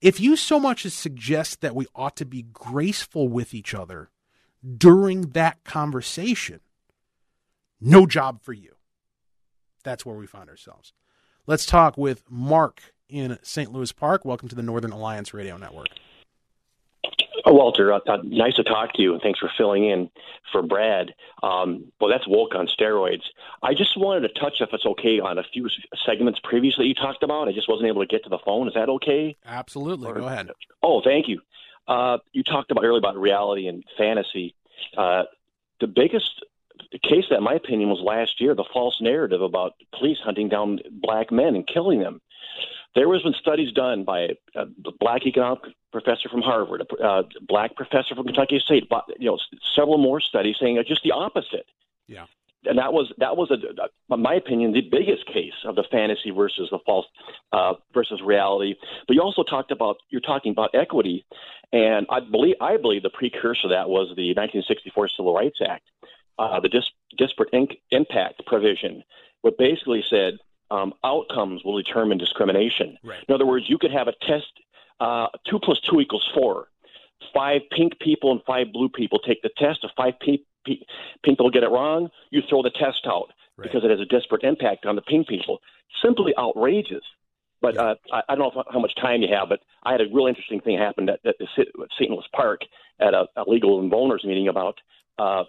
if 0.00 0.20
you 0.20 0.36
so 0.36 0.58
much 0.58 0.86
as 0.86 0.94
suggest 0.94 1.60
that 1.60 1.74
we 1.74 1.86
ought 1.94 2.16
to 2.16 2.24
be 2.24 2.46
graceful 2.50 3.28
with 3.28 3.52
each 3.52 3.74
other 3.74 4.08
during 4.78 5.32
that 5.32 5.64
conversation, 5.64 6.60
no 7.80 8.06
job 8.06 8.42
for 8.42 8.52
you. 8.52 8.74
That's 9.84 10.04
where 10.04 10.16
we 10.16 10.26
find 10.26 10.48
ourselves. 10.48 10.92
Let's 11.46 11.66
talk 11.66 11.96
with 11.96 12.24
Mark 12.28 12.82
in 13.08 13.38
St. 13.42 13.72
Louis 13.72 13.92
Park. 13.92 14.24
Welcome 14.24 14.48
to 14.48 14.56
the 14.56 14.62
Northern 14.62 14.92
Alliance 14.92 15.32
Radio 15.32 15.56
Network. 15.56 15.88
Oh, 17.48 17.52
Walter, 17.52 17.92
uh, 17.92 18.00
uh, 18.08 18.18
nice 18.24 18.54
to 18.54 18.64
talk 18.64 18.92
to 18.94 19.02
you, 19.02 19.12
and 19.12 19.22
thanks 19.22 19.38
for 19.38 19.48
filling 19.56 19.88
in 19.88 20.10
for 20.50 20.62
Brad. 20.62 21.14
Um, 21.44 21.92
well, 22.00 22.10
that's 22.10 22.26
woke 22.26 22.56
on 22.56 22.66
steroids. 22.66 23.22
I 23.62 23.72
just 23.72 23.96
wanted 23.96 24.26
to 24.26 24.40
touch, 24.40 24.60
if 24.60 24.70
it's 24.72 24.84
okay, 24.84 25.20
on 25.20 25.38
a 25.38 25.44
few 25.44 25.68
segments 26.04 26.40
previously 26.42 26.86
you 26.86 26.94
talked 26.94 27.22
about. 27.22 27.46
I 27.46 27.52
just 27.52 27.68
wasn't 27.68 27.86
able 27.86 28.02
to 28.02 28.08
get 28.08 28.24
to 28.24 28.28
the 28.28 28.40
phone. 28.44 28.66
Is 28.66 28.74
that 28.74 28.88
okay? 28.88 29.36
Absolutely. 29.46 30.08
Or, 30.08 30.14
Go 30.14 30.26
ahead. 30.26 30.50
Oh, 30.82 31.00
thank 31.02 31.28
you. 31.28 31.40
Uh, 31.86 32.18
you 32.32 32.42
talked 32.42 32.72
about 32.72 32.82
earlier 32.82 32.98
about 32.98 33.16
reality 33.16 33.68
and 33.68 33.84
fantasy. 33.96 34.56
Uh, 34.96 35.22
the 35.78 35.86
biggest 35.86 36.44
case 37.02 37.24
that, 37.30 37.38
in 37.38 37.44
my 37.44 37.54
opinion, 37.54 37.88
was 37.88 38.00
last 38.00 38.40
year 38.40 38.54
the 38.54 38.64
false 38.72 39.00
narrative 39.00 39.42
about 39.42 39.74
police 39.96 40.18
hunting 40.22 40.48
down 40.48 40.80
black 40.90 41.30
men 41.30 41.54
and 41.54 41.66
killing 41.66 42.00
them. 42.00 42.20
There 42.94 43.08
was 43.08 43.22
been 43.22 43.34
studies 43.34 43.72
done 43.72 44.04
by 44.04 44.28
a 44.54 44.64
black 44.98 45.26
economic 45.26 45.60
professor 45.92 46.28
from 46.30 46.40
Harvard, 46.40 46.82
a 46.82 47.02
uh, 47.02 47.22
black 47.46 47.76
professor 47.76 48.14
from 48.14 48.24
Kentucky 48.24 48.58
State, 48.58 48.88
but, 48.88 49.04
you 49.18 49.30
know, 49.30 49.38
several 49.74 49.98
more 49.98 50.20
studies 50.20 50.56
saying 50.58 50.82
just 50.86 51.02
the 51.02 51.12
opposite. 51.12 51.66
Yeah. 52.06 52.24
And 52.64 52.78
that 52.78 52.92
was 52.92 53.12
that 53.18 53.36
was, 53.36 53.50
a, 53.50 54.14
in 54.14 54.22
my 54.22 54.34
opinion, 54.34 54.72
the 54.72 54.80
biggest 54.80 55.26
case 55.26 55.54
of 55.64 55.76
the 55.76 55.84
fantasy 55.90 56.30
versus 56.30 56.68
the 56.70 56.78
false 56.84 57.06
uh, 57.52 57.74
versus 57.94 58.20
reality. 58.24 58.74
But 59.06 59.14
you 59.14 59.22
also 59.22 59.44
talked 59.44 59.70
about 59.70 59.98
you're 60.08 60.20
talking 60.20 60.50
about 60.50 60.74
equity, 60.74 61.24
and 61.72 62.06
I 62.10 62.20
believe 62.20 62.56
I 62.60 62.76
believe 62.76 63.02
the 63.02 63.10
precursor 63.10 63.62
to 63.62 63.68
that 63.68 63.88
was 63.88 64.08
the 64.16 64.34
1964 64.34 65.10
Civil 65.16 65.34
Rights 65.34 65.58
Act, 65.66 65.84
uh, 66.38 66.60
the 66.60 66.68
dis- 66.68 66.90
disparate 67.16 67.50
in- 67.52 67.68
impact 67.90 68.44
provision, 68.46 69.02
what 69.42 69.58
basically 69.58 70.04
said 70.08 70.38
um, 70.70 70.92
outcomes 71.04 71.64
will 71.64 71.76
determine 71.76 72.18
discrimination. 72.18 72.98
Right. 73.04 73.24
In 73.28 73.34
other 73.34 73.46
words, 73.46 73.66
you 73.68 73.78
could 73.78 73.92
have 73.92 74.08
a 74.08 74.14
test 74.26 74.52
uh, 75.00 75.28
two 75.48 75.58
plus 75.58 75.80
two 75.80 76.00
equals 76.00 76.28
four. 76.34 76.68
Five 77.34 77.62
pink 77.70 77.98
people 78.00 78.32
and 78.32 78.40
five 78.46 78.72
blue 78.72 78.88
people 78.88 79.18
take 79.18 79.42
the 79.42 79.50
test. 79.56 79.80
If 79.82 79.90
five 79.96 80.14
pink, 80.20 80.40
pink 80.64 80.80
people 81.22 81.50
get 81.50 81.62
it 81.62 81.70
wrong, 81.70 82.08
you 82.30 82.42
throw 82.48 82.62
the 82.62 82.70
test 82.70 83.06
out 83.06 83.32
right. 83.56 83.68
because 83.68 83.84
it 83.84 83.90
has 83.90 84.00
a 84.00 84.06
disparate 84.06 84.44
impact 84.44 84.86
on 84.86 84.96
the 84.96 85.02
pink 85.02 85.28
people. 85.28 85.60
Simply 86.02 86.34
outrageous. 86.38 87.04
But 87.62 87.78
uh, 87.78 87.94
I, 88.12 88.22
I 88.28 88.34
don't 88.36 88.54
know 88.54 88.64
how 88.70 88.78
much 88.78 88.94
time 88.96 89.22
you 89.22 89.34
have, 89.34 89.48
but 89.48 89.60
I 89.82 89.92
had 89.92 90.00
a 90.00 90.04
real 90.12 90.26
interesting 90.26 90.60
thing 90.60 90.78
happen 90.78 91.08
at, 91.08 91.20
at, 91.24 91.36
St. 91.54 92.10
Louis 92.10 92.24
Park 92.34 92.60
at 93.00 93.14
a, 93.14 93.26
a 93.36 93.44
legal 93.46 93.80
and 93.80 93.92
owners 93.92 94.24
meeting 94.24 94.48
about 94.48 94.78
uh, 95.18 95.44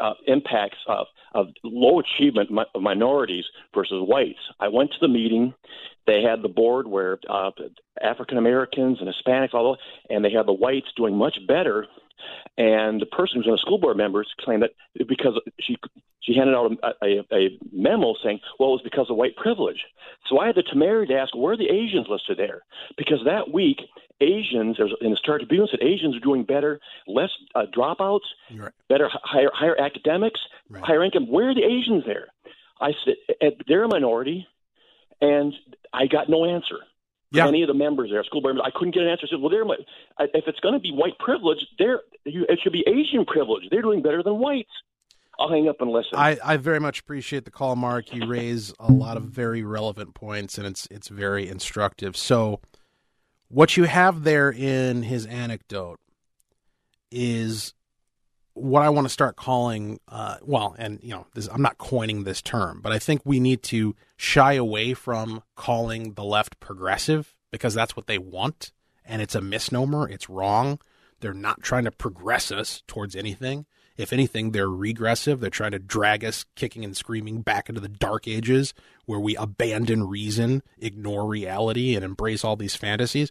uh, 0.00 0.14
impacts 0.26 0.78
of, 0.86 1.06
of 1.34 1.48
low 1.62 2.00
achievement 2.00 2.50
of 2.74 2.82
minorities 2.82 3.44
versus 3.74 4.02
whites. 4.06 4.38
I 4.60 4.68
went 4.68 4.90
to 4.92 4.96
the 5.00 5.08
meeting. 5.08 5.54
They 6.06 6.22
had 6.22 6.42
the 6.42 6.48
board 6.48 6.86
where 6.86 7.18
uh, 7.28 7.50
African 8.02 8.38
Americans 8.38 8.98
and 9.00 9.08
Hispanics, 9.08 9.54
all, 9.54 9.78
and 10.10 10.24
they 10.24 10.30
had 10.30 10.46
the 10.46 10.52
whites 10.52 10.88
doing 10.96 11.16
much 11.16 11.38
better. 11.48 11.86
And 12.56 13.00
the 13.00 13.06
person 13.06 13.36
who's 13.36 13.46
on 13.46 13.52
the 13.52 13.58
school 13.58 13.78
board 13.78 13.96
members 13.96 14.32
claimed 14.40 14.62
that 14.62 14.70
because 15.08 15.40
she 15.60 15.76
she 16.22 16.34
handed 16.34 16.54
out 16.54 16.72
a, 16.82 17.04
a, 17.04 17.36
a 17.36 17.58
memo 17.72 18.14
saying, 18.22 18.40
well, 18.58 18.70
it 18.70 18.72
was 18.72 18.80
because 18.82 19.10
of 19.10 19.16
white 19.16 19.36
privilege. 19.36 19.80
So 20.28 20.38
I 20.38 20.46
had 20.46 20.54
the 20.54 20.62
temerity 20.62 21.12
to 21.12 21.20
ask, 21.20 21.34
where 21.36 21.52
are 21.52 21.56
the 21.56 21.68
Asians 21.68 22.06
listed 22.08 22.38
there? 22.38 22.62
Because 22.96 23.18
that 23.26 23.52
week, 23.52 23.78
Asians, 24.20 24.78
in 25.00 25.10
the 25.10 25.16
Star 25.16 25.38
Tribune 25.38 25.68
said 25.70 25.82
Asians 25.82 26.16
are 26.16 26.20
doing 26.20 26.44
better, 26.44 26.80
less 27.06 27.30
uh, 27.54 27.64
dropouts, 27.76 28.20
right. 28.56 28.72
better, 28.88 29.10
higher, 29.22 29.50
higher 29.52 29.78
academics, 29.78 30.40
right. 30.70 30.82
higher 30.82 31.04
income. 31.04 31.30
Where 31.30 31.50
are 31.50 31.54
the 31.54 31.64
Asians 31.64 32.04
there? 32.06 32.28
I 32.80 32.92
said 33.04 33.54
they're 33.68 33.84
a 33.84 33.88
minority, 33.88 34.46
and 35.20 35.52
I 35.92 36.06
got 36.06 36.28
no 36.28 36.44
answer. 36.44 36.78
Yeah. 37.34 37.48
Any 37.48 37.62
of 37.62 37.68
the 37.68 37.74
members 37.74 38.10
there, 38.10 38.22
school 38.24 38.40
board 38.40 38.54
members, 38.54 38.70
I 38.72 38.78
couldn't 38.78 38.94
get 38.94 39.02
an 39.02 39.08
answer. 39.08 39.26
I 39.26 39.30
said, 39.30 39.40
"Well, 39.40 39.50
they're 39.50 39.64
my, 39.64 39.76
if 40.20 40.44
it's 40.46 40.60
going 40.60 40.74
to 40.74 40.80
be 40.80 40.92
white 40.92 41.18
privilege, 41.18 41.66
they're 41.78 42.00
it 42.24 42.60
should 42.62 42.72
be 42.72 42.84
Asian 42.86 43.24
privilege. 43.26 43.64
They're 43.70 43.82
doing 43.82 44.02
better 44.02 44.22
than 44.22 44.38
whites." 44.38 44.70
I'll 45.38 45.50
hang 45.50 45.68
up 45.68 45.80
and 45.80 45.90
listen. 45.90 46.12
I, 46.14 46.38
I 46.44 46.56
very 46.56 46.78
much 46.78 47.00
appreciate 47.00 47.44
the 47.44 47.50
call, 47.50 47.74
Mark. 47.76 48.14
You 48.14 48.26
raise 48.26 48.72
a 48.78 48.92
lot 48.92 49.16
of 49.16 49.24
very 49.24 49.64
relevant 49.64 50.14
points, 50.14 50.58
and 50.58 50.66
it's 50.66 50.86
it's 50.92 51.08
very 51.08 51.48
instructive. 51.48 52.16
So, 52.16 52.60
what 53.48 53.76
you 53.76 53.84
have 53.84 54.22
there 54.24 54.50
in 54.50 55.02
his 55.02 55.26
anecdote 55.26 55.98
is 57.10 57.74
what 58.54 58.82
I 58.82 58.88
want 58.88 59.04
to 59.04 59.12
start 59.12 59.36
calling. 59.36 60.00
Uh, 60.08 60.36
well, 60.42 60.74
and 60.78 61.00
you 61.02 61.10
know, 61.10 61.26
this, 61.34 61.48
I'm 61.48 61.62
not 61.62 61.78
coining 61.78 62.24
this 62.24 62.40
term, 62.40 62.80
but 62.80 62.92
I 62.92 62.98
think 62.98 63.22
we 63.24 63.40
need 63.40 63.62
to 63.64 63.94
shy 64.16 64.54
away 64.54 64.94
from 64.94 65.42
calling 65.56 66.14
the 66.14 66.24
left 66.24 66.58
progressive 66.60 67.34
because 67.50 67.74
that's 67.74 67.96
what 67.96 68.06
they 68.06 68.18
want, 68.18 68.72
and 69.04 69.20
it's 69.20 69.34
a 69.34 69.40
misnomer. 69.40 70.08
It's 70.08 70.30
wrong. 70.30 70.78
They're 71.20 71.34
not 71.34 71.62
trying 71.62 71.84
to 71.84 71.90
progress 71.90 72.50
us 72.50 72.82
towards 72.86 73.14
anything. 73.14 73.66
If 73.96 74.12
anything, 74.12 74.50
they're 74.50 74.68
regressive. 74.68 75.38
They're 75.38 75.50
trying 75.50 75.70
to 75.70 75.78
drag 75.78 76.24
us 76.24 76.44
kicking 76.56 76.84
and 76.84 76.96
screaming 76.96 77.42
back 77.42 77.68
into 77.68 77.80
the 77.80 77.88
dark 77.88 78.26
ages 78.26 78.74
where 79.06 79.20
we 79.20 79.36
abandon 79.36 80.08
reason, 80.08 80.62
ignore 80.78 81.26
reality, 81.26 81.94
and 81.94 82.04
embrace 82.04 82.44
all 82.44 82.56
these 82.56 82.74
fantasies. 82.74 83.30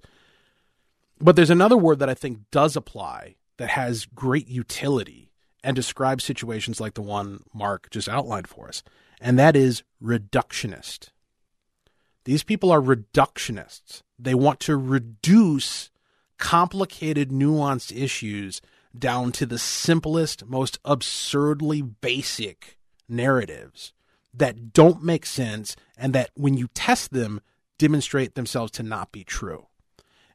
But 1.19 1.36
there's 1.36 1.49
another 1.49 1.78
word 1.78 1.99
that 1.99 2.09
I 2.09 2.13
think 2.13 2.49
does 2.49 2.78
apply 2.78 3.36
that 3.57 3.69
has 3.69 4.05
great 4.05 4.47
utility 4.47 5.31
and 5.63 5.75
describes 5.75 6.23
situations 6.23 6.81
like 6.81 6.93
the 6.93 7.01
one 7.01 7.43
Mark 7.53 7.89
just 7.89 8.09
outlined 8.09 8.47
for 8.47 8.67
us, 8.67 8.83
and 9.21 9.39
that 9.39 9.55
is 9.55 9.83
reductionist. 10.01 11.09
These 12.25 12.43
people 12.43 12.71
are 12.71 12.81
reductionists. 12.81 14.01
They 14.17 14.33
want 14.33 14.59
to 14.61 14.77
reduce 14.77 15.89
complicated, 16.37 17.29
nuanced 17.29 17.95
issues 17.95 18.61
down 18.97 19.31
to 19.33 19.45
the 19.45 19.57
simplest, 19.57 20.45
most 20.45 20.79
absurdly 20.85 21.81
basic 21.81 22.77
narratives 23.07 23.93
that 24.33 24.73
don't 24.73 25.03
make 25.03 25.25
sense 25.25 25.75
and 25.97 26.13
that 26.13 26.31
when 26.35 26.55
you 26.55 26.67
test 26.73 27.11
them 27.11 27.41
demonstrate 27.77 28.35
themselves 28.35 28.71
to 28.71 28.83
not 28.83 29.11
be 29.11 29.23
true. 29.23 29.67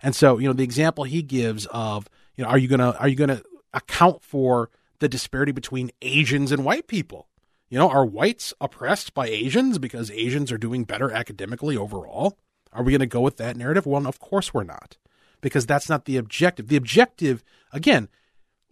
And 0.03 0.15
so, 0.15 0.39
you 0.39 0.47
know, 0.47 0.53
the 0.53 0.65
example 0.65 1.05
he 1.05 1.23
gives 1.23 1.67
of, 1.67 2.09
you 2.39 2.45
know, 2.45 2.51
are 2.51 2.59
you 2.59 2.69
going 2.69 2.79
to 2.79 2.97
are 2.99 3.09
you 3.09 3.17
to 3.17 3.43
account 3.75 4.23
for 4.23 4.71
the 5.01 5.09
disparity 5.09 5.53
between 5.53 5.91
Asians 6.01 6.53
and 6.53 6.65
white 6.65 6.87
people? 6.87 7.29
You 7.69 7.79
know, 7.79 7.91
are 7.91 8.07
whites 8.07 8.55
oppressed 8.61 9.13
by 9.13 9.27
Asians 9.27 9.79
because 9.79 10.11
Asians 10.13 10.51
are 10.53 10.57
doing 10.57 10.85
better 10.85 11.11
academically 11.11 11.77
overall? 11.77 12.39
Are 12.73 12.83
we 12.83 12.93
going 12.93 13.01
to 13.01 13.07
go 13.07 13.21
with 13.21 13.37
that 13.39 13.57
narrative? 13.57 13.87
Well, 13.87 14.07
of 14.07 14.21
course 14.21 14.55
we're 14.55 14.63
not. 14.63 14.97
Because 15.41 15.67
that's 15.67 15.89
not 15.89 16.05
the 16.05 16.17
objective. 16.17 16.69
The 16.69 16.77
objective, 16.77 17.43
again, 17.73 18.09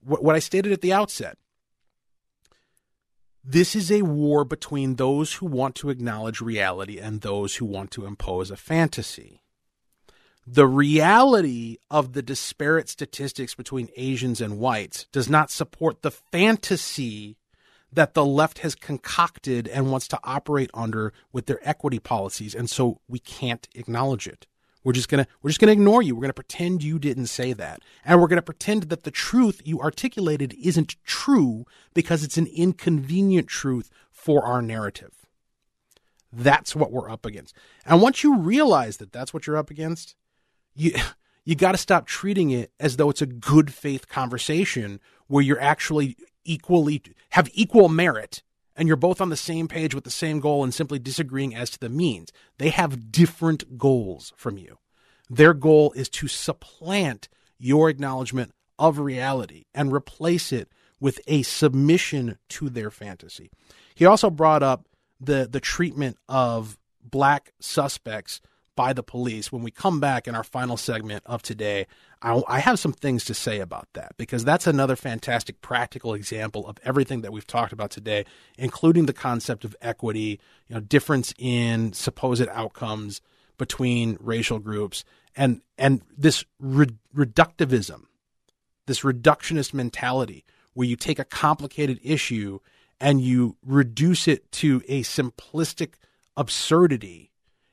what 0.01 0.35
I 0.35 0.39
stated 0.39 0.73
at 0.73 0.81
the 0.81 0.93
outset. 0.93 1.37
This 3.45 3.77
is 3.77 3.93
a 3.93 4.03
war 4.03 4.45
between 4.45 4.95
those 4.95 5.35
who 5.35 5.47
want 5.47 5.75
to 5.77 5.91
acknowledge 5.91 6.41
reality 6.41 6.99
and 6.99 7.21
those 7.21 7.57
who 7.57 7.65
want 7.65 7.91
to 7.93 8.07
impose 8.07 8.51
a 8.51 8.57
fantasy. 8.57 9.43
The 10.49 10.69
reality 10.69 11.79
of 11.91 12.13
the 12.13 12.23
disparate 12.23 12.89
statistics 12.89 13.57
between 13.57 13.89
Asians 13.97 14.41
and 14.41 14.61
whites 14.61 15.07
does 15.11 15.29
not 15.29 15.51
support 15.51 16.03
the 16.03 16.13
fantasy 16.13 17.37
that 17.93 18.15
the 18.15 18.25
left 18.25 18.59
has 18.59 18.77
concocted 18.77 19.67
and 19.67 19.91
wants 19.91 20.07
to 20.09 20.21
operate 20.23 20.71
under 20.73 21.13
with 21.33 21.47
their 21.47 21.59
equity 21.69 21.99
policies. 21.99 22.55
And 22.55 22.71
so 22.71 23.01
we 23.09 23.19
can't 23.19 23.67
acknowledge 23.75 24.29
it. 24.29 24.47
We're 24.85 24.93
just 24.93 25.09
gonna 25.09 25.27
we're 25.43 25.51
just 25.51 25.59
gonna 25.59 25.73
ignore 25.73 26.01
you. 26.01 26.15
We're 26.15 26.23
gonna 26.23 26.33
pretend 26.33 26.85
you 26.85 27.01
didn't 27.01 27.27
say 27.27 27.53
that, 27.53 27.81
and 28.05 28.21
we're 28.21 28.29
gonna 28.29 28.41
pretend 28.41 28.85
that 28.85 29.03
the 29.03 29.11
truth 29.11 29.61
you 29.65 29.81
articulated 29.81 30.55
isn't 30.63 30.95
true 31.03 31.65
because 31.93 32.23
it's 32.23 32.39
an 32.39 32.47
inconvenient 32.47 33.49
truth 33.49 33.91
for 34.13 34.45
our 34.45 34.63
narrative. 34.63 35.27
That's 36.33 36.77
what 36.77 36.93
we're 36.93 37.11
up 37.11 37.27
against. 37.27 37.57
And 37.85 38.01
once 38.01 38.23
you 38.23 38.39
realize 38.39 38.99
that 38.99 39.11
that's 39.11 39.35
what 39.35 39.49
you're 39.49 39.57
up 39.57 39.73
against, 39.73 40.15
you 40.77 40.93
you 41.45 41.55
got 41.55 41.73
to 41.73 41.79
stop 41.79 42.07
treating 42.07 42.51
it 42.51 42.73
as 42.79 42.97
though 42.97 43.11
it's 43.11 43.23
a 43.23 43.27
good 43.27 43.73
faith 43.73 44.09
conversation 44.09 45.01
where 45.29 45.43
you're 45.43 45.61
actually 45.61 46.17
equally 46.45 47.03
have 47.31 47.49
equal 47.53 47.89
merit 47.89 48.43
and 48.77 48.87
you're 48.87 48.97
both 48.97 49.21
on 49.21 49.31
the 49.31 49.37
same 49.37 49.69
page 49.69 49.95
with 49.95 50.05
the 50.05 50.11
same 50.11 50.41
goal 50.41 50.63
and 50.63 50.75
simply 50.75 50.99
disagreeing 50.99 51.55
as 51.55 51.71
to 51.71 51.79
the 51.79 51.89
means. 51.89 52.31
They 52.59 52.69
have 52.71 53.11
different 53.11 53.79
goals 53.79 54.33
from 54.37 54.59
you. 54.59 54.79
Their 55.31 55.55
goal 55.55 55.93
is 55.93 56.09
to 56.11 56.29
supplant 56.29 57.29
your 57.59 57.89
acknowledgement 57.89 58.53
of 58.79 58.99
reality 58.99 59.65
and 59.75 59.93
replace 59.93 60.53
it 60.53 60.69
with 61.01 61.21
a 61.27 61.43
submission 61.43 62.39
to 62.49 62.69
their 62.69 62.91
fantasy. 62.91 63.51
He 63.95 64.05
also 64.05 64.31
brought 64.31 64.63
up 64.63 64.87
the 65.21 65.49
the 65.51 65.61
treatment 65.61 66.19
of 66.29 66.79
black 67.03 67.53
suspects 67.61 68.41
by 68.77 68.93
the 68.93 69.03
police. 69.03 69.51
When 69.51 69.63
we 69.63 69.71
come 69.71 69.99
back 69.99 70.29
in 70.29 70.35
our 70.35 70.45
final 70.45 70.77
segment 70.77 71.25
of 71.27 71.43
today, 71.43 71.87
I, 72.23 72.43
I, 72.47 72.59
have 72.61 72.79
some 72.79 72.93
things 72.93 73.25
to 73.25 73.35
say 73.35 73.59
about 73.59 73.89
that 73.95 74.13
because 74.17 74.45
that's 74.45 74.67
another 74.67 74.95
fantastic 74.95 75.61
practical 75.63 76.15
example 76.15 76.67
of 76.69 76.79
everything 76.85 77.23
that 77.23 77.33
we've 77.33 77.47
talked 77.47 77.73
about 77.73 77.91
today, 77.91 78.25
including 78.57 79.07
the 79.07 79.13
concept 79.13 79.65
of 79.65 79.75
equity, 79.81 80.39
you 80.69 80.75
know, 80.75 80.81
difference 80.81 81.35
in 81.39 81.93
supposed 81.95 82.49
outcomes 82.49 83.21
between 83.59 84.19
racial 84.21 84.59
groups, 84.59 85.05
and 85.35 85.63
and 85.79 86.03
this 86.17 86.45
re- 86.61 86.87
reductivism, 87.15 88.03
this 88.87 89.01
reductionist 89.01 89.73
mentality 89.75 90.45
where 90.75 90.87
you 90.87 90.97
take 90.97 91.19
a 91.19 91.25
complicated 91.25 91.99
issue 92.03 92.59
and 93.01 93.21
you 93.21 93.57
reduce 93.65 94.29
it 94.29 94.51
to 94.53 94.83
a 94.89 95.03
simplistic 95.03 95.95
absurdity 96.37 97.31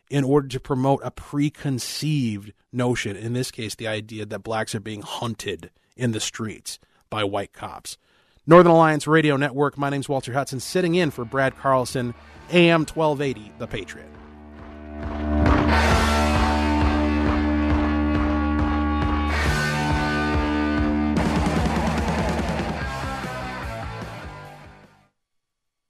in 0.09 0.23
order 0.23 0.47
to 0.47 0.59
promote 0.59 1.01
a 1.03 1.11
preconceived 1.11 2.53
notion. 2.71 3.15
In 3.15 3.33
this 3.33 3.51
case, 3.51 3.75
the 3.75 3.87
idea 3.87 4.25
that 4.25 4.39
blacks 4.39 4.75
are 4.75 4.79
being 4.79 5.01
hunted 5.01 5.71
in 5.95 6.11
the 6.11 6.19
streets 6.19 6.79
by 7.09 7.23
white 7.23 7.53
cops. 7.53 7.97
Northern 8.45 8.71
Alliance 8.71 9.07
Radio 9.07 9.37
Network. 9.37 9.77
My 9.77 9.89
name's 9.89 10.09
Walter 10.09 10.33
Hudson, 10.33 10.59
sitting 10.59 10.95
in 10.95 11.11
for 11.11 11.23
Brad 11.23 11.57
Carlson, 11.57 12.13
AM 12.51 12.85
1280, 12.85 13.53
The 13.57 13.67
Patriot. 13.67 14.09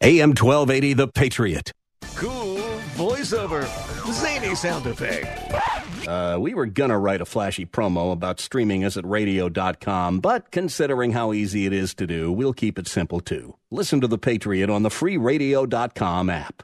AM 0.02 0.32
1280, 0.32 0.94
The 0.94 1.08
Patriot. 1.08 1.72
Cool 2.16 2.53
zany 4.12 4.54
sound 4.56 4.86
effect. 4.86 6.08
Uh, 6.08 6.38
we 6.40 6.54
were 6.54 6.66
gonna 6.68 7.00
write 7.00 7.22
a 7.22 7.26
flashy 7.26 7.66
promo 7.66 8.12
about 8.12 8.40
streaming 8.40 8.84
us 8.84 8.96
at 8.96 9.06
radio.com, 9.06 10.20
but 10.20 10.52
considering 10.52 11.12
how 11.12 11.34
easy 11.34 11.66
it 11.66 11.74
is 11.74 11.96
to 11.96 12.06
do, 12.06 12.32
we'll 12.32 12.54
keep 12.54 12.78
it 12.78 12.88
simple 12.88 13.20
too. 13.20 13.56
Listen 13.72 14.02
to 14.02 14.08
The 14.08 14.18
Patriot 14.18 14.70
on 14.70 14.84
the 14.84 14.92
free 14.92 15.18
radio.com 15.18 16.30
app. 16.30 16.64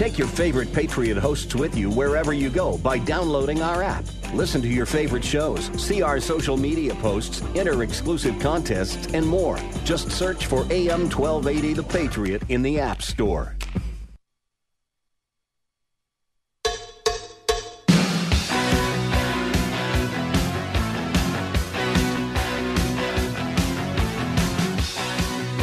Take 0.00 0.18
your 0.18 0.28
favorite 0.28 0.72
Patriot 0.72 1.18
hosts 1.18 1.54
with 1.54 1.76
you 1.76 1.90
wherever 1.90 2.32
you 2.32 2.48
go 2.48 2.78
by 2.78 2.98
downloading 2.98 3.62
our 3.62 3.82
app. 3.82 4.04
Listen 4.32 4.62
to 4.62 4.68
your 4.68 4.86
favorite 4.86 5.24
shows, 5.24 5.70
see 5.80 6.02
our 6.02 6.20
social 6.20 6.56
media 6.56 6.94
posts, 6.96 7.42
enter 7.54 7.82
exclusive 7.82 8.38
contests, 8.40 9.12
and 9.12 9.26
more. 9.26 9.58
Just 9.84 10.10
search 10.10 10.46
for 10.46 10.60
AM 10.70 11.10
1280 11.10 11.74
The 11.74 11.82
Patriot 11.82 12.42
in 12.48 12.62
the 12.62 12.80
App 12.80 13.02
Store. 13.02 13.56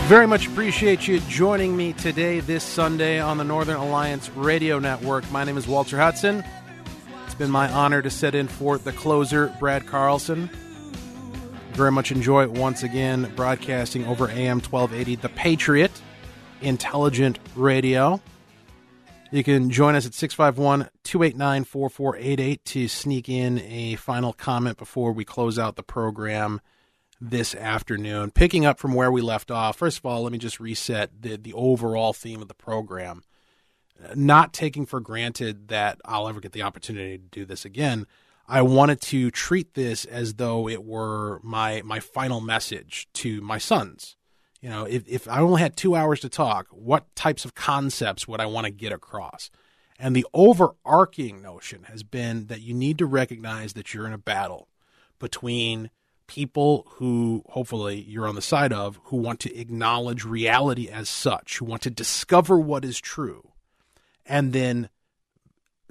Very 0.07 0.25
much 0.25 0.47
appreciate 0.47 1.05
you 1.05 1.19
joining 1.27 1.75
me 1.75 1.91
today, 1.91 2.39
this 2.39 2.63
Sunday, 2.63 3.19
on 3.19 3.37
the 3.37 3.43
Northern 3.43 3.75
Alliance 3.75 4.29
Radio 4.29 4.79
Network. 4.79 5.29
My 5.33 5.43
name 5.43 5.57
is 5.57 5.67
Walter 5.67 5.97
Hudson. 5.97 6.45
It's 7.25 7.35
been 7.35 7.51
my 7.51 7.69
honor 7.69 8.01
to 8.01 8.09
set 8.09 8.33
in 8.33 8.47
for 8.47 8.77
the 8.77 8.93
closer, 8.93 9.53
Brad 9.59 9.85
Carlson. 9.85 10.49
Very 11.73 11.91
much 11.91 12.13
enjoy 12.13 12.47
once 12.47 12.83
again 12.83 13.29
broadcasting 13.35 14.05
over 14.05 14.29
AM 14.29 14.61
1280, 14.61 15.15
The 15.17 15.27
Patriot, 15.27 15.91
intelligent 16.61 17.37
radio. 17.57 18.21
You 19.33 19.43
can 19.43 19.69
join 19.69 19.95
us 19.95 20.05
at 20.05 20.13
651 20.13 20.89
289 21.03 21.65
4488 21.65 22.63
to 22.63 22.87
sneak 22.87 23.27
in 23.27 23.59
a 23.59 23.95
final 23.95 24.31
comment 24.31 24.77
before 24.77 25.11
we 25.11 25.25
close 25.25 25.59
out 25.59 25.75
the 25.75 25.83
program 25.83 26.61
this 27.19 27.55
afternoon. 27.55 28.31
Picking 28.31 28.65
up 28.65 28.79
from 28.79 28.93
where 28.93 29.11
we 29.11 29.21
left 29.21 29.51
off, 29.51 29.77
first 29.77 29.99
of 29.99 30.05
all, 30.05 30.23
let 30.23 30.31
me 30.31 30.37
just 30.37 30.59
reset 30.59 31.21
the, 31.21 31.37
the 31.37 31.53
overall 31.53 32.13
theme 32.13 32.41
of 32.41 32.47
the 32.47 32.53
program. 32.53 33.23
Not 34.15 34.53
taking 34.53 34.85
for 34.85 34.99
granted 34.99 35.69
that 35.69 35.99
I'll 36.05 36.27
ever 36.27 36.39
get 36.39 36.51
the 36.51 36.61
opportunity 36.61 37.17
to 37.17 37.23
do 37.23 37.45
this 37.45 37.65
again. 37.65 38.05
I 38.47 38.61
wanted 38.61 39.01
to 39.01 39.31
treat 39.31 39.73
this 39.73 40.05
as 40.05 40.35
though 40.35 40.69
it 40.69 40.85
were 40.85 41.41
my 41.43 41.81
my 41.83 41.99
final 41.99 42.39
message 42.39 43.07
to 43.13 43.41
my 43.41 43.57
sons. 43.57 44.15
You 44.61 44.69
know, 44.69 44.85
if, 44.85 45.07
if 45.07 45.27
I 45.27 45.39
only 45.39 45.61
had 45.61 45.75
two 45.75 45.95
hours 45.95 46.19
to 46.21 46.29
talk, 46.29 46.67
what 46.71 47.13
types 47.15 47.45
of 47.45 47.55
concepts 47.55 48.27
would 48.27 48.39
I 48.39 48.45
want 48.45 48.65
to 48.65 48.71
get 48.71 48.91
across? 48.91 49.49
And 49.99 50.15
the 50.15 50.25
overarching 50.33 51.41
notion 51.41 51.83
has 51.83 52.03
been 52.03 52.47
that 52.47 52.61
you 52.61 52.73
need 52.73 52.97
to 52.99 53.05
recognize 53.05 53.73
that 53.73 53.93
you're 53.93 54.07
in 54.07 54.13
a 54.13 54.17
battle 54.17 54.67
between 55.19 55.89
people 56.27 56.85
who 56.95 57.43
hopefully 57.49 58.01
you're 58.07 58.27
on 58.27 58.35
the 58.35 58.41
side 58.41 58.73
of 58.73 58.99
who 59.05 59.17
want 59.17 59.39
to 59.41 59.55
acknowledge 59.55 60.25
reality 60.25 60.89
as 60.89 61.09
such, 61.09 61.57
who 61.57 61.65
want 61.65 61.81
to 61.83 61.89
discover 61.89 62.59
what 62.59 62.85
is 62.85 62.99
true, 62.99 63.51
and 64.25 64.53
then 64.53 64.89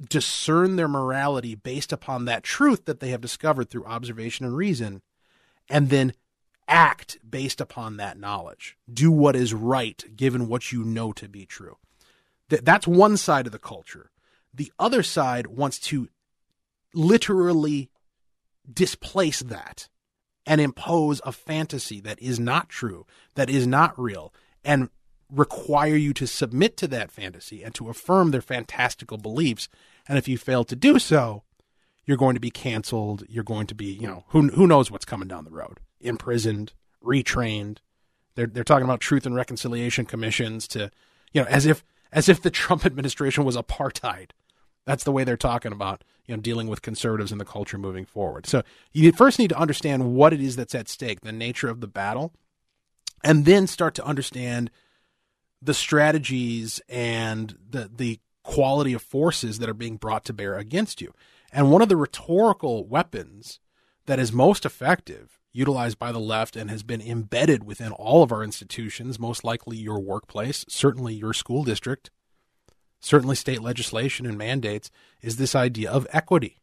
discern 0.08 0.76
their 0.76 0.88
morality 0.88 1.54
based 1.54 1.92
upon 1.92 2.26
that 2.26 2.42
truth 2.42 2.84
that 2.84 3.00
they 3.00 3.08
have 3.08 3.20
discovered 3.20 3.70
through 3.70 3.86
observation 3.86 4.44
and 4.44 4.56
reason, 4.56 5.02
and 5.68 5.88
then 5.88 6.12
act 6.68 7.18
based 7.28 7.60
upon 7.60 7.96
that 7.96 8.18
knowledge. 8.18 8.76
Do 8.92 9.10
what 9.10 9.36
is 9.36 9.54
right 9.54 10.04
given 10.14 10.48
what 10.48 10.72
you 10.72 10.84
know 10.84 11.12
to 11.12 11.28
be 11.28 11.46
true. 11.46 11.78
Th- 12.50 12.62
that's 12.62 12.86
one 12.86 13.16
side 13.16 13.46
of 13.46 13.52
the 13.52 13.58
culture. 13.58 14.10
The 14.52 14.72
other 14.78 15.02
side 15.02 15.46
wants 15.46 15.78
to 15.80 16.08
literally 16.94 17.90
displace 18.70 19.40
that 19.40 19.88
and 20.46 20.60
impose 20.60 21.20
a 21.24 21.32
fantasy 21.32 22.00
that 22.00 22.20
is 22.22 22.38
not 22.38 22.68
true, 22.68 23.06
that 23.34 23.50
is 23.50 23.66
not 23.66 23.98
real, 23.98 24.32
and 24.64 24.88
require 25.30 25.96
you 25.96 26.12
to 26.14 26.26
submit 26.26 26.76
to 26.76 26.86
that 26.88 27.10
fantasy 27.10 27.62
and 27.62 27.74
to 27.74 27.88
affirm 27.88 28.30
their 28.30 28.40
fantastical 28.40 29.18
beliefs. 29.18 29.68
And 30.08 30.16
if 30.18 30.28
you 30.28 30.38
fail 30.38 30.64
to 30.64 30.76
do 30.76 30.98
so, 30.98 31.42
you're 32.04 32.16
going 32.16 32.34
to 32.34 32.40
be 32.40 32.50
canceled. 32.50 33.24
You're 33.28 33.44
going 33.44 33.66
to 33.66 33.74
be, 33.74 33.86
you 33.86 34.06
know, 34.06 34.24
who 34.28 34.48
who 34.48 34.66
knows 34.66 34.90
what's 34.90 35.04
coming 35.04 35.26
down 35.26 35.44
the 35.44 35.50
road? 35.50 35.80
Imprisoned, 36.00 36.72
retrained. 37.04 37.78
They're 38.36 38.46
they're 38.46 38.64
talking 38.64 38.84
about 38.84 39.00
truth 39.00 39.26
and 39.26 39.34
reconciliation 39.34 40.06
commissions 40.06 40.68
to, 40.68 40.90
you 41.32 41.42
know, 41.42 41.48
as 41.48 41.66
if 41.66 41.82
as 42.12 42.28
if 42.28 42.40
the 42.40 42.50
Trump 42.50 42.86
administration 42.86 43.44
was 43.44 43.56
apartheid. 43.56 44.30
That's 44.86 45.04
the 45.04 45.12
way 45.12 45.24
they're 45.24 45.36
talking 45.36 45.72
about, 45.72 46.04
you 46.26 46.36
know, 46.36 46.40
dealing 46.40 46.68
with 46.68 46.80
conservatives 46.80 47.32
and 47.32 47.40
the 47.40 47.44
culture 47.44 47.76
moving 47.76 48.06
forward. 48.06 48.46
So 48.46 48.62
you 48.92 49.10
first 49.12 49.38
need 49.38 49.50
to 49.50 49.58
understand 49.58 50.14
what 50.14 50.32
it 50.32 50.40
is 50.40 50.56
that's 50.56 50.74
at 50.74 50.88
stake, 50.88 51.20
the 51.20 51.32
nature 51.32 51.68
of 51.68 51.80
the 51.80 51.88
battle, 51.88 52.32
and 53.24 53.44
then 53.44 53.66
start 53.66 53.94
to 53.96 54.04
understand 54.04 54.70
the 55.60 55.74
strategies 55.74 56.80
and 56.88 57.58
the 57.68 57.90
the 57.94 58.20
quality 58.42 58.92
of 58.92 59.02
forces 59.02 59.58
that 59.58 59.68
are 59.68 59.74
being 59.74 59.96
brought 59.96 60.24
to 60.24 60.32
bear 60.32 60.56
against 60.56 61.00
you. 61.00 61.12
And 61.52 61.72
one 61.72 61.82
of 61.82 61.88
the 61.88 61.96
rhetorical 61.96 62.86
weapons 62.86 63.58
that 64.06 64.20
is 64.20 64.32
most 64.32 64.64
effective, 64.64 65.40
utilized 65.52 65.98
by 65.98 66.12
the 66.12 66.20
left, 66.20 66.54
and 66.54 66.70
has 66.70 66.84
been 66.84 67.00
embedded 67.00 67.64
within 67.64 67.90
all 67.90 68.22
of 68.22 68.30
our 68.30 68.44
institutions, 68.44 69.18
most 69.18 69.42
likely 69.42 69.76
your 69.76 69.98
workplace, 69.98 70.64
certainly 70.68 71.14
your 71.14 71.32
school 71.32 71.64
district, 71.64 72.10
certainly 73.06 73.36
state 73.36 73.62
legislation 73.62 74.26
and 74.26 74.36
mandates, 74.36 74.90
is 75.22 75.36
this 75.36 75.54
idea 75.54 75.88
of 75.88 76.08
equity. 76.12 76.58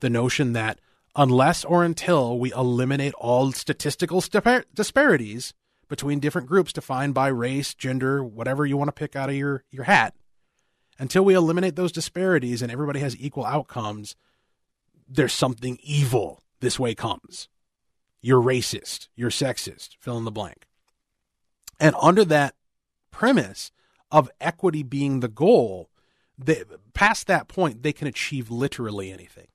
The 0.00 0.08
notion 0.08 0.54
that 0.54 0.80
unless 1.14 1.62
or 1.64 1.84
until 1.84 2.38
we 2.38 2.52
eliminate 2.52 3.12
all 3.14 3.52
statistical 3.52 4.22
stipar- 4.22 4.64
disparities 4.74 5.52
between 5.88 6.20
different 6.20 6.48
groups 6.48 6.72
defined 6.72 7.12
by 7.12 7.28
race, 7.28 7.74
gender, 7.74 8.24
whatever 8.24 8.64
you 8.64 8.78
want 8.78 8.88
to 8.88 8.92
pick 8.92 9.14
out 9.14 9.28
of 9.28 9.34
your, 9.34 9.62
your 9.70 9.84
hat, 9.84 10.14
until 10.98 11.22
we 11.22 11.34
eliminate 11.34 11.76
those 11.76 11.92
disparities 11.92 12.62
and 12.62 12.72
everybody 12.72 13.00
has 13.00 13.14
equal 13.18 13.44
outcomes, 13.44 14.16
there's 15.06 15.34
something 15.34 15.78
evil 15.82 16.42
this 16.60 16.80
way 16.80 16.94
comes. 16.94 17.48
You're 18.22 18.40
racist, 18.40 19.08
you're 19.14 19.30
sexist, 19.30 19.96
fill 20.00 20.16
in 20.16 20.24
the 20.24 20.30
blank. 20.30 20.66
And 21.78 21.94
under 22.00 22.24
that 22.24 22.54
premise 23.10 23.70
of 24.12 24.30
equity 24.40 24.84
being 24.84 25.18
the 25.20 25.28
goal, 25.28 25.90
past 26.94 27.26
that 27.26 27.48
point, 27.48 27.82
they 27.82 27.92
can 27.92 28.06
achieve 28.06 28.50
literally 28.50 29.10
anything. 29.10 29.48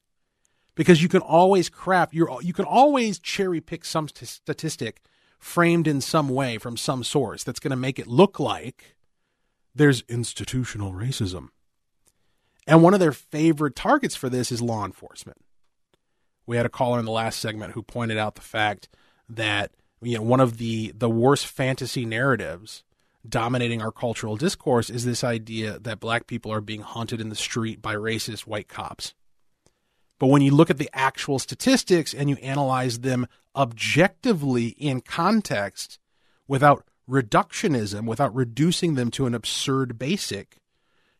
Because 0.76 1.02
you 1.02 1.08
can 1.08 1.22
always 1.22 1.70
craft, 1.70 2.14
you're, 2.14 2.42
you 2.42 2.54
can 2.54 2.66
always 2.66 3.20
cherry 3.20 3.62
pick 3.62 3.86
some 3.86 4.08
st- 4.10 4.28
statistic 4.28 5.02
framed 5.40 5.88
in 5.88 6.02
some 6.02 6.30
way 6.30 6.58
from 6.58 6.76
some 6.76 7.04
source 7.04 7.44
that's 7.44 7.60
going 7.60 7.72
to 7.72 7.78
make 7.78 8.00
it 8.00 8.08
look 8.08 8.40
like 8.40 8.96
there's 9.74 10.04
institutional 10.10 10.92
racism. 10.92 11.50
And 12.66 12.84
one 12.84 12.94
of 12.94 13.00
their 13.00 13.14
favorite 13.14 13.76
targets 13.76 14.16
for 14.16 14.30
this 14.30 14.52
is 14.52 14.62
law 14.62 14.84
enforcement. 14.84 15.38
We 16.46 16.58
had 16.58 16.66
a 16.66 16.70
caller 16.70 17.00
in 17.00 17.06
the 17.06 17.12
last 17.12 17.40
segment 17.40 17.74
who 17.74 17.84
pointed 17.84 18.18
out 18.18 18.36
the 18.36 18.42
fact 18.42 18.90
that 19.30 19.72
you 20.02 20.18
know 20.18 20.24
one 20.24 20.40
of 20.40 20.58
the 20.58 20.94
the 20.96 21.10
worst 21.10 21.48
fantasy 21.48 22.06
narratives 22.06 22.84
dominating 23.30 23.82
our 23.82 23.92
cultural 23.92 24.36
discourse 24.36 24.90
is 24.90 25.06
this 25.06 25.24
idea 25.24 25.80
that 25.80 26.00
black 26.00 26.28
people 26.28 26.52
are 26.52 26.62
being 26.62 26.82
hunted 26.82 27.22
in 27.22 27.30
the 27.30 27.36
street 27.36 27.82
by 27.82 27.96
racist 27.96 28.42
white 28.42 28.68
cops. 28.68 29.14
But 30.20 30.28
when 30.28 30.42
you 30.42 30.52
look 30.52 30.70
at 30.70 30.78
the 30.78 30.90
actual 30.94 31.40
statistics 31.40 32.14
and 32.14 32.30
you 32.30 32.38
analyze 32.38 33.00
them 33.00 33.28
objectively 33.56 34.68
in 34.70 35.02
context 35.02 36.00
without 36.48 36.86
reductionism, 37.10 38.06
without 38.06 38.34
reducing 38.34 38.96
them 38.96 39.12
to 39.12 39.26
an 39.26 39.36
absurd 39.36 39.98
basic, 39.98 40.58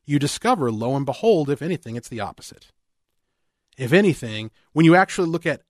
you 0.06 0.20
discover, 0.20 0.72
lo 0.72 0.96
and 0.96 1.06
behold, 1.06 1.50
if 1.50 1.62
anything, 1.62 1.96
it's 1.96 2.10
the 2.10 2.22
opposite. 2.22 2.72
If 3.78 3.94
anything, 3.94 4.52
when 4.74 4.86
you 4.86 4.96
actually 4.96 5.28
look 5.28 5.46
at 5.46 5.62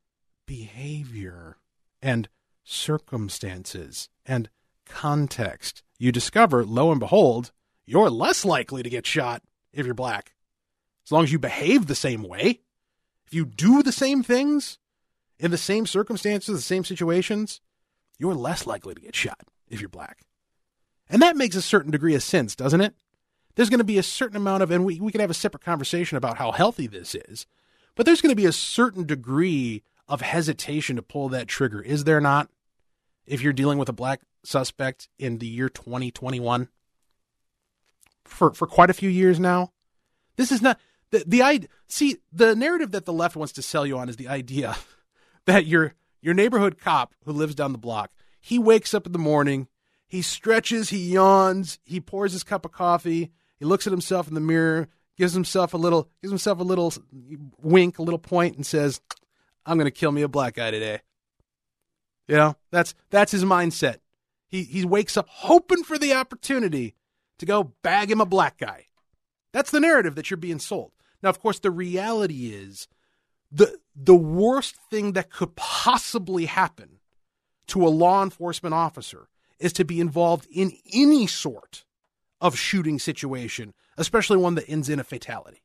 behavior 0.46 1.58
and 2.02 2.30
circumstances 2.64 4.10
and 4.26 4.50
context, 4.86 5.84
you 5.98 6.12
discover, 6.12 6.66
lo 6.66 6.92
and 6.92 7.00
behold, 7.00 7.52
you're 7.86 8.10
less 8.10 8.46
likely 8.46 8.84
to 8.84 8.90
get 8.90 9.06
shot 9.06 9.42
if 9.74 9.86
you're 9.86 9.96
black. 9.96 10.34
As 11.06 11.12
long 11.12 11.24
as 11.24 11.32
you 11.32 11.40
behave 11.40 11.88
the 11.88 11.96
same 11.96 12.24
way, 12.24 12.60
if 13.26 13.34
you 13.34 13.46
do 13.46 13.82
the 13.82 13.92
same 13.92 14.24
things 14.24 14.78
in 15.40 15.52
the 15.52 15.58
same 15.58 15.86
circumstances, 15.86 16.56
the 16.56 16.62
same 16.62 16.84
situations, 16.84 17.62
you're 18.18 18.36
less 18.36 18.66
likely 18.68 18.96
to 18.96 19.02
get 19.02 19.16
shot 19.16 19.42
if 19.70 19.80
you're 19.80 19.90
black. 19.90 20.22
And 21.10 21.22
that 21.22 21.38
makes 21.38 21.56
a 21.56 21.62
certain 21.62 21.92
degree 21.92 22.16
of 22.16 22.24
sense, 22.24 22.56
doesn't 22.56 22.82
it? 22.82 22.94
There's 23.56 23.70
going 23.70 23.80
to 23.80 23.86
be 23.86 23.98
a 23.98 24.04
certain 24.04 24.38
amount 24.38 24.64
of, 24.64 24.72
and 24.72 24.86
we, 24.86 25.00
we 25.00 25.12
could 25.12 25.22
have 25.22 25.32
a 25.32 25.36
separate 25.36 25.64
conversation 25.64 26.18
about 26.18 26.38
how 26.38 26.52
healthy 26.52 26.88
this 26.88 27.16
is, 27.16 27.46
but 27.96 28.06
there's 28.06 28.22
going 28.22 28.32
to 28.32 28.42
be 28.42 28.46
a 28.46 28.52
certain 28.52 29.06
degree 29.06 29.84
of 30.08 30.22
hesitation 30.22 30.96
to 30.96 31.02
pull 31.02 31.30
that 31.30 31.48
trigger, 31.48 31.82
is 31.82 32.04
there 32.04 32.22
not? 32.22 32.50
If 33.26 33.42
you're 33.42 33.54
dealing 33.54 33.78
with 33.78 33.90
a 33.90 33.94
black 33.94 34.22
suspect 34.48 35.10
in 35.20 35.40
the 35.40 35.48
year 35.48 35.68
2021 35.70 36.70
for 38.24 38.54
for 38.54 38.66
quite 38.66 38.90
a 38.90 38.94
few 38.94 39.10
years 39.10 39.40
now. 39.40 39.72
This 40.38 40.52
is 40.52 40.62
not 40.62 40.80
the 41.12 41.24
the 41.28 41.42
idea. 41.42 41.70
See, 41.88 42.18
the 42.32 42.56
narrative 42.56 42.92
that 42.92 43.06
the 43.06 43.14
left 43.14 43.36
wants 43.36 43.54
to 43.54 43.62
sell 43.62 43.86
you 43.86 43.98
on 43.98 44.10
is 44.10 44.16
the 44.16 44.30
idea 44.30 44.78
that 45.46 45.66
your 45.66 45.94
your 46.22 46.34
neighborhood 46.34 46.78
cop 46.80 47.14
who 47.26 47.34
lives 47.34 47.56
down 47.56 47.74
the 47.74 47.78
block, 47.78 48.12
he 48.40 48.58
wakes 48.58 48.94
up 48.94 49.06
in 49.06 49.12
the 49.12 49.20
morning, 49.20 49.68
he 50.08 50.22
stretches, 50.22 50.90
he 50.90 51.14
yawns, 51.14 51.80
he 51.84 52.00
pours 52.00 52.32
his 52.32 52.44
cup 52.44 52.66
of 52.66 52.72
coffee, 52.72 53.32
he 53.60 53.66
looks 53.66 53.86
at 53.86 53.92
himself 53.92 54.28
in 54.28 54.34
the 54.34 54.40
mirror, 54.40 54.88
gives 55.18 55.34
himself 55.34 55.74
a 55.74 55.78
little 55.78 56.10
gives 56.22 56.32
himself 56.32 56.60
a 56.60 56.64
little 56.64 56.94
wink, 57.62 58.00
a 58.00 58.04
little 58.04 58.20
point, 58.20 58.56
and 58.56 58.66
says, 58.66 59.02
"I'm 59.66 59.78
going 59.78 59.86
to 59.86 59.92
kill 59.92 60.12
me 60.14 60.22
a 60.22 60.30
black 60.30 60.56
guy 60.56 60.72
today." 60.72 61.02
You 62.30 62.38
know, 62.38 62.56
that's 62.72 62.94
that's 63.10 63.34
his 63.34 63.44
mindset. 63.44 63.98
He 64.48 64.64
he 64.64 64.86
wakes 64.86 65.18
up 65.18 65.28
hoping 65.30 65.84
for 65.84 65.98
the 65.98 66.14
opportunity 66.14 66.96
to 67.40 67.46
go 67.46 67.74
bag 67.84 68.10
him 68.12 68.22
a 68.22 68.26
black 68.26 68.58
guy. 68.58 68.88
That's 69.54 69.72
the 69.72 69.80
narrative 69.80 70.16
that 70.16 70.30
you're 70.30 70.38
being 70.38 70.60
sold. 70.60 70.92
Now, 71.22 71.30
of 71.30 71.40
course, 71.40 71.60
the 71.60 71.72
reality 71.72 72.54
is 72.54 72.88
the 73.52 73.80
the 73.96 74.16
worst 74.16 74.76
thing 74.90 75.14
that 75.14 75.32
could 75.32 75.56
possibly 75.56 76.46
happen 76.46 77.00
to 77.68 77.86
a 77.86 77.90
law 77.90 78.24
enforcement 78.24 78.74
officer 78.74 79.30
is 79.60 79.74
to 79.74 79.86
be 79.86 80.00
involved 80.00 80.48
in 80.52 80.72
any 80.94 81.28
sort 81.28 81.84
of 82.40 82.58
shooting 82.58 83.00
situation, 83.00 83.74
especially 83.98 84.38
one 84.38 84.56
that 84.56 84.70
ends 84.70 84.90
in 84.90 85.00
a 85.00 85.04
fatality. 85.04 85.64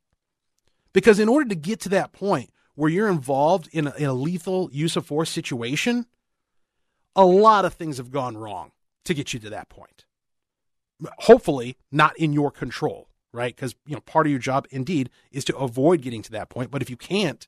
Because 0.92 1.18
in 1.18 1.28
order 1.28 1.48
to 1.48 1.54
get 1.54 1.80
to 1.80 1.88
that 1.90 2.12
point 2.12 2.50
where 2.74 2.90
you're 2.90 3.08
involved 3.08 3.68
in 3.72 3.86
a, 3.86 3.94
in 3.94 4.06
a 4.06 4.14
lethal 4.14 4.70
use 4.72 4.96
of 4.96 5.06
force 5.06 5.30
situation, 5.30 6.06
a 7.14 7.24
lot 7.24 7.64
of 7.64 7.74
things 7.74 7.98
have 7.98 8.10
gone 8.10 8.36
wrong 8.36 8.72
to 9.04 9.14
get 9.14 9.32
you 9.32 9.40
to 9.40 9.50
that 9.50 9.68
point. 9.68 10.04
Hopefully, 11.18 11.76
not 11.90 12.16
in 12.16 12.32
your 12.32 12.50
control, 12.50 13.08
right? 13.32 13.54
Because 13.54 13.74
you 13.86 13.94
know 13.94 14.00
part 14.00 14.26
of 14.26 14.30
your 14.30 14.38
job, 14.38 14.66
indeed, 14.70 15.10
is 15.30 15.44
to 15.46 15.56
avoid 15.56 16.02
getting 16.02 16.22
to 16.22 16.30
that 16.32 16.48
point. 16.48 16.70
But 16.70 16.82
if 16.82 16.90
you 16.90 16.96
can't, 16.96 17.46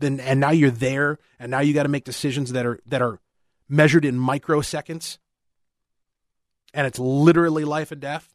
then 0.00 0.18
and 0.20 0.40
now 0.40 0.50
you're 0.50 0.70
there, 0.70 1.18
and 1.38 1.50
now 1.50 1.60
you 1.60 1.74
got 1.74 1.84
to 1.84 1.88
make 1.88 2.04
decisions 2.04 2.52
that 2.52 2.66
are 2.66 2.80
that 2.86 3.02
are 3.02 3.20
measured 3.68 4.04
in 4.04 4.18
microseconds, 4.18 5.18
and 6.74 6.86
it's 6.86 6.98
literally 6.98 7.64
life 7.64 7.92
and 7.92 8.00
death. 8.00 8.34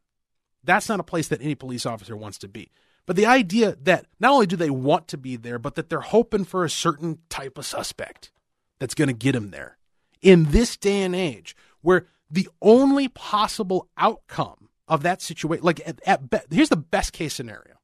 That's 0.64 0.90
not 0.90 1.00
a 1.00 1.04
place 1.04 1.28
that 1.28 1.42
any 1.42 1.56
police 1.56 1.86
officer 1.86 2.16
wants 2.16 2.38
to 2.40 2.48
be. 2.48 2.72
But 3.06 3.16
the 3.16 3.26
idea 3.26 3.78
that 3.84 4.06
not 4.20 4.34
only 4.34 4.48
do 4.48 4.58
they 4.58 4.70
want 4.70 5.08
to 5.10 5.18
be 5.18 5.38
there, 5.38 5.60
but 5.60 5.76
that 5.76 5.90
they're 5.90 6.02
hoping 6.02 6.44
for 6.44 6.66
a 6.66 6.70
certain 6.70 7.20
type 7.30 7.58
of 7.58 7.66
suspect 7.66 8.32
that's 8.80 8.96
going 8.96 9.08
to 9.08 9.14
get 9.14 9.32
them 9.32 9.52
there 9.52 9.77
in 10.22 10.52
this 10.52 10.78
day 10.78 11.02
and 11.02 11.16
age 11.16 11.56
where 11.82 12.08
the 12.30 12.48
only 12.62 13.08
possible 13.08 13.90
outcome 13.98 14.70
of 14.88 15.04
that 15.04 15.22
situation, 15.22 15.64
like 15.64 15.82
at, 15.86 16.00
at 16.06 16.30
be, 16.30 16.40
here's 16.50 16.70
the 16.70 16.76
best 16.76 17.14
case 17.14 17.34
scenario. 17.34 17.76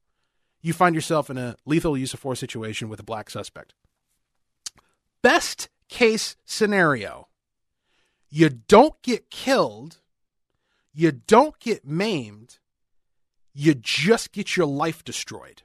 You 0.62 0.74
find 0.74 0.96
yourself 0.96 1.30
in 1.30 1.38
a 1.38 1.56
lethal 1.66 1.98
use 1.98 2.14
of 2.14 2.20
force 2.20 2.40
situation 2.40 2.88
with 2.90 3.00
a 3.00 3.04
black 3.04 3.30
suspect. 3.30 3.74
best 5.22 5.70
case 5.90 6.36
scenario, 6.46 7.28
you 8.30 8.50
don't 8.50 9.00
get 9.02 9.30
killed, 9.30 10.00
you 10.94 11.12
don't 11.12 11.60
get 11.60 11.86
maimed, 11.86 12.60
you 13.54 13.76
just 13.76 14.32
get 14.32 14.58
your 14.58 14.66
life 14.66 15.04
destroyed. 15.04 15.62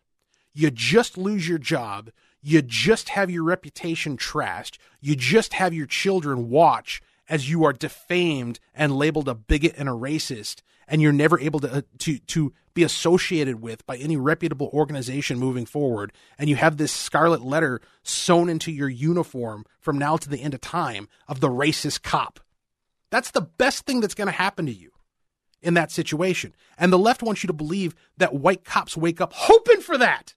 You 0.52 0.70
just 0.70 1.16
lose 1.16 1.48
your 1.48 1.58
job. 1.58 2.10
You 2.48 2.62
just 2.62 3.10
have 3.10 3.30
your 3.30 3.44
reputation 3.44 4.16
trashed. 4.16 4.78
You 5.02 5.14
just 5.14 5.52
have 5.52 5.74
your 5.74 5.84
children 5.84 6.48
watch 6.48 7.02
as 7.28 7.50
you 7.50 7.62
are 7.64 7.74
defamed 7.74 8.58
and 8.74 8.96
labeled 8.96 9.28
a 9.28 9.34
bigot 9.34 9.74
and 9.76 9.86
a 9.86 9.92
racist, 9.92 10.62
and 10.88 11.02
you're 11.02 11.12
never 11.12 11.38
able 11.38 11.60
to 11.60 11.70
uh, 11.70 11.82
to 11.98 12.18
to 12.20 12.54
be 12.72 12.84
associated 12.84 13.60
with 13.60 13.84
by 13.84 13.98
any 13.98 14.16
reputable 14.16 14.70
organization 14.72 15.38
moving 15.38 15.66
forward. 15.66 16.10
And 16.38 16.48
you 16.48 16.56
have 16.56 16.78
this 16.78 16.90
scarlet 16.90 17.42
letter 17.42 17.82
sewn 18.02 18.48
into 18.48 18.72
your 18.72 18.88
uniform 18.88 19.66
from 19.78 19.98
now 19.98 20.16
to 20.16 20.30
the 20.30 20.40
end 20.40 20.54
of 20.54 20.62
time 20.62 21.06
of 21.28 21.40
the 21.40 21.50
racist 21.50 22.02
cop. 22.02 22.40
That's 23.10 23.30
the 23.30 23.42
best 23.42 23.84
thing 23.84 24.00
that's 24.00 24.14
going 24.14 24.28
to 24.28 24.32
happen 24.32 24.64
to 24.64 24.72
you 24.72 24.92
in 25.60 25.74
that 25.74 25.90
situation. 25.90 26.54
And 26.78 26.90
the 26.90 26.98
left 26.98 27.22
wants 27.22 27.42
you 27.42 27.48
to 27.48 27.52
believe 27.52 27.94
that 28.16 28.32
white 28.32 28.64
cops 28.64 28.96
wake 28.96 29.20
up 29.20 29.34
hoping 29.34 29.82
for 29.82 29.98
that. 29.98 30.34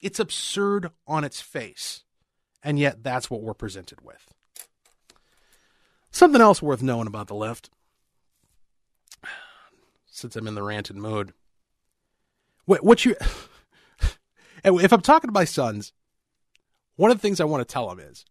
It's 0.00 0.20
absurd 0.20 0.90
on 1.06 1.24
its 1.24 1.40
face. 1.40 2.04
And 2.62 2.78
yet, 2.78 3.02
that's 3.02 3.30
what 3.30 3.42
we're 3.42 3.54
presented 3.54 4.02
with. 4.02 4.32
Something 6.10 6.40
else 6.40 6.60
worth 6.60 6.82
knowing 6.82 7.06
about 7.06 7.28
the 7.28 7.34
left, 7.34 7.70
since 10.06 10.36
I'm 10.36 10.46
in 10.46 10.54
the 10.54 10.62
ranted 10.62 10.96
mood. 10.96 11.32
What, 12.66 12.84
what 12.84 13.04
you, 13.04 13.16
if 14.64 14.92
I'm 14.92 15.00
talking 15.00 15.28
to 15.28 15.32
my 15.32 15.44
sons, 15.44 15.92
one 16.96 17.10
of 17.10 17.16
the 17.16 17.22
things 17.22 17.40
I 17.40 17.44
want 17.44 17.66
to 17.66 17.72
tell 17.72 17.88
them 17.88 18.00
is, 18.00 18.26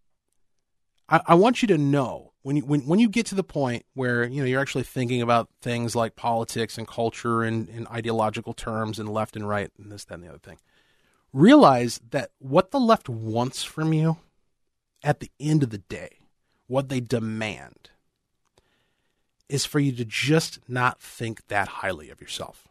I, 1.09 1.21
I 1.27 1.35
want 1.35 1.61
you 1.61 1.67
to 1.69 1.77
know 1.77 2.33
when 2.43 2.55
you 2.55 2.61
when, 2.63 2.81
when 2.81 2.99
you 2.99 3.09
get 3.09 3.25
to 3.27 3.35
the 3.35 3.43
point 3.43 3.85
where 3.93 4.23
you 4.25 4.41
know 4.41 4.47
you're 4.47 4.61
actually 4.61 4.83
thinking 4.83 5.21
about 5.21 5.49
things 5.61 5.95
like 5.95 6.15
politics 6.15 6.77
and 6.77 6.87
culture 6.87 7.43
and, 7.43 7.67
and 7.69 7.87
ideological 7.87 8.53
terms 8.53 8.99
and 8.99 9.09
left 9.09 9.35
and 9.35 9.47
right 9.47 9.71
and 9.77 9.91
this 9.91 10.05
that 10.05 10.15
and 10.15 10.23
the 10.23 10.29
other 10.29 10.39
thing 10.39 10.57
realize 11.33 11.99
that 12.11 12.31
what 12.39 12.71
the 12.71 12.79
left 12.79 13.09
wants 13.09 13.63
from 13.63 13.93
you 13.93 14.17
at 15.03 15.19
the 15.19 15.31
end 15.39 15.63
of 15.63 15.69
the 15.69 15.77
day, 15.77 16.19
what 16.67 16.89
they 16.89 16.99
demand, 16.99 17.89
is 19.47 19.65
for 19.65 19.79
you 19.79 19.91
to 19.91 20.05
just 20.05 20.59
not 20.67 21.01
think 21.01 21.47
that 21.47 21.67
highly 21.67 22.09
of 22.09 22.21
yourself. 22.21 22.67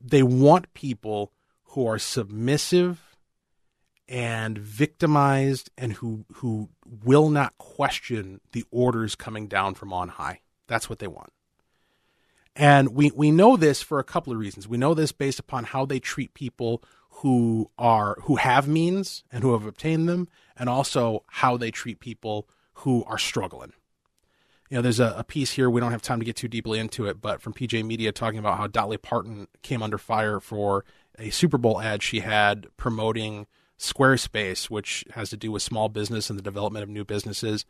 They 0.00 0.22
want 0.22 0.74
people 0.74 1.32
who 1.64 1.86
are 1.86 1.98
submissive 1.98 3.16
and 4.08 4.58
victimized 4.58 5.70
and 5.78 5.94
who 5.94 6.24
who 6.34 6.68
will 7.04 7.30
not 7.30 7.56
question 7.58 8.40
the 8.52 8.64
orders 8.70 9.14
coming 9.14 9.46
down 9.46 9.74
from 9.74 9.92
on 9.92 10.08
high. 10.08 10.40
That's 10.66 10.90
what 10.90 10.98
they 10.98 11.06
want. 11.06 11.32
And 12.60 12.90
we, 12.90 13.10
we 13.12 13.30
know 13.30 13.56
this 13.56 13.80
for 13.80 14.00
a 14.00 14.04
couple 14.04 14.34
of 14.34 14.38
reasons. 14.38 14.68
We 14.68 14.76
know 14.76 14.92
this 14.92 15.12
based 15.12 15.38
upon 15.38 15.64
how 15.64 15.86
they 15.86 15.98
treat 15.98 16.34
people 16.34 16.82
who 17.08 17.70
are 17.78 18.18
who 18.24 18.36
have 18.36 18.68
means 18.68 19.24
and 19.32 19.42
who 19.42 19.54
have 19.54 19.64
obtained 19.64 20.10
them, 20.10 20.28
and 20.58 20.68
also 20.68 21.24
how 21.26 21.56
they 21.56 21.70
treat 21.70 22.00
people 22.00 22.46
who 22.74 23.02
are 23.04 23.16
struggling. 23.16 23.72
You 24.68 24.76
know, 24.76 24.82
there's 24.82 25.00
a, 25.00 25.14
a 25.16 25.24
piece 25.24 25.52
here, 25.52 25.70
we 25.70 25.80
don't 25.80 25.90
have 25.90 26.02
time 26.02 26.18
to 26.18 26.24
get 26.24 26.36
too 26.36 26.48
deeply 26.48 26.78
into 26.78 27.06
it, 27.06 27.22
but 27.22 27.40
from 27.40 27.54
PJ 27.54 27.82
Media 27.82 28.12
talking 28.12 28.38
about 28.38 28.58
how 28.58 28.66
Dolly 28.66 28.98
Parton 28.98 29.48
came 29.62 29.82
under 29.82 29.96
fire 29.96 30.38
for 30.38 30.84
a 31.18 31.30
Super 31.30 31.56
Bowl 31.56 31.80
ad 31.80 32.02
she 32.02 32.20
had 32.20 32.66
promoting 32.76 33.46
Squarespace, 33.78 34.68
which 34.68 35.06
has 35.12 35.30
to 35.30 35.38
do 35.38 35.50
with 35.50 35.62
small 35.62 35.88
business 35.88 36.28
and 36.28 36.38
the 36.38 36.42
development 36.42 36.82
of 36.82 36.90
new 36.90 37.06
businesses. 37.06 37.64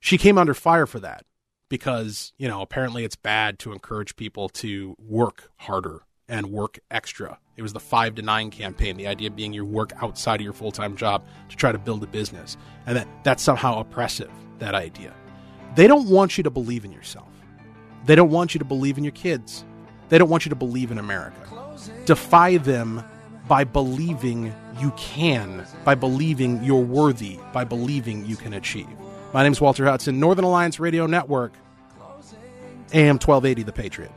She 0.00 0.18
came 0.18 0.38
under 0.38 0.54
fire 0.54 0.86
for 0.86 0.98
that 0.98 1.24
because 1.68 2.32
you 2.38 2.48
know 2.48 2.62
apparently 2.62 3.04
it's 3.04 3.16
bad 3.16 3.58
to 3.60 3.72
encourage 3.72 4.16
people 4.16 4.48
to 4.48 4.94
work 4.98 5.50
harder 5.56 6.02
and 6.28 6.46
work 6.46 6.78
extra. 6.90 7.38
It 7.56 7.62
was 7.62 7.72
the 7.72 7.80
five 7.80 8.14
to 8.16 8.22
nine 8.22 8.50
campaign. 8.50 8.96
The 8.96 9.06
idea 9.06 9.30
being 9.30 9.52
you 9.52 9.64
work 9.64 9.92
outside 10.00 10.40
of 10.40 10.44
your 10.44 10.52
full 10.52 10.72
time 10.72 10.96
job 10.96 11.24
to 11.48 11.56
try 11.56 11.72
to 11.72 11.78
build 11.78 12.02
a 12.02 12.06
business, 12.06 12.56
and 12.86 12.96
that 12.96 13.08
that's 13.24 13.42
somehow 13.42 13.80
oppressive. 13.80 14.30
That 14.58 14.74
idea. 14.74 15.14
They 15.74 15.86
don't 15.86 16.08
want 16.08 16.36
you 16.36 16.44
to 16.44 16.50
believe 16.50 16.84
in 16.84 16.92
yourself. 16.92 17.28
They 18.04 18.14
don't 18.14 18.30
want 18.30 18.54
you 18.54 18.58
to 18.58 18.64
believe 18.64 18.98
in 18.98 19.04
your 19.04 19.12
kids. 19.12 19.64
They 20.08 20.18
don't 20.18 20.28
want 20.28 20.44
you 20.46 20.50
to 20.50 20.56
believe 20.56 20.90
in 20.90 20.98
America. 20.98 21.40
Defy 22.06 22.56
them 22.56 23.04
by 23.46 23.64
believing 23.64 24.54
you 24.80 24.92
can, 24.96 25.66
by 25.84 25.94
believing 25.94 26.62
you're 26.62 26.82
worthy, 26.82 27.38
by 27.52 27.64
believing 27.64 28.24
you 28.26 28.36
can 28.36 28.54
achieve. 28.54 28.88
My 29.32 29.42
name 29.42 29.52
is 29.52 29.60
Walter 29.60 29.84
Hudson, 29.84 30.18
Northern 30.18 30.44
Alliance 30.44 30.80
Radio 30.80 31.06
Network, 31.06 31.52
AM 32.94 33.18
1280, 33.18 33.62
The 33.62 33.72
Patriot. 33.72 34.10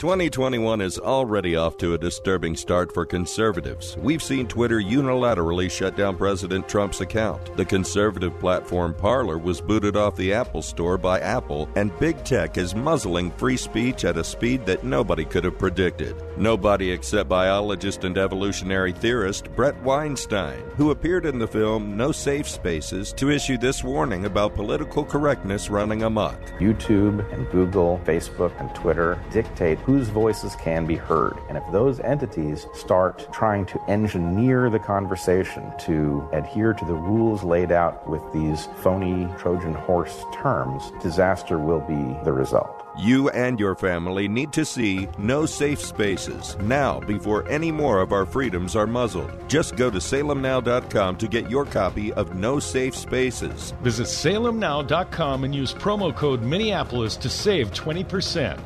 2021 0.00 0.80
is 0.80 0.98
already 0.98 1.54
off 1.54 1.76
to 1.76 1.94
a 1.94 1.98
disturbing 1.98 2.56
start 2.56 2.92
for 2.92 3.06
conservatives. 3.06 3.96
We've 3.96 4.22
seen 4.22 4.48
Twitter 4.48 4.80
unilaterally 4.80 5.70
shut 5.70 5.96
down 5.96 6.16
President 6.16 6.68
Trump's 6.68 7.00
account. 7.00 7.56
The 7.56 7.64
conservative 7.64 8.36
platform 8.40 8.92
Parler 8.92 9.38
was 9.38 9.60
booted 9.60 9.96
off 9.96 10.16
the 10.16 10.32
Apple 10.32 10.62
Store 10.62 10.98
by 10.98 11.20
Apple, 11.20 11.68
and 11.76 11.96
big 12.00 12.24
tech 12.24 12.58
is 12.58 12.74
muzzling 12.74 13.30
free 13.30 13.56
speech 13.56 14.04
at 14.04 14.16
a 14.16 14.24
speed 14.24 14.66
that 14.66 14.82
nobody 14.82 15.24
could 15.24 15.44
have 15.44 15.60
predicted. 15.60 16.16
Nobody 16.36 16.90
except 16.90 17.28
biologist 17.28 18.02
and 18.02 18.18
evolutionary 18.18 18.92
theorist 18.92 19.48
Bret 19.54 19.80
Weinstein, 19.84 20.60
who 20.76 20.90
appeared 20.90 21.24
in 21.24 21.38
the 21.38 21.46
film 21.46 21.96
No 21.96 22.10
Safe 22.10 22.48
Spaces 22.48 23.12
to 23.12 23.30
issue 23.30 23.58
this 23.58 23.84
warning 23.84 24.24
about 24.24 24.56
political 24.56 25.04
correctness 25.04 25.70
running 25.70 26.02
amok. 26.02 26.40
YouTube 26.58 27.32
and 27.32 27.48
Google, 27.52 28.00
Facebook 28.04 28.58
and 28.60 28.74
Twitter 28.74 29.22
dictate 29.30 29.78
whose 29.84 30.08
voices 30.08 30.56
can 30.56 30.86
be 30.86 30.96
heard. 30.96 31.36
And 31.48 31.58
if 31.58 31.64
those 31.70 32.00
entities 32.00 32.66
start 32.72 33.28
trying 33.32 33.66
to 33.66 33.80
engineer 33.88 34.70
the 34.70 34.78
conversation 34.78 35.72
to 35.80 36.26
adhere 36.32 36.72
to 36.72 36.84
the 36.84 36.94
rules 36.94 37.44
laid 37.44 37.70
out 37.70 38.08
with 38.08 38.22
these 38.32 38.66
phony 38.82 39.28
Trojan 39.38 39.74
horse 39.74 40.24
terms, 40.32 40.90
disaster 41.02 41.58
will 41.58 41.80
be 41.80 42.16
the 42.24 42.32
result. 42.32 42.84
You 42.96 43.28
and 43.30 43.58
your 43.58 43.74
family 43.74 44.28
need 44.28 44.52
to 44.52 44.64
see 44.64 45.08
No 45.18 45.46
Safe 45.46 45.80
Spaces 45.80 46.56
now 46.60 47.00
before 47.00 47.46
any 47.48 47.72
more 47.72 48.00
of 48.00 48.12
our 48.12 48.24
freedoms 48.24 48.76
are 48.76 48.86
muzzled. 48.86 49.30
Just 49.48 49.76
go 49.76 49.90
to 49.90 49.98
salemnow.com 49.98 51.16
to 51.16 51.28
get 51.28 51.50
your 51.50 51.64
copy 51.64 52.12
of 52.12 52.36
No 52.36 52.60
Safe 52.60 52.94
Spaces. 52.94 53.72
Visit 53.82 54.06
salemnow.com 54.06 55.44
and 55.44 55.54
use 55.54 55.74
promo 55.74 56.14
code 56.14 56.42
Minneapolis 56.42 57.16
to 57.16 57.28
save 57.28 57.72
20%. 57.72 58.58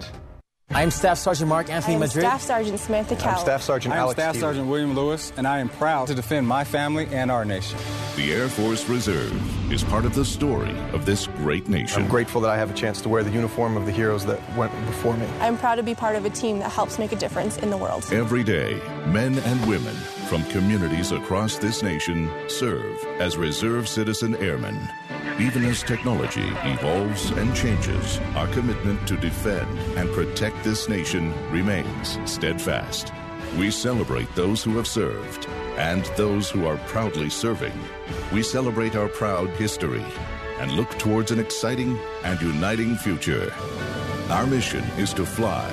I'm 0.70 0.90
Staff 0.90 1.16
Sergeant 1.18 1.48
Mark 1.48 1.70
Anthony 1.70 1.94
I 1.94 1.96
am 1.96 2.00
Madrid. 2.00 2.22
Staff 2.24 2.42
Sergeant 2.42 2.78
Samantha 2.78 3.16
Cowell. 3.16 3.36
I'm 3.36 3.40
Staff 3.40 3.62
Sergeant 3.62 3.94
I 3.94 3.98
am 3.98 4.10
Staff 4.10 4.36
Sergeant 4.36 4.68
William 4.68 4.94
Lewis, 4.94 5.32
and 5.38 5.46
I 5.46 5.60
am 5.60 5.70
proud 5.70 6.08
to 6.08 6.14
defend 6.14 6.46
my 6.46 6.62
family 6.62 7.06
and 7.10 7.30
our 7.30 7.44
nation. 7.44 7.78
The 8.16 8.32
Air 8.34 8.48
Force 8.48 8.86
Reserve 8.86 9.72
is 9.72 9.82
part 9.82 10.04
of 10.04 10.14
the 10.14 10.26
story 10.26 10.76
of 10.92 11.06
this 11.06 11.26
great 11.38 11.68
nation. 11.68 12.02
I'm 12.02 12.08
grateful 12.08 12.42
that 12.42 12.50
I 12.50 12.58
have 12.58 12.70
a 12.70 12.74
chance 12.74 13.00
to 13.02 13.08
wear 13.08 13.22
the 13.22 13.30
uniform 13.30 13.78
of 13.78 13.86
the 13.86 13.92
heroes 13.92 14.26
that 14.26 14.40
went 14.56 14.72
before 14.86 15.16
me. 15.16 15.26
I'm 15.40 15.56
proud 15.56 15.76
to 15.76 15.82
be 15.82 15.94
part 15.94 16.16
of 16.16 16.26
a 16.26 16.30
team 16.30 16.58
that 16.58 16.70
helps 16.70 16.98
make 16.98 17.12
a 17.12 17.16
difference 17.16 17.56
in 17.58 17.70
the 17.70 17.76
world. 17.76 18.04
Every 18.12 18.44
day, 18.44 18.78
men 19.12 19.38
and 19.38 19.66
women 19.66 19.94
from 20.28 20.44
communities 20.44 21.12
across 21.12 21.56
this 21.56 21.82
nation 21.82 22.30
serve 22.48 23.02
as 23.20 23.36
reserve 23.36 23.88
citizen 23.88 24.36
airmen. 24.36 24.88
Even 25.38 25.64
as 25.64 25.82
technology 25.82 26.48
evolves 26.64 27.30
and 27.30 27.54
changes, 27.54 28.18
our 28.34 28.46
commitment 28.48 29.06
to 29.08 29.16
defend 29.16 29.78
and 29.96 30.10
protect 30.12 30.62
this 30.62 30.88
nation 30.88 31.32
remains 31.50 32.18
steadfast. 32.30 33.12
We 33.56 33.70
celebrate 33.70 34.34
those 34.34 34.62
who 34.62 34.76
have 34.76 34.86
served 34.86 35.46
and 35.78 36.04
those 36.16 36.50
who 36.50 36.66
are 36.66 36.76
proudly 36.88 37.30
serving. 37.30 37.78
We 38.32 38.42
celebrate 38.42 38.94
our 38.94 39.08
proud 39.08 39.48
history 39.50 40.04
and 40.58 40.72
look 40.72 40.90
towards 40.98 41.30
an 41.30 41.38
exciting 41.38 41.98
and 42.24 42.40
uniting 42.42 42.96
future. 42.96 43.54
Our 44.28 44.46
mission 44.46 44.84
is 44.98 45.14
to 45.14 45.24
fly, 45.24 45.70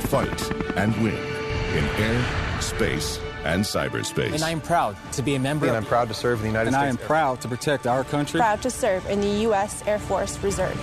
fight, 0.00 0.50
and 0.76 0.96
win 1.02 1.31
in 1.72 1.84
air, 1.84 2.60
space, 2.60 3.18
and 3.44 3.64
cyberspace. 3.64 4.34
And 4.34 4.42
I 4.42 4.50
am 4.50 4.60
proud 4.60 4.96
to 5.12 5.22
be 5.22 5.34
a 5.34 5.38
member. 5.38 5.66
And 5.66 5.76
I'm 5.76 5.84
proud 5.84 6.08
to 6.08 6.14
serve 6.14 6.38
in 6.38 6.42
the 6.42 6.48
United 6.48 6.68
and 6.68 6.74
States. 6.74 6.90
And 6.90 6.98
I 6.98 7.02
am 7.02 7.06
proud 7.06 7.40
to 7.40 7.48
protect 7.48 7.86
our 7.86 8.04
country. 8.04 8.38
Proud 8.40 8.62
to 8.62 8.70
serve 8.70 9.06
in 9.06 9.20
the 9.20 9.42
U.S. 9.46 9.82
Air 9.86 9.98
Force 9.98 10.38
Reserve. 10.38 10.78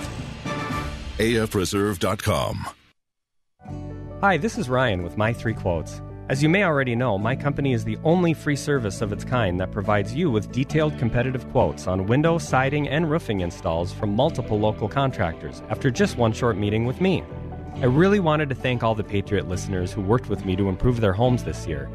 AFReserve.com. 1.18 2.66
Hi, 4.20 4.36
this 4.36 4.58
is 4.58 4.68
Ryan 4.68 5.02
with 5.02 5.16
My 5.16 5.32
Three 5.32 5.54
Quotes. 5.54 6.02
As 6.28 6.42
you 6.42 6.48
may 6.48 6.62
already 6.62 6.94
know, 6.94 7.18
my 7.18 7.34
company 7.34 7.72
is 7.72 7.84
the 7.84 7.98
only 8.04 8.34
free 8.34 8.54
service 8.54 9.00
of 9.00 9.12
its 9.12 9.24
kind 9.24 9.58
that 9.58 9.72
provides 9.72 10.14
you 10.14 10.30
with 10.30 10.52
detailed 10.52 10.96
competitive 10.96 11.48
quotes 11.50 11.88
on 11.88 12.06
window, 12.06 12.38
siding, 12.38 12.88
and 12.88 13.10
roofing 13.10 13.40
installs 13.40 13.92
from 13.92 14.14
multiple 14.14 14.60
local 14.60 14.88
contractors 14.88 15.60
after 15.70 15.90
just 15.90 16.18
one 16.18 16.32
short 16.32 16.56
meeting 16.56 16.84
with 16.84 17.00
me. 17.00 17.24
I 17.76 17.86
really 17.86 18.20
wanted 18.20 18.48
to 18.50 18.54
thank 18.54 18.82
all 18.82 18.94
the 18.94 19.04
Patriot 19.04 19.48
listeners 19.48 19.92
who 19.92 20.02
worked 20.02 20.28
with 20.28 20.44
me 20.44 20.54
to 20.56 20.68
improve 20.68 21.00
their 21.00 21.14
homes 21.14 21.44
this 21.44 21.66
year. 21.66 21.88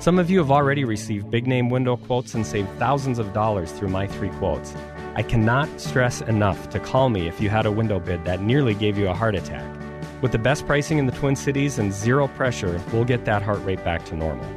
Some 0.00 0.18
of 0.18 0.30
you 0.30 0.38
have 0.38 0.50
already 0.50 0.84
received 0.84 1.30
big 1.30 1.46
name 1.46 1.70
window 1.70 1.96
quotes 1.96 2.34
and 2.34 2.46
saved 2.46 2.68
thousands 2.78 3.18
of 3.18 3.32
dollars 3.32 3.70
through 3.72 3.88
my 3.88 4.06
three 4.06 4.30
quotes. 4.30 4.74
I 5.14 5.22
cannot 5.22 5.80
stress 5.80 6.20
enough 6.22 6.70
to 6.70 6.80
call 6.80 7.08
me 7.08 7.28
if 7.28 7.40
you 7.40 7.50
had 7.50 7.66
a 7.66 7.72
window 7.72 8.00
bid 8.00 8.24
that 8.24 8.40
nearly 8.40 8.74
gave 8.74 8.98
you 8.98 9.08
a 9.08 9.14
heart 9.14 9.34
attack. 9.34 9.64
With 10.22 10.32
the 10.32 10.38
best 10.38 10.66
pricing 10.66 10.98
in 10.98 11.06
the 11.06 11.12
Twin 11.12 11.36
Cities 11.36 11.78
and 11.78 11.92
zero 11.92 12.26
pressure, 12.28 12.80
we'll 12.92 13.04
get 13.04 13.24
that 13.24 13.42
heart 13.42 13.64
rate 13.64 13.84
back 13.84 14.04
to 14.06 14.16
normal. 14.16 14.48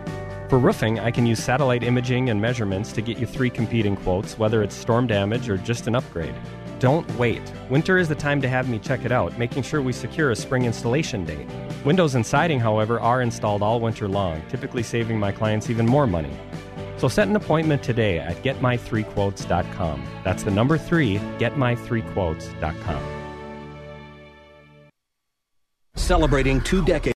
For 0.49 0.57
roofing, 0.57 0.99
I 0.99 1.11
can 1.11 1.25
use 1.25 1.41
satellite 1.41 1.83
imaging 1.83 2.29
and 2.29 2.41
measurements 2.41 2.91
to 2.93 3.01
get 3.01 3.17
you 3.17 3.25
three 3.25 3.49
competing 3.49 3.95
quotes, 3.95 4.37
whether 4.37 4.61
it's 4.63 4.75
storm 4.75 5.07
damage 5.07 5.49
or 5.49 5.57
just 5.57 5.87
an 5.87 5.95
upgrade. 5.95 6.35
Don't 6.81 7.07
wait. 7.19 7.43
Winter 7.69 7.99
is 7.99 8.09
the 8.09 8.15
time 8.15 8.41
to 8.41 8.49
have 8.49 8.67
me 8.67 8.79
check 8.79 9.05
it 9.05 9.11
out, 9.11 9.37
making 9.37 9.61
sure 9.61 9.83
we 9.83 9.93
secure 9.93 10.31
a 10.31 10.35
spring 10.35 10.65
installation 10.65 11.23
date. 11.23 11.47
Windows 11.85 12.15
and 12.15 12.25
siding, 12.25 12.59
however, 12.59 12.99
are 12.99 13.21
installed 13.21 13.61
all 13.61 13.79
winter 13.79 14.07
long, 14.07 14.41
typically 14.49 14.81
saving 14.81 15.19
my 15.19 15.31
clients 15.31 15.69
even 15.69 15.85
more 15.85 16.07
money. 16.07 16.35
So 16.97 17.07
set 17.07 17.27
an 17.27 17.35
appointment 17.35 17.83
today 17.83 18.17
at 18.17 18.41
getmy3quotes.com. 18.41 20.07
That's 20.23 20.41
the 20.41 20.49
number 20.49 20.79
three, 20.79 21.19
getmy3quotes.com. 21.37 23.03
Celebrating 25.93 26.61
two 26.61 26.83
decades. 26.83 27.09